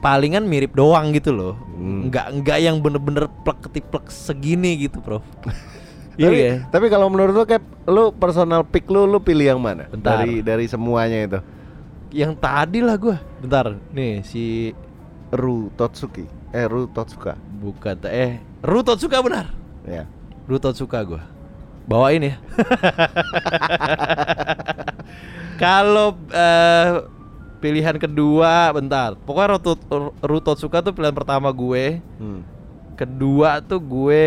palingan 0.00 0.44
mirip 0.44 0.76
doang 0.76 1.10
gitu 1.10 1.32
loh. 1.32 1.54
Hmm. 1.74 2.08
Enggak 2.08 2.26
enggak 2.30 2.58
yang 2.60 2.78
bener-bener 2.78 3.26
plek 3.42 3.58
ketiplek 3.64 4.06
segini 4.06 4.86
gitu, 4.86 5.02
Prof. 5.02 5.24
Iya 6.14 6.30
Tapi, 6.30 6.38
ya? 6.38 6.54
tapi 6.70 6.86
kalau 6.94 7.10
menurut 7.10 7.34
lu 7.34 7.42
kayak 7.42 7.64
lu 7.90 8.14
personal 8.14 8.62
pick 8.62 8.86
lu 8.86 9.02
lu 9.06 9.18
pilih 9.18 9.54
yang 9.54 9.60
mana? 9.60 9.90
Bentar. 9.90 10.22
Dari 10.22 10.46
dari 10.46 10.66
semuanya 10.70 11.18
itu. 11.26 11.40
Yang 12.14 12.38
tadi 12.38 12.78
lah 12.78 12.94
gua. 12.94 13.18
Bentar, 13.42 13.74
nih 13.90 14.22
si 14.22 14.70
Ru 15.34 15.74
Totsuki. 15.74 16.30
Eh 16.54 16.70
Ru 16.70 16.86
Totsuka. 16.86 17.34
bukan 17.34 17.98
eh 18.06 18.38
Ru 18.62 18.86
Totsuka 18.86 19.18
benar. 19.26 19.50
Ya. 19.82 20.06
Ru 20.46 20.62
Totsuka 20.62 21.02
gua. 21.02 21.22
Bawain 21.84 22.22
ya. 22.22 22.36
Kalau 25.62 26.16
eh, 26.30 26.90
pilihan 27.60 27.96
kedua, 27.96 28.72
bentar. 28.72 29.16
Pokoknya 29.20 29.56
Ru, 29.56 29.60
Ru 30.12 30.38
Totsuka 30.40 30.80
tuh 30.80 30.92
pilihan 30.96 31.14
pertama 31.14 31.52
gue. 31.52 32.00
Hmm. 32.20 32.42
Kedua 32.94 33.58
tuh 33.64 33.80
gue 33.82 34.26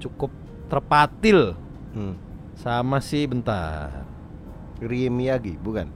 cukup 0.00 0.32
terpatil 0.70 1.58
Hmm. 1.90 2.14
sama 2.54 3.02
si 3.02 3.26
bentar. 3.26 4.06
Rie 4.78 5.10
Miyagi, 5.10 5.58
bukan? 5.58 5.90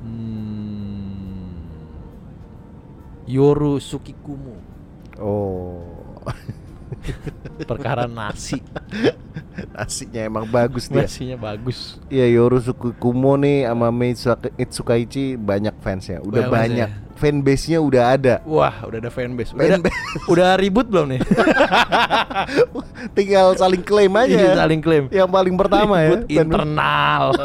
Hmm, 0.00 1.50
Yoru 3.26 3.76
Sukikumo. 3.76 4.56
Oh. 5.18 5.82
Perkara 7.64 8.06
nasi. 8.06 8.62
Nasinya 9.72 10.22
emang 10.22 10.46
bagus 10.46 10.86
dia. 10.86 11.02
Nasinya 11.02 11.36
bagus. 11.36 11.98
Iya 12.06 12.30
Yorusuke 12.30 12.94
Kumo 12.94 13.34
nih 13.34 13.66
sama 13.66 13.88
Mitsuka- 13.90 14.54
Itsukaichi 14.54 15.34
banyak 15.34 15.74
fansnya, 15.80 16.20
udah 16.20 16.46
Banyak 16.46 16.52
banyak. 16.52 16.90
fansnya. 16.92 17.04
Fanbase-nya 17.16 17.80
udah 17.80 18.02
ada. 18.12 18.34
Wah, 18.44 18.84
udah 18.84 19.00
ada 19.00 19.08
fanbase. 19.08 19.56
Udah, 19.56 19.80
Fanbase. 19.80 19.96
udah 20.36 20.48
ribut 20.54 20.84
belum 20.84 21.16
nih? 21.16 21.20
Tinggal 23.16 23.56
saling 23.56 23.80
klaim 23.80 24.12
aja. 24.12 24.28
Ini 24.28 24.52
saling 24.52 24.80
klaim. 24.84 25.08
Yang 25.08 25.30
paling 25.32 25.54
pertama 25.56 25.96
ya. 25.96 26.12
Ribut 26.12 26.28
internal. 26.28 27.24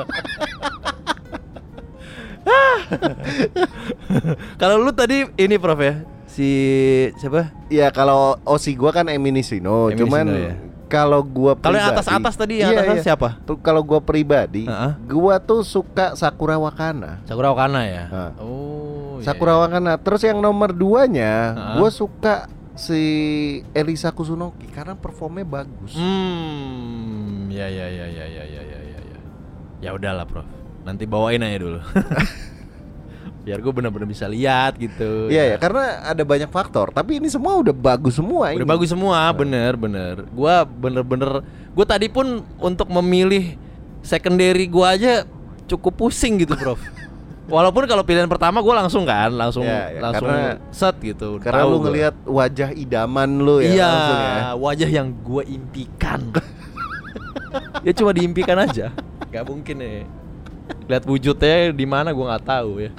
Kalau 4.60 4.76
lu 4.78 4.92
tadi 4.92 5.24
ini 5.36 5.56
Prof 5.56 5.80
ya, 5.80 6.04
si 6.32 6.49
siapa? 7.19 7.51
Ya 7.67 7.91
kalau 7.91 8.39
Osi 8.47 8.71
gua 8.73 8.95
kan 8.95 9.11
Eminisino, 9.11 9.91
Emi 9.91 9.99
cuman 9.99 10.25
ya. 10.32 10.53
kalau 10.88 11.19
gua 11.21 11.59
Kalau 11.59 11.75
yang 11.75 11.91
atas-atas 11.91 12.34
tadi, 12.36 12.63
yang 12.63 12.71
Iya, 12.71 12.82
atas 12.88 12.97
iya. 12.99 13.05
siapa? 13.11 13.39
Tuh 13.43 13.59
kalau 13.59 13.84
gua 13.84 13.99
pribadi, 13.99 14.63
Heeh. 14.65 14.91
gua 15.11 15.38
tuh 15.38 15.61
suka 15.61 16.15
Sakura 16.15 16.55
Wakana. 16.55 17.19
Sakura 17.27 17.51
Wakana 17.51 17.82
ya. 17.84 18.05
Nah. 18.07 18.32
Oh. 18.39 19.19
iya, 19.19 19.27
Sakura 19.27 19.53
iya. 19.55 19.61
Wakana. 19.67 19.91
Terus 19.99 20.21
yang 20.23 20.39
nomor 20.39 20.71
duanya, 20.71 21.32
Heeh. 21.51 21.75
gua 21.79 21.89
suka 21.91 22.36
si 22.73 23.01
Elisa 23.75 24.09
Kusunoki 24.09 24.71
karena 24.71 24.95
performnya 24.95 25.43
bagus. 25.43 25.91
Hmm, 25.93 27.51
ya 27.51 27.67
ya 27.67 27.88
ya 27.91 28.07
ya 28.07 28.25
ya 28.25 28.43
ya 28.47 28.61
ya 28.63 28.79
ya. 28.79 28.99
Ya, 29.03 29.19
ya 29.84 29.89
udahlah, 29.91 30.23
Prof. 30.23 30.47
Nanti 30.82 31.03
bawain 31.05 31.43
aja 31.43 31.59
dulu. 31.59 31.79
Biar 33.42 33.58
gue 33.58 33.74
benar-benar 33.74 34.06
bisa 34.06 34.30
lihat 34.30 34.78
gitu. 34.78 35.26
Iya 35.26 35.54
ya, 35.54 35.58
karena 35.58 36.06
ada 36.06 36.22
banyak 36.22 36.54
faktor. 36.54 36.94
Tapi 36.94 37.18
ini 37.18 37.26
semua 37.26 37.58
udah 37.58 37.74
bagus 37.74 38.22
semua. 38.22 38.54
Udah 38.54 38.62
ini. 38.62 38.70
bagus 38.70 38.94
semua, 38.94 39.18
bener 39.34 39.74
bener. 39.74 40.16
Gua 40.30 40.62
bener-bener, 40.62 41.42
gue 41.74 41.86
tadi 41.89 42.06
pun 42.06 42.46
untuk 42.62 42.86
memilih 42.94 43.58
secondary 44.06 44.70
gua 44.70 44.94
aja 44.94 45.26
cukup 45.66 46.06
pusing 46.06 46.38
gitu, 46.46 46.54
Prof. 46.54 46.78
Walaupun 47.52 47.84
kalau 47.84 48.06
pilihan 48.06 48.30
pertama 48.30 48.64
gue 48.64 48.72
langsung 48.72 49.04
kan, 49.04 49.28
langsung 49.34 49.66
Ya, 49.68 49.92
ya, 49.92 50.00
langsung 50.00 50.30
karena- 50.30 50.62
set 50.72 50.96
gitu. 51.02 51.36
Karena 51.42 51.68
lu 51.68 51.84
ngelihat 51.84 52.16
wajah 52.24 52.70
idaman 52.72 53.42
lu 53.44 53.60
ya 53.60 53.68
iya, 53.68 53.89
langsung 53.89 54.20
ya. 54.22 54.38
wajah 54.56 54.89
yang 55.02 55.08
gue 55.12 55.44
impikan. 55.50 56.22
ya 57.86 57.92
cuma 57.92 58.14
diimpikan 58.14 58.56
aja, 58.56 58.94
nggak 59.28 59.46
mungkin 59.50 59.76
ya. 59.82 60.06
Lihat 60.88 61.04
wujudnya 61.04 61.76
di 61.76 61.84
mana 61.84 62.14
gue 62.14 62.24
nggak 62.24 62.46
tahu 62.46 62.72
ya. 62.88 62.92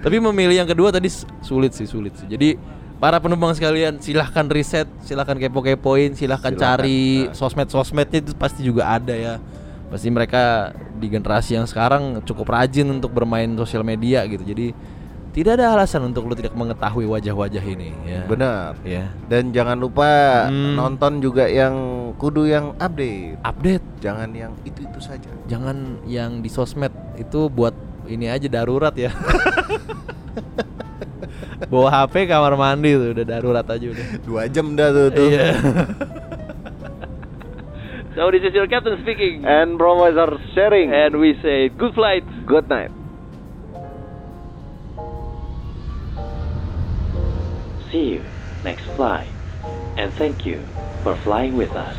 Tapi 0.00 0.16
memilih 0.20 0.60
yang 0.60 0.68
kedua 0.68 0.92
tadi 0.92 1.08
sulit 1.40 1.72
sih, 1.72 1.88
sulit 1.88 2.12
sih. 2.14 2.28
Jadi 2.28 2.60
para 2.96 3.16
penumpang 3.16 3.56
sekalian 3.56 3.96
silahkan 3.98 4.44
riset, 4.46 4.84
silahkan 5.00 5.36
kepo-kepoin, 5.36 6.12
silahkan 6.12 6.52
Silakan. 6.52 6.60
cari 6.60 7.28
Nah. 7.28 7.32
sosmed-sosmednya 7.32 8.20
itu 8.20 8.32
pasti 8.36 8.60
juga 8.60 8.90
ada 8.90 9.16
ya. 9.16 9.40
Pasti 9.88 10.08
mereka 10.08 10.72
di 10.94 11.08
generasi 11.08 11.56
yang 11.56 11.64
sekarang 11.64 12.20
cukup 12.22 12.50
rajin 12.50 12.90
untuk 12.90 13.12
bermain 13.12 13.48
sosial 13.54 13.80
media 13.80 14.26
gitu. 14.26 14.44
Jadi 14.44 14.76
tidak 15.32 15.58
ada 15.58 15.74
alasan 15.74 16.06
untuk 16.06 16.28
lu 16.28 16.34
tidak 16.34 16.54
mengetahui 16.54 17.08
wajah-wajah 17.08 17.64
ini 17.64 17.90
ya. 18.04 18.22
Benar. 18.28 18.76
Ya. 18.84 19.08
Dan 19.26 19.50
jangan 19.50 19.80
lupa 19.80 20.06
Hmm. 20.46 20.76
nonton 20.76 21.18
juga 21.18 21.48
yang 21.48 21.74
kudu 22.14 22.44
yang 22.44 22.76
update. 22.76 23.40
Update 23.40 23.82
Jangan 23.98 24.30
yang 24.30 24.52
itu-itu 24.62 25.00
saja. 25.00 25.32
jangan 25.48 25.96
yang 26.04 26.38
di 26.38 26.46
sosmed 26.46 26.92
itu 27.16 27.48
buat 27.48 27.72
ini 28.08 28.28
aja 28.28 28.48
darurat 28.48 28.94
ya. 28.96 29.10
Bawa 31.72 31.88
HP 31.90 32.28
kamar 32.28 32.54
mandi 32.54 32.92
tuh 32.92 33.16
udah 33.16 33.26
darurat 33.26 33.66
aja 33.66 33.86
udah. 33.88 34.06
Dua 34.22 34.42
jam 34.50 34.76
dah 34.76 34.88
tuh 34.92 35.08
tuh. 35.10 35.28
Iya. 35.32 35.48
So 38.14 38.30
this 38.30 38.46
is 38.46 38.54
your 38.54 38.70
captain 38.70 38.94
speaking. 39.02 39.42
And 39.42 39.74
Professor 39.74 40.38
sharing. 40.54 40.94
And 40.94 41.18
we 41.18 41.34
say 41.42 41.68
good 41.68 41.94
flight. 41.94 42.22
good 42.46 42.68
night. 42.70 42.94
See 47.90 48.14
you 48.14 48.22
next 48.62 48.86
flight. 48.94 49.26
And 49.96 50.12
thank 50.14 50.46
you 50.46 50.62
for 51.02 51.16
flying 51.26 51.56
with 51.56 51.74
us. 51.74 51.96